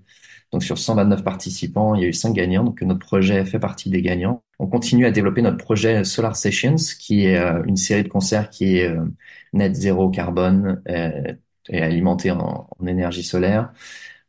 Donc 0.54 0.62
sur 0.62 0.78
129 0.78 1.24
participants, 1.24 1.96
il 1.96 2.02
y 2.02 2.04
a 2.04 2.08
eu 2.08 2.12
5 2.12 2.32
gagnants. 2.32 2.62
Donc 2.62 2.80
notre 2.82 3.00
projet 3.00 3.44
fait 3.44 3.58
partie 3.58 3.90
des 3.90 4.02
gagnants. 4.02 4.42
On 4.60 4.68
continue 4.68 5.04
à 5.04 5.10
développer 5.10 5.42
notre 5.42 5.56
projet 5.58 6.04
Solar 6.04 6.36
Sessions, 6.36 6.76
qui 7.00 7.26
est 7.26 7.36
euh, 7.36 7.62
une 7.66 7.76
série 7.76 8.04
de 8.04 8.08
concerts 8.08 8.50
qui 8.50 8.76
est 8.78 8.88
euh, 8.88 9.04
net 9.52 9.74
zéro 9.74 10.10
carbone 10.10 10.80
euh, 10.88 11.34
et 11.68 11.82
alimenté 11.82 12.30
en, 12.30 12.68
en 12.78 12.86
énergie 12.86 13.24
solaire. 13.24 13.72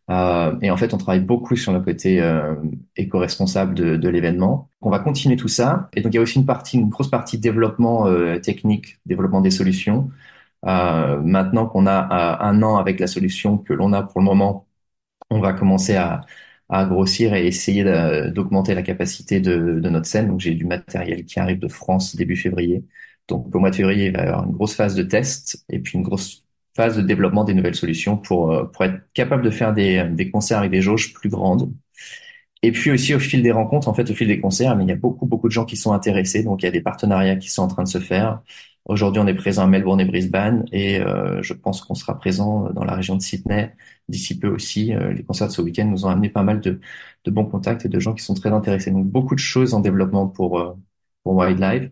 Euh, 0.10 0.58
et 0.62 0.72
en 0.72 0.78
fait, 0.78 0.94
on 0.94 0.98
travaille 0.98 1.22
beaucoup 1.22 1.56
sur 1.56 1.74
le 1.74 1.80
côté 1.82 2.22
euh, 2.22 2.56
éco-responsable 2.98 3.76
de, 3.76 3.98
de 3.98 4.10
l'événement. 4.10 4.70
On 4.82 4.90
va 4.90 5.00
continuer 5.00 5.36
tout 5.36 5.48
ça. 5.48 5.90
Et 5.96 6.02
donc, 6.02 6.14
il 6.14 6.18
y 6.18 6.20
a 6.20 6.22
aussi 6.24 6.40
une 6.40 6.46
partie, 6.46 6.78
une 6.78 6.90
grosse 6.90 7.10
partie 7.10 7.38
développement 7.40 8.08
euh, 8.08 8.40
technique, 8.40 9.00
développement 9.06 9.42
des 9.42 9.52
solutions. 9.52 10.10
maintenant 10.64 11.68
qu'on 11.68 11.86
a 11.88 12.44
un 12.44 12.62
an 12.64 12.78
avec 12.78 13.00
la 13.00 13.08
solution 13.08 13.58
que 13.58 13.74
l'on 13.74 13.94
a 13.94 14.04
pour 14.04 14.20
le 14.20 14.26
moment, 14.26 14.66
on 15.30 15.40
va 15.40 15.54
commencer 15.54 15.96
à, 15.96 16.22
à 16.70 16.86
grossir 16.86 17.34
et 17.34 17.48
essayer 17.48 17.84
d'augmenter 17.84 18.74
la 18.76 18.84
capacité 18.84 19.40
de, 19.40 19.80
de, 19.80 19.90
notre 19.90 20.08
scène. 20.08 20.28
Donc 20.28 20.40
j'ai 20.40 20.54
du 20.56 20.66
matériel 20.66 21.26
qui 21.26 21.40
arrive 21.40 21.60
de 21.60 21.68
France 21.68 22.16
début 22.16 22.36
février. 22.36 22.84
Donc 23.28 23.54
au 23.56 23.60
mois 23.60 23.72
de 23.72 23.76
février, 23.76 24.06
il 24.08 24.14
va 24.14 24.24
y 24.24 24.28
avoir 24.28 24.46
une 24.46 24.52
grosse 24.54 24.76
phase 24.76 24.96
de 24.96 25.04
test 25.04 25.66
et 25.70 25.80
puis 25.80 25.98
une 25.98 26.04
grosse 26.04 26.44
phase 26.76 26.98
de 26.98 27.02
développement 27.02 27.44
des 27.44 27.54
nouvelles 27.54 27.76
solutions 27.76 28.18
pour, 28.18 28.52
euh, 28.52 28.66
pour 28.66 28.84
être 28.86 29.02
capable 29.14 29.44
de 29.44 29.50
faire 29.50 29.74
des, 29.74 30.04
des 30.12 30.30
concerts 30.30 30.60
avec 30.60 30.72
des 30.72 30.82
jauges 30.82 31.14
plus 31.14 31.30
grandes. 31.30 31.72
Et 32.64 32.72
puis 32.72 32.92
aussi 32.92 33.14
au 33.14 33.20
fil 33.20 33.44
des 33.44 33.52
rencontres, 33.52 33.88
en 33.88 33.94
fait, 33.94 34.10
au 34.10 34.16
fil 34.16 34.28
des 34.28 34.40
concerts, 34.40 34.76
mais 34.76 34.84
il 34.86 34.90
y 34.90 34.92
a 34.94 34.96
beaucoup, 34.96 35.26
beaucoup 35.28 35.48
de 35.48 35.52
gens 35.54 35.66
qui 35.66 35.78
sont 35.78 35.94
intéressés. 35.94 36.44
Donc 36.44 36.64
il 36.64 36.66
y 36.66 36.70
a 36.70 36.72
des 36.72 36.82
partenariats 36.82 37.36
qui 37.36 37.50
sont 37.50 37.62
en 37.64 37.68
train 37.68 37.84
de 37.84 37.88
se 37.90 38.00
faire. 38.00 38.42
Aujourd'hui, 38.86 39.20
on 39.20 39.26
est 39.26 39.34
présent 39.34 39.64
à 39.64 39.68
Melbourne 39.68 40.00
et 40.00 40.06
Brisbane 40.06 40.66
et 40.72 41.00
euh, 41.00 41.42
je 41.42 41.54
pense 41.54 41.82
qu'on 41.82 41.96
sera 41.96 42.20
présent 42.20 42.70
dans 42.72 42.84
la 42.84 42.94
région 42.94 43.16
de 43.16 43.22
Sydney 43.22 43.74
d'ici 44.10 44.38
peu 44.38 44.48
aussi. 44.48 44.94
Euh, 44.94 45.12
les 45.12 45.24
concerts 45.24 45.48
de 45.48 45.54
ce 45.54 45.62
week-end 45.64 45.86
nous 45.86 46.06
ont 46.06 46.10
amené 46.10 46.30
pas 46.30 46.44
mal 46.44 46.62
de, 46.62 46.80
de, 47.24 47.32
bons 47.32 47.46
contacts 47.46 47.86
et 47.86 47.90
de 47.90 48.00
gens 48.00 48.14
qui 48.14 48.24
sont 48.24 48.36
très 48.36 48.52
intéressés. 48.52 48.92
Donc 48.92 49.08
beaucoup 49.08 49.34
de 49.34 49.40
choses 49.40 49.74
en 49.74 49.80
développement 49.80 50.28
pour, 50.28 50.60
euh, 50.60 50.74
pour 51.24 51.36
Wildlife. 51.36 51.90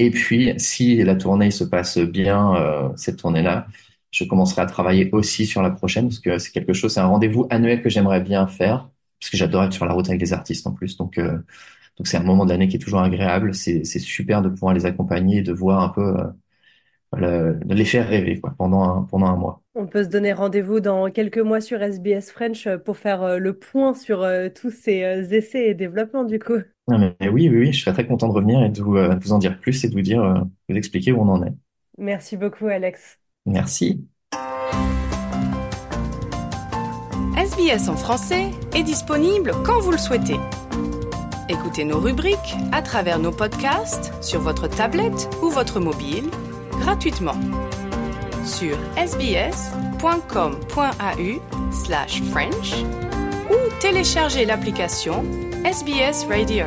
Et 0.00 0.10
puis, 0.10 0.52
si 0.58 0.96
la 1.04 1.14
tournée 1.14 1.52
se 1.52 1.62
passe 1.64 1.98
bien, 1.98 2.56
euh, 2.56 2.88
cette 2.96 3.18
tournée-là, 3.18 3.68
je 4.10 4.24
commencerai 4.24 4.62
à 4.62 4.66
travailler 4.66 5.10
aussi 5.12 5.46
sur 5.46 5.62
la 5.62 5.70
prochaine 5.70 6.08
parce 6.08 6.18
que 6.18 6.38
c'est 6.38 6.50
quelque 6.50 6.72
chose, 6.72 6.92
c'est 6.94 7.00
un 7.00 7.06
rendez-vous 7.06 7.46
annuel 7.50 7.82
que 7.82 7.88
j'aimerais 7.88 8.20
bien 8.20 8.46
faire 8.48 8.90
parce 9.20 9.30
que 9.30 9.36
j'adore 9.36 9.64
être 9.64 9.72
sur 9.74 9.86
la 9.86 9.92
route 9.94 10.08
avec 10.08 10.20
les 10.20 10.32
artistes 10.32 10.66
en 10.66 10.72
plus. 10.72 10.96
Donc, 10.96 11.20
donc 11.96 12.06
c'est 12.06 12.16
un 12.16 12.22
moment 12.22 12.44
de 12.44 12.50
l'année 12.50 12.68
qui 12.68 12.76
est 12.76 12.80
toujours 12.80 13.00
agréable. 13.00 13.54
C'est 13.54 13.84
super 13.84 14.42
de 14.42 14.48
pouvoir 14.48 14.74
les 14.74 14.86
accompagner 14.86 15.38
et 15.38 15.42
de 15.42 15.52
voir 15.52 15.82
un 15.82 15.88
peu 15.90 16.16
euh, 17.20 17.52
de 17.64 17.74
les 17.74 17.84
faire 17.84 18.08
rêver 18.08 18.40
quoi, 18.40 18.54
pendant, 18.56 18.82
un, 18.82 19.02
pendant 19.02 19.26
un 19.26 19.36
mois. 19.36 19.62
On 19.74 19.86
peut 19.86 20.02
se 20.02 20.08
donner 20.08 20.32
rendez-vous 20.32 20.80
dans 20.80 21.10
quelques 21.10 21.38
mois 21.38 21.60
sur 21.60 21.82
SBS 21.82 22.30
French 22.30 22.66
euh, 22.66 22.78
pour 22.78 22.96
faire 22.96 23.22
euh, 23.22 23.38
le 23.38 23.52
point 23.52 23.92
sur 23.92 24.26
tous 24.54 24.70
ces 24.70 25.02
essais 25.34 25.68
et 25.68 25.74
développements 25.74 26.24
du 26.24 26.38
coup. 26.38 26.58
Non, 26.88 26.98
mais, 26.98 27.28
oui, 27.28 27.48
oui, 27.50 27.58
oui, 27.58 27.72
je 27.72 27.82
serais 27.82 27.92
très 27.92 28.06
content 28.06 28.28
de 28.28 28.32
revenir 28.32 28.62
et 28.62 28.70
de 28.70 28.82
vous, 28.82 28.96
de 28.96 29.22
vous 29.22 29.32
en 29.32 29.38
dire 29.38 29.58
plus 29.60 29.84
et 29.84 29.88
de 29.88 29.94
vous 29.94 30.00
dire, 30.00 30.44
vous 30.68 30.76
expliquer 30.76 31.12
où 31.12 31.20
on 31.20 31.28
en 31.28 31.44
est. 31.44 31.52
Merci 31.98 32.36
beaucoup 32.36 32.66
Alex. 32.66 33.18
Merci. 33.44 34.06
SBS 37.36 37.88
en 37.88 37.96
français 37.96 38.46
est 38.74 38.82
disponible 38.82 39.52
quand 39.64 39.80
vous 39.80 39.92
le 39.92 39.98
souhaitez. 39.98 40.38
Écoutez 41.52 41.84
nos 41.84 42.00
rubriques 42.00 42.56
à 42.72 42.80
travers 42.80 43.18
nos 43.18 43.30
podcasts 43.30 44.10
sur 44.22 44.40
votre 44.40 44.68
tablette 44.68 45.28
ou 45.42 45.50
votre 45.50 45.80
mobile 45.80 46.30
gratuitement 46.80 47.36
sur 48.46 48.74
sbs.com.au 48.96 50.62
slash 51.70 52.22
French 52.30 52.72
ou 53.50 53.56
téléchargez 53.80 54.46
l'application 54.46 55.24
SBS 55.64 56.24
Radio. 56.26 56.64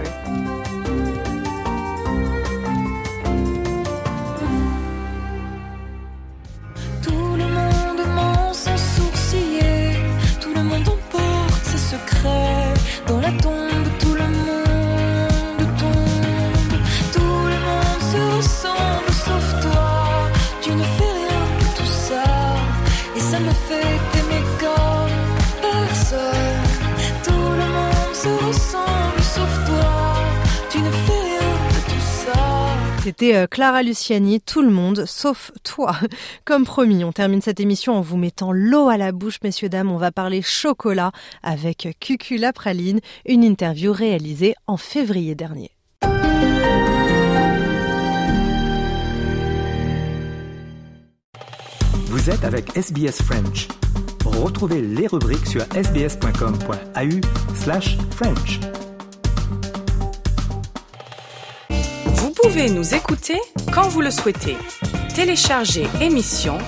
C'était 33.06 33.36
euh, 33.36 33.46
Clara 33.46 33.84
Luciani, 33.84 34.42
tout 34.42 34.64
le 34.64 34.72
monde, 34.72 35.06
sauf 35.06 35.52
toi. 35.62 35.96
Comme 36.44 36.66
promis, 36.66 37.04
on 37.04 37.12
termine 37.12 37.40
cette 37.40 37.60
émission 37.60 37.94
en 37.94 38.02
vous 38.02 38.18
mettant 38.18 38.52
l'eau 38.52 38.90
à 38.90 38.98
la 38.98 39.12
bouche, 39.12 39.38
messieurs, 39.44 39.70
dames. 39.70 39.92
On 39.92 39.98
va 39.98 40.12
parler 40.12 40.42
chocolat 40.42 41.12
avec 41.44 41.96
Cucula 42.00 42.52
Praline, 42.52 43.02
une 43.28 43.44
interview 43.44 43.94
réalisée 43.94 44.56
en 44.66 44.78
février 44.78 45.36
dernier. 45.36 45.70
Vous 52.08 52.32
êtes 52.32 52.44
avec 52.44 52.76
SBS 52.76 53.22
French. 53.22 53.68
Retrouvez 54.26 54.82
les 54.82 55.06
rubriques 55.06 55.46
sur 55.46 55.62
sbs.com.au 55.76 57.56
slash 57.56 57.98
French. 58.10 58.60
Pouvez 62.48 62.70
nous 62.70 62.94
écouter 62.94 63.42
quand 63.74 63.88
vous 63.88 64.02
le 64.02 64.12
souhaitez. 64.12 64.56
Téléchargez 65.16 65.88
émissions, 66.00 66.60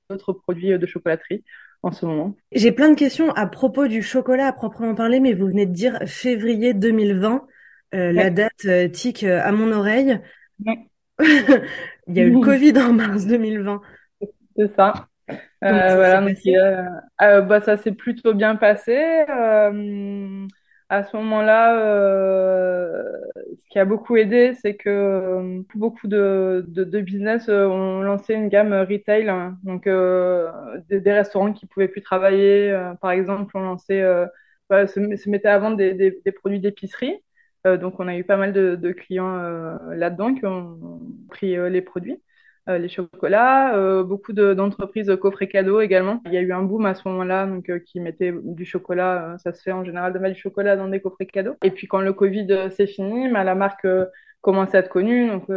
d'autres 0.10 0.34
produits 0.34 0.78
de 0.78 0.86
chocolaterie 0.86 1.46
en 1.82 1.94
ce 1.94 2.06
moment. 2.06 2.36
J'ai 2.52 2.74
plein 2.74 2.90
de 2.90 2.96
questions 2.96 3.32
à 3.32 3.48
propos 3.48 3.88
du 3.88 4.02
chocolat 4.02 4.48
à 4.48 4.52
proprement 4.52 4.96
parler, 4.96 5.22
mais 5.22 5.34
vous 5.34 5.48
venez 5.48 5.66
de 5.66 5.72
dire 5.72 5.98
février 6.08 6.74
2020. 6.74 7.46
La 7.94 8.30
date 8.30 8.92
tique 8.92 9.24
à 9.24 9.52
mon 9.54 9.72
oreille. 9.72 10.20
Il 11.20 12.18
y 12.18 12.20
a 12.20 12.24
eu 12.24 12.32
le 12.32 12.40
Covid 12.44 12.78
en 12.80 12.92
mars 12.92 13.28
2020. 13.28 13.82
C'est 14.58 14.76
ça. 14.76 15.08
Euh, 15.30 15.96
voilà, 15.96 16.22
donc, 16.22 16.38
euh, 16.48 16.84
euh, 17.22 17.42
bah, 17.42 17.62
ça 17.62 17.78
s'est 17.78 17.94
plutôt 17.94 18.34
bien 18.34 18.56
passé. 18.56 18.96
Euh, 19.30 20.48
à 20.90 21.04
ce 21.04 21.16
moment-là, 21.18 21.78
euh, 21.80 23.04
ce 23.58 23.66
qui 23.70 23.80
a 23.80 23.86
beaucoup 23.86 24.16
aidé, 24.18 24.54
c'est 24.62 24.76
que 24.76 25.64
beaucoup 25.76 26.08
de, 26.08 26.66
de, 26.68 26.84
de, 26.84 27.02
business 27.02 27.48
ont 27.50 28.02
lancé 28.02 28.34
une 28.34 28.50
gamme 28.50 28.74
retail, 28.74 29.30
hein. 29.30 29.58
donc 29.64 29.86
des, 29.86 31.00
des, 31.00 31.14
restaurants 31.14 31.54
qui 31.54 31.66
pouvaient 31.66 31.88
plus 31.88 32.02
travailler, 32.02 32.78
par 33.02 33.12
exemple, 33.12 33.56
ont 33.58 33.62
lancé, 33.62 34.02
bah, 34.70 34.86
se, 34.88 35.16
se, 35.16 35.30
mettaient 35.30 35.48
à 35.48 35.60
vendre 35.60 35.78
des, 35.78 35.94
des, 35.94 36.22
des 36.24 36.32
produits 36.32 36.60
d'épicerie. 36.60 37.24
donc, 37.66 38.00
on 38.00 38.08
a 38.08 38.16
eu 38.18 38.24
pas 38.24 38.38
mal 38.38 38.54
de, 38.54 38.76
de 38.76 38.92
clients 38.92 39.38
là-dedans 39.90 40.36
qui 40.36 40.46
ont 40.46 41.00
pris 41.30 41.56
les 41.70 41.82
produits. 41.82 42.22
Euh, 42.70 42.78
les 42.78 42.88
chocolats, 42.88 43.76
euh, 43.76 44.04
beaucoup 44.04 44.32
d'entreprises 44.32 45.08
de, 45.08 45.16
coffrets 45.16 45.50
cadeaux 45.50 45.82
également. 45.82 46.22
Il 46.26 46.34
y 46.34 46.38
a 46.38 46.42
eu 46.42 46.54
un 46.54 46.64
boom 46.64 46.86
à 46.86 46.96
ce 46.96 47.06
moment-là, 47.10 47.46
donc 47.46 47.70
euh, 47.70 47.80
qui 47.80 48.00
mettait 48.00 48.34
du 48.42 48.64
chocolat. 48.64 49.36
ça 49.44 49.52
se 49.52 49.62
fait 49.62 49.74
en 49.74 49.84
général 49.84 50.14
de 50.14 50.20
mettre 50.20 50.36
du 50.36 50.42
chocolat 50.42 50.78
dans 50.78 50.88
des 50.88 51.02
coffrets 51.02 51.26
cadeaux. 51.26 51.56
Et 51.62 51.72
puis 51.72 51.88
quand 51.88 52.00
le 52.00 52.14
Covid 52.14 52.72
s'est 52.72 52.88
fini, 52.88 53.30
bah, 53.30 53.44
la 53.44 53.56
marque 53.56 53.86
commençait 54.40 54.78
à 54.78 54.80
être 54.80 54.90
connue, 54.90 55.28
donc 55.28 55.50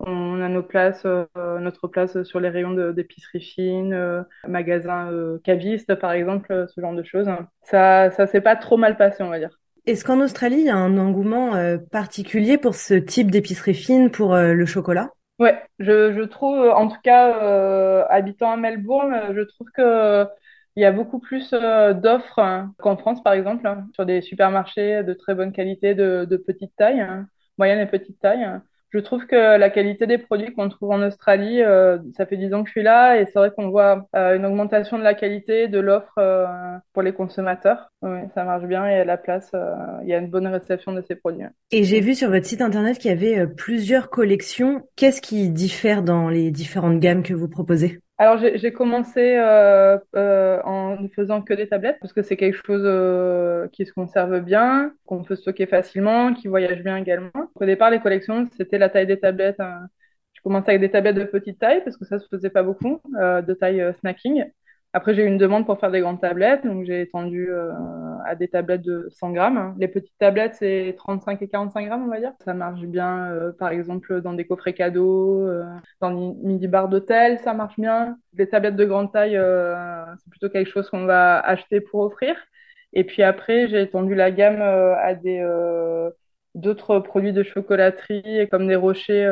On 0.00 0.42
a 0.42 0.48
nos 0.50 0.62
places, 0.62 1.06
notre 1.36 1.88
place 1.88 2.22
sur 2.24 2.38
les 2.38 2.50
rayons 2.50 2.92
d'épicerie 2.92 3.40
fine, 3.40 4.26
magasins 4.46 5.10
cavistes 5.42 5.94
par 5.94 6.12
exemple, 6.12 6.66
ce 6.68 6.80
genre 6.82 6.94
de 6.94 7.02
choses. 7.02 7.30
Ça, 7.62 8.10
ça 8.10 8.26
s'est 8.26 8.42
pas 8.42 8.56
trop 8.56 8.76
mal 8.76 8.98
passé, 8.98 9.22
on 9.22 9.30
va 9.30 9.38
dire. 9.38 9.58
Est-ce 9.86 10.04
qu'en 10.04 10.20
Australie, 10.20 10.58
il 10.58 10.66
y 10.66 10.70
a 10.70 10.76
un 10.76 10.98
engouement 10.98 11.52
particulier 11.90 12.58
pour 12.58 12.74
ce 12.74 12.92
type 12.92 13.30
d'épicerie 13.30 13.74
fine, 13.74 14.10
pour 14.10 14.36
le 14.36 14.66
chocolat? 14.66 15.12
Ouais, 15.38 15.62
je, 15.78 16.12
je 16.14 16.22
trouve, 16.22 16.58
en 16.70 16.88
tout 16.88 17.00
cas, 17.02 18.02
habitant 18.08 18.52
à 18.52 18.56
Melbourne, 18.56 19.34
je 19.34 19.42
trouve 19.42 19.68
que 19.74 20.26
il 20.76 20.82
y 20.82 20.84
a 20.84 20.92
beaucoup 20.92 21.18
plus 21.20 21.50
d'offres 21.52 22.38
hein, 22.38 22.74
qu'en 22.78 22.96
France, 22.96 23.22
par 23.22 23.32
exemple, 23.34 23.66
hein, 23.66 23.86
sur 23.94 24.06
des 24.06 24.20
supermarchés 24.22 25.02
de 25.04 25.12
très 25.14 25.34
bonne 25.34 25.52
qualité, 25.52 25.94
de, 25.94 26.26
de 26.28 26.36
petite 26.36 26.74
taille, 26.76 27.00
hein, 27.00 27.28
moyenne 27.58 27.78
et 27.80 27.86
petite 27.86 28.18
taille. 28.20 28.46
Je 28.96 29.00
trouve 29.02 29.26
que 29.26 29.58
la 29.58 29.68
qualité 29.68 30.06
des 30.06 30.16
produits 30.16 30.54
qu'on 30.54 30.70
trouve 30.70 30.90
en 30.90 31.02
Australie, 31.02 31.60
euh, 31.60 31.98
ça 32.16 32.24
fait 32.24 32.38
dix 32.38 32.54
ans 32.54 32.62
que 32.62 32.68
je 32.68 32.72
suis 32.72 32.82
là 32.82 33.20
et 33.20 33.26
c'est 33.26 33.38
vrai 33.38 33.50
qu'on 33.54 33.68
voit 33.68 34.06
euh, 34.16 34.36
une 34.36 34.46
augmentation 34.46 34.96
de 34.96 35.02
la 35.02 35.12
qualité 35.12 35.68
de 35.68 35.78
l'offre 35.78 36.14
euh, 36.16 36.46
pour 36.94 37.02
les 37.02 37.12
consommateurs. 37.12 37.90
Ça 38.34 38.44
marche 38.44 38.64
bien 38.64 38.86
et 38.86 39.00
à 39.00 39.04
la 39.04 39.18
place, 39.18 39.50
il 40.02 40.08
y 40.08 40.14
a 40.14 40.18
une 40.18 40.30
bonne 40.30 40.46
réception 40.46 40.92
de 40.92 41.02
ces 41.06 41.14
produits. 41.14 41.44
Et 41.72 41.84
j'ai 41.84 42.00
vu 42.00 42.14
sur 42.14 42.30
votre 42.30 42.46
site 42.46 42.62
internet 42.62 42.98
qu'il 42.98 43.10
y 43.10 43.14
avait 43.14 43.46
plusieurs 43.46 44.08
collections. 44.08 44.80
Qu'est-ce 44.96 45.20
qui 45.20 45.50
diffère 45.50 46.02
dans 46.02 46.30
les 46.30 46.50
différentes 46.50 46.98
gammes 46.98 47.22
que 47.22 47.34
vous 47.34 47.48
proposez? 47.48 48.00
Alors 48.18 48.38
j'ai 48.38 48.72
commencé 48.72 49.36
euh, 49.36 49.98
euh, 50.14 50.60
en 50.62 50.98
ne 50.98 51.08
faisant 51.08 51.42
que 51.42 51.52
des 51.52 51.68
tablettes 51.68 51.98
parce 52.00 52.14
que 52.14 52.22
c'est 52.22 52.36
quelque 52.38 52.56
chose 52.64 52.82
euh, 52.84 53.68
qui 53.68 53.84
se 53.84 53.92
conserve 53.92 54.40
bien, 54.40 54.94
qu'on 55.04 55.22
peut 55.22 55.36
stocker 55.36 55.66
facilement, 55.66 56.32
qui 56.32 56.48
voyage 56.48 56.82
bien 56.82 56.96
également. 56.96 57.30
Au 57.54 57.64
départ, 57.66 57.90
les 57.90 58.00
collections, 58.00 58.48
c'était 58.56 58.78
la 58.78 58.88
taille 58.88 59.06
des 59.06 59.20
tablettes. 59.20 59.60
Hein. 59.60 59.88
Je 60.32 60.40
commençais 60.40 60.70
avec 60.70 60.80
des 60.80 60.90
tablettes 60.90 61.16
de 61.16 61.24
petite 61.24 61.58
taille 61.58 61.84
parce 61.84 61.98
que 61.98 62.06
ça 62.06 62.18
se 62.18 62.26
faisait 62.28 62.48
pas 62.50 62.62
beaucoup, 62.62 63.00
de 63.14 63.54
taille 63.54 63.84
snacking. 64.00 64.44
Après, 64.96 65.14
j'ai 65.14 65.24
eu 65.24 65.26
une 65.26 65.36
demande 65.36 65.66
pour 65.66 65.78
faire 65.78 65.90
des 65.90 66.00
grandes 66.00 66.22
tablettes, 66.22 66.64
donc 66.64 66.86
j'ai 66.86 67.02
étendu 67.02 67.50
euh, 67.50 67.70
à 68.24 68.34
des 68.34 68.48
tablettes 68.48 68.80
de 68.80 69.06
100 69.10 69.32
grammes. 69.32 69.74
Les 69.78 69.88
petites 69.88 70.16
tablettes, 70.18 70.54
c'est 70.54 70.94
35 70.96 71.42
et 71.42 71.48
45 71.48 71.86
grammes, 71.86 72.04
on 72.04 72.08
va 72.08 72.18
dire. 72.18 72.32
Ça 72.42 72.54
marche 72.54 72.80
bien, 72.80 73.30
euh, 73.30 73.52
par 73.52 73.68
exemple, 73.68 74.22
dans 74.22 74.32
des 74.32 74.46
coffrets 74.46 74.72
cadeaux, 74.72 75.42
euh, 75.46 75.64
dans 76.00 76.10
des 76.12 76.48
midi-bars 76.48 76.88
d'hôtel, 76.88 77.38
ça 77.40 77.52
marche 77.52 77.78
bien. 77.78 78.16
Les 78.38 78.48
tablettes 78.48 78.76
de 78.76 78.86
grande 78.86 79.12
taille, 79.12 79.38
c'est 80.18 80.30
plutôt 80.30 80.48
quelque 80.48 80.70
chose 80.70 80.88
qu'on 80.88 81.04
va 81.04 81.40
acheter 81.40 81.82
pour 81.82 82.00
offrir. 82.00 82.34
Et 82.94 83.04
puis 83.04 83.22
après, 83.22 83.68
j'ai 83.68 83.82
étendu 83.82 84.14
la 84.14 84.30
gamme 84.30 84.62
à 84.62 85.12
des 85.12 85.44
d'autres 86.54 87.00
produits 87.00 87.34
de 87.34 87.42
chocolaterie, 87.42 88.48
comme 88.50 88.66
des 88.66 88.76
rochers 88.76 89.26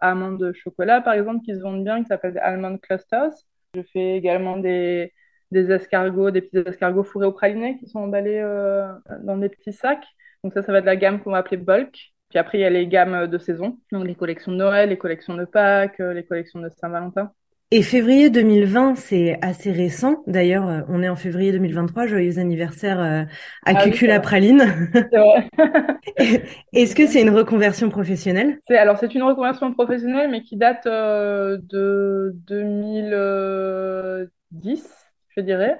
amandes 0.00 0.40
de 0.40 0.52
chocolat, 0.52 1.00
par 1.00 1.14
exemple, 1.14 1.44
qui 1.44 1.54
se 1.54 1.60
vendent 1.60 1.84
bien, 1.84 2.02
qui 2.02 2.08
s'appellent 2.08 2.34
des 2.34 2.40
almond 2.40 2.76
clusters. 2.78 3.30
Je 3.76 3.82
fais 3.92 4.16
également 4.16 4.56
des, 4.58 5.12
des 5.50 5.70
escargots, 5.70 6.30
des 6.30 6.42
petits 6.42 6.58
escargots 6.68 7.04
fourrés 7.04 7.26
au 7.26 7.32
praliné 7.32 7.78
qui 7.78 7.86
sont 7.88 8.00
emballés 8.00 8.38
euh, 8.40 8.92
dans 9.22 9.36
des 9.36 9.48
petits 9.48 9.72
sacs. 9.72 10.06
Donc 10.42 10.54
ça, 10.54 10.62
ça 10.62 10.72
va 10.72 10.80
de 10.80 10.86
la 10.86 10.96
gamme 10.96 11.20
qu'on 11.22 11.32
va 11.32 11.38
appeler 11.38 11.58
bulk. 11.58 12.14
Puis 12.30 12.38
après, 12.38 12.58
il 12.58 12.62
y 12.62 12.64
a 12.64 12.70
les 12.70 12.86
gammes 12.88 13.26
de 13.28 13.38
saison, 13.38 13.78
donc 13.92 14.06
les 14.06 14.14
collections 14.16 14.52
de 14.52 14.56
Noël, 14.56 14.88
les 14.90 14.98
collections 14.98 15.34
de 15.34 15.44
Pâques, 15.44 16.00
euh, 16.00 16.12
les 16.12 16.24
collections 16.24 16.60
de 16.60 16.68
Saint-Valentin. 16.70 17.32
Et 17.72 17.82
février 17.82 18.30
2020, 18.30 18.94
c'est 18.94 19.38
assez 19.42 19.72
récent. 19.72 20.22
D'ailleurs, 20.26 20.68
euh, 20.68 20.80
on 20.88 21.02
est 21.02 21.08
en 21.08 21.16
février 21.16 21.50
2023. 21.52 22.06
Joyeux 22.06 22.38
anniversaire 22.38 23.00
à 23.00 23.24
ah 23.64 23.74
Cucula 23.74 24.20
Praline. 24.20 24.90
Est-ce 26.72 26.94
que 26.94 27.06
c'est 27.06 27.22
une 27.22 27.30
reconversion 27.30 27.88
professionnelle? 27.88 28.60
Alors, 28.68 28.98
c'est 28.98 29.14
une 29.14 29.24
reconversion 29.24 29.72
professionnelle, 29.72 30.30
mais 30.30 30.42
qui 30.42 30.56
date 30.56 30.86
de 30.86 32.32
2010 32.46 35.06
je 35.36 35.42
dirais, 35.42 35.78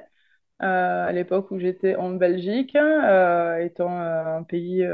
euh, 0.63 1.07
à 1.07 1.13
l'époque 1.13 1.51
où 1.51 1.59
j'étais 1.59 1.97
en 1.97 2.11
Belgique, 2.11 2.77
euh, 2.77 3.59
étant 3.59 4.01
euh, 4.01 4.39
un 4.39 4.43
pays 4.43 4.87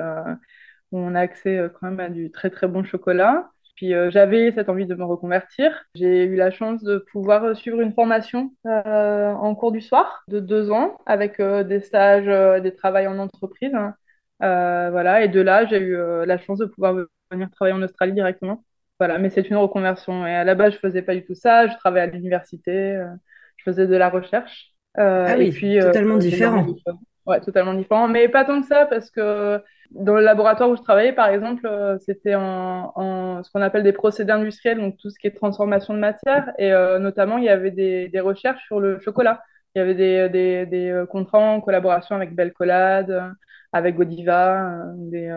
où 0.93 0.99
on 0.99 1.15
a 1.15 1.21
accès 1.21 1.61
quand 1.75 1.91
même 1.91 2.01
à 2.01 2.09
du 2.09 2.31
très 2.31 2.51
très 2.51 2.69
bon 2.69 2.85
chocolat. 2.85 3.51
Puis 3.83 3.93
j'avais 4.11 4.53
cette 4.53 4.69
envie 4.69 4.87
de 4.87 4.95
me 4.95 5.05
reconvertir. 5.05 5.85
J'ai 5.97 6.25
eu 6.25 6.37
la 6.37 6.53
chance 6.53 6.85
de 6.85 6.99
pouvoir 7.11 7.57
suivre 7.57 7.81
une 7.81 7.93
formation 7.93 8.55
en 8.65 9.55
cours 9.57 9.73
du 9.73 9.81
soir 9.81 10.23
de 10.29 10.39
deux 10.39 10.71
ans 10.71 10.97
avec 11.05 11.43
des 11.43 11.81
stages, 11.81 12.63
des 12.63 12.75
travails 12.77 13.09
en 13.09 13.19
entreprise. 13.19 13.75
Hein. 13.75 13.95
voilà, 14.39 15.25
et 15.25 15.29
de 15.29 15.41
là, 15.41 15.67
j'ai 15.67 15.81
eu 15.81 15.97
la 16.25 16.39
chance 16.39 16.59
de 16.59 16.67
pouvoir 16.67 16.95
venir 17.33 17.51
travailler 17.51 17.77
en 17.77 17.83
Australie 17.83 18.13
directement. 18.13 18.65
Voilà, 19.01 19.19
mais 19.19 19.31
c'est 19.31 19.51
une 19.51 19.57
reconversion. 19.57 20.25
Et 20.29 20.35
à 20.35 20.45
la 20.45 20.55
base, 20.55 20.75
je 20.75 20.79
faisais 20.79 21.03
pas 21.03 21.17
du 21.17 21.25
tout 21.25 21.35
ça. 21.35 21.67
Je 21.67 21.77
travaillais 21.77 22.05
à 22.05 22.07
l'université 22.07 23.03
je 23.65 23.71
faisais 23.71 23.87
de 23.87 23.97
la 23.97 24.11
recherche. 24.11 24.73
Euh, 24.99 25.27
ah 25.29 25.35
oui, 25.39 25.47
et 25.47 25.51
puis, 25.51 25.79
euh, 25.79 25.87
totalement 25.87 26.19
différent. 26.19 26.67
Ouais, 27.27 27.41
totalement 27.41 27.75
différent. 27.75 28.09
Mais 28.09 28.29
pas 28.29 28.45
tant 28.45 28.61
que 28.61 28.67
ça, 28.67 28.87
parce 28.87 29.11
que 29.11 29.63
dans 29.95 30.15
le 30.15 30.23
laboratoire 30.23 30.71
où 30.71 30.77
je 30.77 30.83
travaillais, 30.83 31.13
par 31.13 31.29
exemple, 31.29 31.67
euh, 31.67 31.99
c'était 31.99 32.35
en, 32.35 32.93
en, 32.97 33.43
ce 33.43 33.51
qu'on 33.51 33.63
appelle 33.63 33.83
des 33.83 33.93
procédés 33.93 34.33
industriels, 34.33 34.79
donc 34.79 34.97
tout 34.99 35.11
ce 35.11 35.19
qui 35.19 35.27
est 35.27 35.33
transformation 35.33 35.95
de 35.95 35.99
matière. 35.99 36.53
Et 36.59 36.71
notamment, 37.01 37.39
il 37.39 37.45
y 37.45 37.49
avait 37.49 37.71
des, 37.71 38.09
des, 38.09 38.21
recherches 38.21 38.65
sur 38.67 38.81
le 38.81 39.01
chocolat. 39.01 39.43
Il 39.75 39.79
y 39.79 39.83
avait 39.83 39.95
des, 39.95 40.29
des, 40.29 40.67
des 40.67 41.05
contrats 41.11 41.39
en 41.39 41.61
collaboration 41.61 42.17
avec 42.17 42.35
Belcolade, 42.35 43.35
avec 43.73 43.97
Godiva, 43.97 44.85
des, 44.97 45.31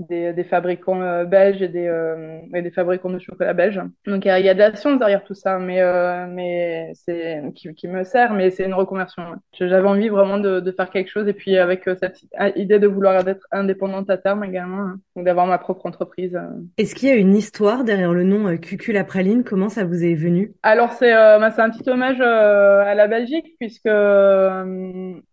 des, 0.00 0.32
des 0.32 0.44
fabricants 0.44 1.00
euh, 1.02 1.24
belges 1.24 1.62
et 1.62 1.68
des, 1.68 1.86
euh, 1.86 2.40
et 2.54 2.62
des 2.62 2.70
fabricants 2.70 3.10
de 3.10 3.18
chocolat 3.18 3.52
belges. 3.52 3.80
Donc 4.06 4.24
il 4.24 4.28
y, 4.28 4.48
a 4.48 4.54
de 4.54 4.58
la 4.58 4.74
science 4.74 4.98
derrière 4.98 5.22
tout 5.24 5.34
ça, 5.34 5.58
mais, 5.58 5.80
euh, 5.80 6.26
mais 6.28 6.90
c'est 6.94 7.42
qui, 7.54 7.72
qui, 7.74 7.88
me 7.88 8.04
sert, 8.04 8.32
mais 8.32 8.50
c'est 8.50 8.64
une 8.64 8.74
reconversion. 8.74 9.22
J'avais 9.52 9.88
envie 9.88 10.08
vraiment 10.08 10.38
de, 10.38 10.60
de, 10.60 10.72
faire 10.72 10.90
quelque 10.90 11.10
chose 11.10 11.28
et 11.28 11.32
puis 11.32 11.56
avec 11.56 11.84
cette 12.00 12.20
idée 12.56 12.78
de 12.78 12.86
vouloir 12.86 13.26
être 13.28 13.46
indépendante 13.52 14.08
à 14.10 14.16
terme 14.16 14.44
également, 14.44 14.80
hein, 14.80 15.00
donc 15.14 15.26
d'avoir 15.26 15.46
ma 15.46 15.58
propre 15.58 15.86
entreprise. 15.86 16.38
Est-ce 16.78 16.94
qu'il 16.94 17.08
y 17.08 17.12
a 17.12 17.16
une 17.16 17.34
histoire 17.34 17.84
derrière 17.84 18.12
le 18.12 18.24
nom 18.24 18.56
Cucula 18.56 19.04
Praline 19.04 19.44
Comment 19.44 19.68
ça 19.68 19.84
vous 19.84 20.04
est 20.04 20.14
venu? 20.14 20.52
Alors 20.62 20.92
c'est 20.92 21.12
bah, 21.12 21.50
c'est 21.50 21.62
un 21.62 21.70
petit 21.70 21.88
hommage 21.88 22.20
à 22.20 22.94
la 22.94 23.06
Belgique 23.06 23.54
puisque 23.58 23.88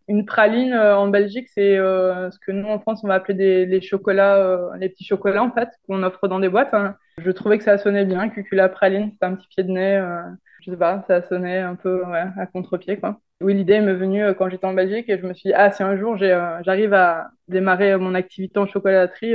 une 0.07 0.25
praline 0.25 0.73
en 0.73 1.07
Belgique, 1.07 1.49
c'est 1.53 1.77
ce 1.77 2.39
que 2.39 2.51
nous 2.51 2.67
en 2.67 2.79
France 2.79 3.01
on 3.03 3.07
va 3.07 3.15
appeler 3.15 3.33
des 3.33 3.65
les 3.65 3.81
chocolats 3.81 4.37
euh, 4.37 4.75
les 4.77 4.89
petits 4.89 5.03
chocolats 5.03 5.43
en 5.43 5.51
fait 5.51 5.69
qu'on 5.87 6.03
offre 6.03 6.27
dans 6.27 6.39
des 6.39 6.49
boîtes. 6.49 6.73
Hein. 6.73 6.95
Je 7.17 7.31
trouvais 7.31 7.57
que 7.57 7.63
ça 7.63 7.77
sonnait 7.77 8.05
bien, 8.05 8.29
cucula 8.29 8.69
praline, 8.69 9.11
c'est 9.19 9.25
un 9.25 9.35
petit 9.35 9.47
pied 9.47 9.63
de 9.63 9.71
nez. 9.71 9.97
Euh, 9.97 10.21
je 10.61 10.71
sais 10.71 10.77
pas, 10.77 11.03
ça 11.07 11.21
sonnait 11.21 11.59
un 11.59 11.75
peu 11.75 12.03
à 12.13 12.45
contre-pied 12.45 12.97
quoi. 12.97 13.19
Oui, 13.39 13.53
l'idée 13.53 13.79
m'est 13.79 13.93
venue 13.93 14.23
euh, 14.23 14.33
quand 14.33 14.49
j'étais 14.49 14.65
en 14.65 14.73
Belgique 14.73 15.09
et 15.09 15.17
je 15.19 15.25
me 15.25 15.33
suis 15.33 15.49
dit 15.49 15.53
ah 15.53 15.71
si 15.71 15.83
un 15.83 15.95
jour 15.95 16.17
j'arrive 16.17 16.93
à 16.93 17.29
démarrer 17.47 17.95
mon 17.97 18.15
activité 18.15 18.59
en 18.59 18.65
chocolaterie, 18.65 19.33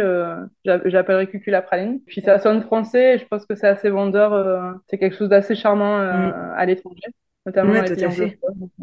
j'appellerai 0.64 1.28
cucula 1.28 1.62
praline. 1.62 2.00
Puis 2.06 2.20
ça 2.20 2.38
sonne 2.38 2.62
français 2.62 3.14
et 3.14 3.18
je 3.18 3.26
pense 3.26 3.46
que 3.46 3.54
c'est 3.54 3.68
assez 3.68 3.90
vendeur, 3.90 4.80
c'est 4.88 4.98
quelque 4.98 5.16
chose 5.16 5.28
d'assez 5.28 5.54
charmant 5.54 5.98
mm. 5.98 6.54
à 6.56 6.66
l'étranger, 6.66 7.08
notamment 7.46 7.72
ouais, 7.72 7.86
fait. 7.86 8.38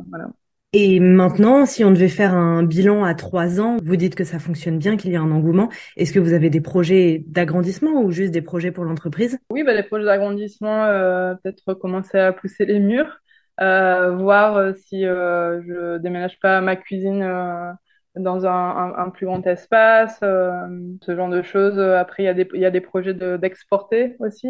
Voilà. 0.09 0.29
Et 0.71 0.99
maintenant, 0.99 1.65
si 1.65 1.83
on 1.83 1.89
devait 1.89 2.09
faire 2.09 2.35
un 2.35 2.61
bilan 2.61 3.03
à 3.03 3.15
trois 3.15 3.59
ans, 3.59 3.77
vous 3.83 3.95
dites 3.95 4.13
que 4.13 4.23
ça 4.23 4.37
fonctionne 4.37 4.77
bien, 4.77 4.97
qu'il 4.97 5.11
y 5.11 5.15
a 5.15 5.21
un 5.21 5.31
engouement. 5.31 5.69
Est-ce 5.97 6.13
que 6.13 6.19
vous 6.19 6.33
avez 6.33 6.51
des 6.51 6.61
projets 6.61 7.23
d'agrandissement 7.25 8.03
ou 8.03 8.11
juste 8.11 8.31
des 8.31 8.43
projets 8.43 8.71
pour 8.71 8.83
l'entreprise? 8.83 9.39
Oui, 9.49 9.63
bah, 9.63 9.73
les 9.73 9.81
projets 9.81 10.05
d'agrandissement, 10.05 10.85
euh, 10.85 11.33
peut-être 11.41 11.73
commencer 11.73 12.19
à 12.19 12.33
pousser 12.33 12.65
les 12.65 12.79
murs, 12.79 13.19
euh, 13.61 14.15
voir 14.15 14.57
euh, 14.57 14.73
si 14.75 15.07
euh, 15.07 15.59
je 15.63 15.97
déménage 15.97 16.39
pas 16.39 16.61
ma 16.61 16.75
cuisine 16.75 17.23
euh, 17.23 17.71
dans 18.15 18.45
un, 18.45 18.93
un, 18.95 19.09
plus 19.09 19.25
grand 19.25 19.45
espace, 19.47 20.19
ce 20.19 21.15
genre 21.15 21.29
de 21.29 21.41
choses. 21.41 21.79
Après, 21.79 22.21
il 22.21 22.25
y 22.27 22.29
a 22.29 22.35
des, 22.35 22.47
y 22.53 22.65
a 22.65 22.71
des 22.71 22.81
projets 22.81 23.15
d'exporter 23.15 24.17
aussi 24.19 24.49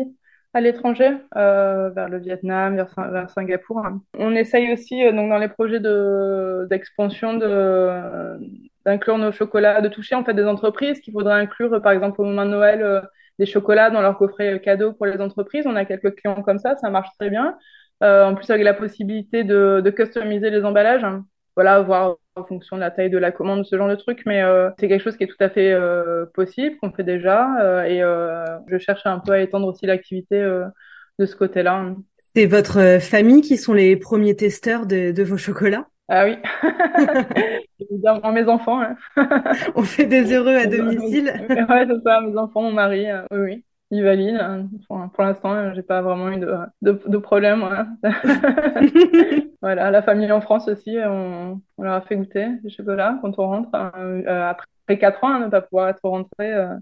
à 0.54 0.62
l'étranger, 0.62 1.12
euh, 1.36 1.89
vers 1.89 2.10
le 2.10 2.18
Vietnam, 2.18 2.76
vers, 2.76 2.93
vers, 3.12 3.30
Singapour. 3.30 3.84
On 4.18 4.36
essaye 4.36 4.74
aussi, 4.74 5.04
euh, 5.06 5.12
donc 5.12 5.30
dans 5.30 5.38
les 5.38 5.47
projets 5.47 5.80
de, 5.80 6.68
d'expansion, 6.70 7.36
de, 7.36 8.39
d'inclure 8.86 9.18
nos 9.18 9.32
chocolats, 9.32 9.82
de 9.82 9.89
toucher 9.89 10.16
en 10.16 10.24
fait 10.24 10.34
des 10.34 10.45
entreprises 10.45 11.00
qu'il 11.02 11.14
faudrait 11.14 11.39
inclure, 11.39 11.82
par 11.82 11.91
exemple 11.91 12.22
au 12.22 12.26
moment 12.26 12.45
de 12.45 12.52
Noël, 12.52 12.82
euh, 12.82 13.02
des 13.38 13.45
chocolats 13.45 13.89
dans 13.91 14.02
leur 14.02 14.18
coffret 14.18 14.60
cadeau 14.62 14.93
pour 14.93 15.06
les 15.06 15.22
entreprises. 15.22 15.66
On 15.68 15.76
a 15.76 15.86
quelques 15.86 16.16
clients 16.16 16.41
comme 16.41 16.60
ça, 16.60 16.76
ça 16.78 16.89
marche 16.89 17.10
très 17.20 17.30
bien. 17.30 17.58
Euh, 18.02 18.26
en 18.26 18.34
plus 18.34 18.50
avec 18.50 18.64
la 18.64 18.74
possibilité 18.74 19.43
de, 19.43 19.82
de 19.84 19.89
customiser 19.89 20.50
les 20.50 20.64
emballages 20.64 21.06
voilà, 21.60 21.82
voir 21.82 22.16
en 22.38 22.45
fonction 22.45 22.78
de 22.78 22.80
la 22.80 22.89
taille 22.89 23.10
de 23.10 23.18
la 23.18 23.34
commande, 23.34 23.66
ce 23.66 23.76
genre 23.76 23.89
de 23.89 23.95
truc, 23.95 24.22
mais 24.26 24.41
euh, 24.41 24.70
c'est 24.80 24.88
quelque 24.88 25.03
chose 25.03 25.18
qui 25.18 25.26
est 25.26 25.28
tout 25.28 25.36
à 25.41 25.49
fait 25.49 25.74
euh, 25.74 26.26
possible, 26.34 26.78
qu'on 26.78 26.89
fait 26.93 27.03
déjà, 27.03 27.49
euh, 27.62 27.84
et 27.84 27.99
je 28.70 28.78
cherche 28.78 29.01
un 29.03 29.20
peu 29.20 29.34
à 29.34 29.41
étendre 29.41 29.68
aussi 29.68 29.86
l'activité 29.86 30.41
de 30.41 31.26
ce 31.26 31.36
côté-là. 31.36 31.95
C'est 32.34 32.45
votre 32.45 32.99
famille 33.01 33.41
qui 33.41 33.57
sont 33.57 33.74
les 33.74 33.97
premiers 33.97 34.38
testeurs 34.38 34.86
de, 34.86 35.12
de 35.12 35.24
vos 35.24 35.36
chocolats? 35.36 35.89
Ah 36.07 36.24
oui, 36.24 36.38
évidemment 37.82 38.32
mes 38.32 38.45
enfants. 38.45 38.82
Hein. 38.82 38.95
On 39.76 39.84
fait 39.84 40.05
des 40.05 40.32
heureux 40.34 40.55
à 40.55 40.66
domicile. 40.66 41.45
ouais, 41.49 41.88
c'est 41.89 42.03
ça, 42.05 42.22
mes 42.22 42.38
enfants, 42.38 42.62
mon 42.62 42.72
mari, 42.72 43.05
oui, 43.32 43.66
oui. 43.92 43.98
il 43.98 44.04
valide. 44.04 44.40
pour 44.88 45.24
l'instant, 45.24 45.74
j'ai 45.74 45.82
pas 45.82 46.02
vraiment 46.02 46.30
eu 46.30 46.38
de, 46.38 46.56
de, 46.82 47.02
de 47.06 47.18
problème. 47.18 47.68
voilà, 49.62 49.92
la 49.92 50.02
famille 50.02 50.32
en 50.32 50.42
France 50.42 50.68
aussi, 50.68 50.98
on, 51.06 51.62
on, 51.78 51.84
leur 51.84 51.94
a 51.94 52.02
fait 52.02 52.16
goûter 52.16 52.48
du 52.64 52.70
chocolat 52.70 53.18
quand 53.22 53.38
on 53.40 53.48
rentre. 53.48 53.70
Euh, 53.74 54.50
après 54.50 54.98
4 54.98 55.24
ans, 55.24 55.34
à 55.36 55.40
ne 55.40 55.50
pas 55.50 55.62
pouvoir 55.62 55.90
être 55.90 56.04
rentré, 56.04 56.54
euh, 56.54 56.76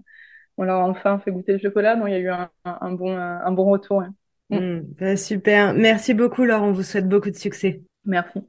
on 0.56 0.64
leur 0.64 0.80
a 0.80 0.84
enfin 0.84 1.18
fait 1.18 1.30
goûter 1.30 1.52
le 1.52 1.58
chocolat, 1.58 1.96
donc 1.96 2.08
il 2.08 2.12
y 2.12 2.16
a 2.16 2.20
eu 2.20 2.28
un, 2.28 2.48
un 2.64 2.92
bon, 2.92 3.16
un 3.16 3.52
bon 3.52 3.64
retour. 3.64 4.02
Mm. 4.50 4.80
Bah, 4.98 5.16
super. 5.16 5.74
Merci 5.74 6.14
beaucoup, 6.14 6.44
Laure. 6.44 6.62
On 6.62 6.72
vous 6.72 6.82
souhaite 6.82 7.08
beaucoup 7.08 7.30
de 7.30 7.36
succès. 7.36 7.82
Merci. 8.04 8.40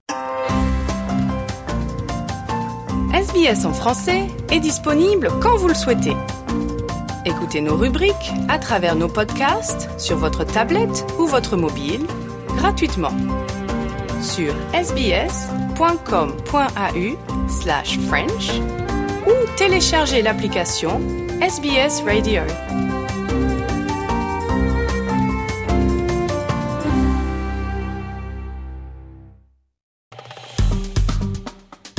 SBS 3.13 3.65
en 3.65 3.73
français 3.73 4.27
est 4.51 4.59
disponible 4.59 5.27
quand 5.41 5.57
vous 5.57 5.67
le 5.67 5.73
souhaitez. 5.73 6.15
Écoutez 7.29 7.61
nos 7.61 7.75
rubriques 7.75 8.31
à 8.47 8.57
travers 8.57 8.95
nos 8.95 9.07
podcasts 9.07 9.87
sur 9.99 10.17
votre 10.17 10.43
tablette 10.43 11.05
ou 11.19 11.27
votre 11.27 11.57
mobile 11.57 12.01
gratuitement 12.57 13.13
sur 14.19 14.51
sbs.com.au 14.73 15.77
slash 17.47 17.99
French 17.99 18.59
ou 19.27 19.33
téléchargez 19.57 20.23
l'application 20.23 20.99
SBS 21.39 22.01
Radio. 22.03 22.41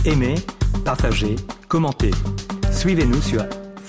Aimez, 0.04 0.34
partagez, 0.84 1.36
commentez. 1.68 2.10
Suivez-nous 2.72 3.22
sur 3.22 3.44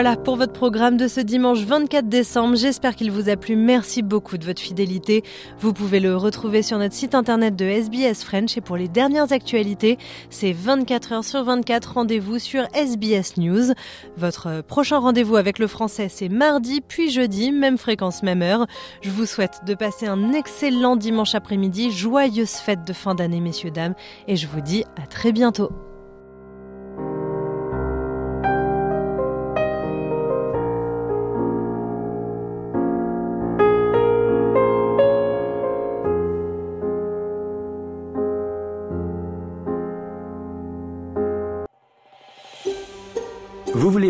Voilà 0.00 0.16
pour 0.16 0.36
votre 0.36 0.54
programme 0.54 0.96
de 0.96 1.08
ce 1.08 1.20
dimanche 1.20 1.58
24 1.58 2.08
décembre. 2.08 2.56
J'espère 2.56 2.96
qu'il 2.96 3.10
vous 3.10 3.28
a 3.28 3.36
plu. 3.36 3.54
Merci 3.54 4.00
beaucoup 4.00 4.38
de 4.38 4.46
votre 4.46 4.62
fidélité. 4.62 5.22
Vous 5.58 5.74
pouvez 5.74 6.00
le 6.00 6.16
retrouver 6.16 6.62
sur 6.62 6.78
notre 6.78 6.94
site 6.94 7.14
internet 7.14 7.54
de 7.54 7.66
SBS 7.66 8.24
French 8.24 8.56
et 8.56 8.62
pour 8.62 8.78
les 8.78 8.88
dernières 8.88 9.30
actualités, 9.30 9.98
c'est 10.30 10.52
24 10.52 11.12
heures 11.12 11.24
sur 11.24 11.44
24 11.44 11.92
rendez-vous 11.92 12.38
sur 12.38 12.66
SBS 12.72 13.36
News. 13.36 13.74
Votre 14.16 14.62
prochain 14.62 15.00
rendez-vous 15.00 15.36
avec 15.36 15.58
le 15.58 15.66
français, 15.66 16.08
c'est 16.08 16.30
mardi 16.30 16.80
puis 16.80 17.10
jeudi, 17.10 17.52
même 17.52 17.76
fréquence, 17.76 18.22
même 18.22 18.40
heure. 18.40 18.66
Je 19.02 19.10
vous 19.10 19.26
souhaite 19.26 19.60
de 19.66 19.74
passer 19.74 20.06
un 20.06 20.32
excellent 20.32 20.96
dimanche 20.96 21.34
après-midi. 21.34 21.90
Joyeuse 21.90 22.52
fête 22.52 22.86
de 22.86 22.94
fin 22.94 23.14
d'année, 23.14 23.40
messieurs, 23.40 23.70
dames, 23.70 23.94
et 24.28 24.36
je 24.36 24.46
vous 24.46 24.62
dis 24.62 24.82
à 24.96 25.06
très 25.06 25.32
bientôt. 25.32 25.70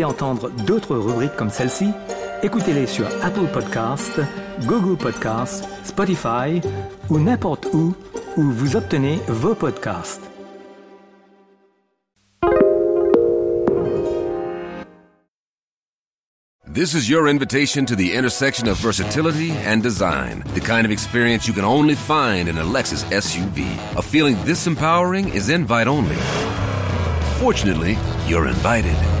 Voulez 0.01 0.05
entendre 0.05 0.49
d'autres 0.65 0.95
rubriques 0.95 1.35
comme 1.35 1.49
celle-ci 1.49 1.91
Écoutez-les 2.43 2.87
sur 2.87 3.05
Apple 3.23 3.47
Podcasts, 3.53 4.19
Google 4.65 4.97
Podcasts, 4.97 5.67
Spotify 5.83 6.61
ou 7.09 7.19
n'importe 7.19 7.67
où 7.73 7.93
où 8.37 8.41
vous 8.41 8.75
obtenez 8.75 9.19
vos 9.27 9.53
podcasts. 9.53 10.21
This 16.73 16.95
is 16.95 17.09
your 17.09 17.27
invitation 17.27 17.85
to 17.85 17.97
the 17.97 18.15
intersection 18.15 18.69
of 18.69 18.77
versatility 18.77 19.51
and 19.51 19.83
design. 19.83 20.41
The 20.53 20.61
kind 20.61 20.85
of 20.85 20.91
experience 20.91 21.45
you 21.45 21.53
can 21.53 21.65
only 21.65 21.95
find 21.95 22.47
in 22.47 22.57
a 22.57 22.63
Lexus 22.63 23.03
SUV. 23.11 23.65
A 23.97 24.01
feeling 24.01 24.37
this 24.45 24.67
empowering 24.67 25.27
is 25.35 25.49
invite 25.49 25.87
only. 25.87 26.15
Fortunately, 27.39 27.97
you're 28.25 28.47
invited. 28.47 29.20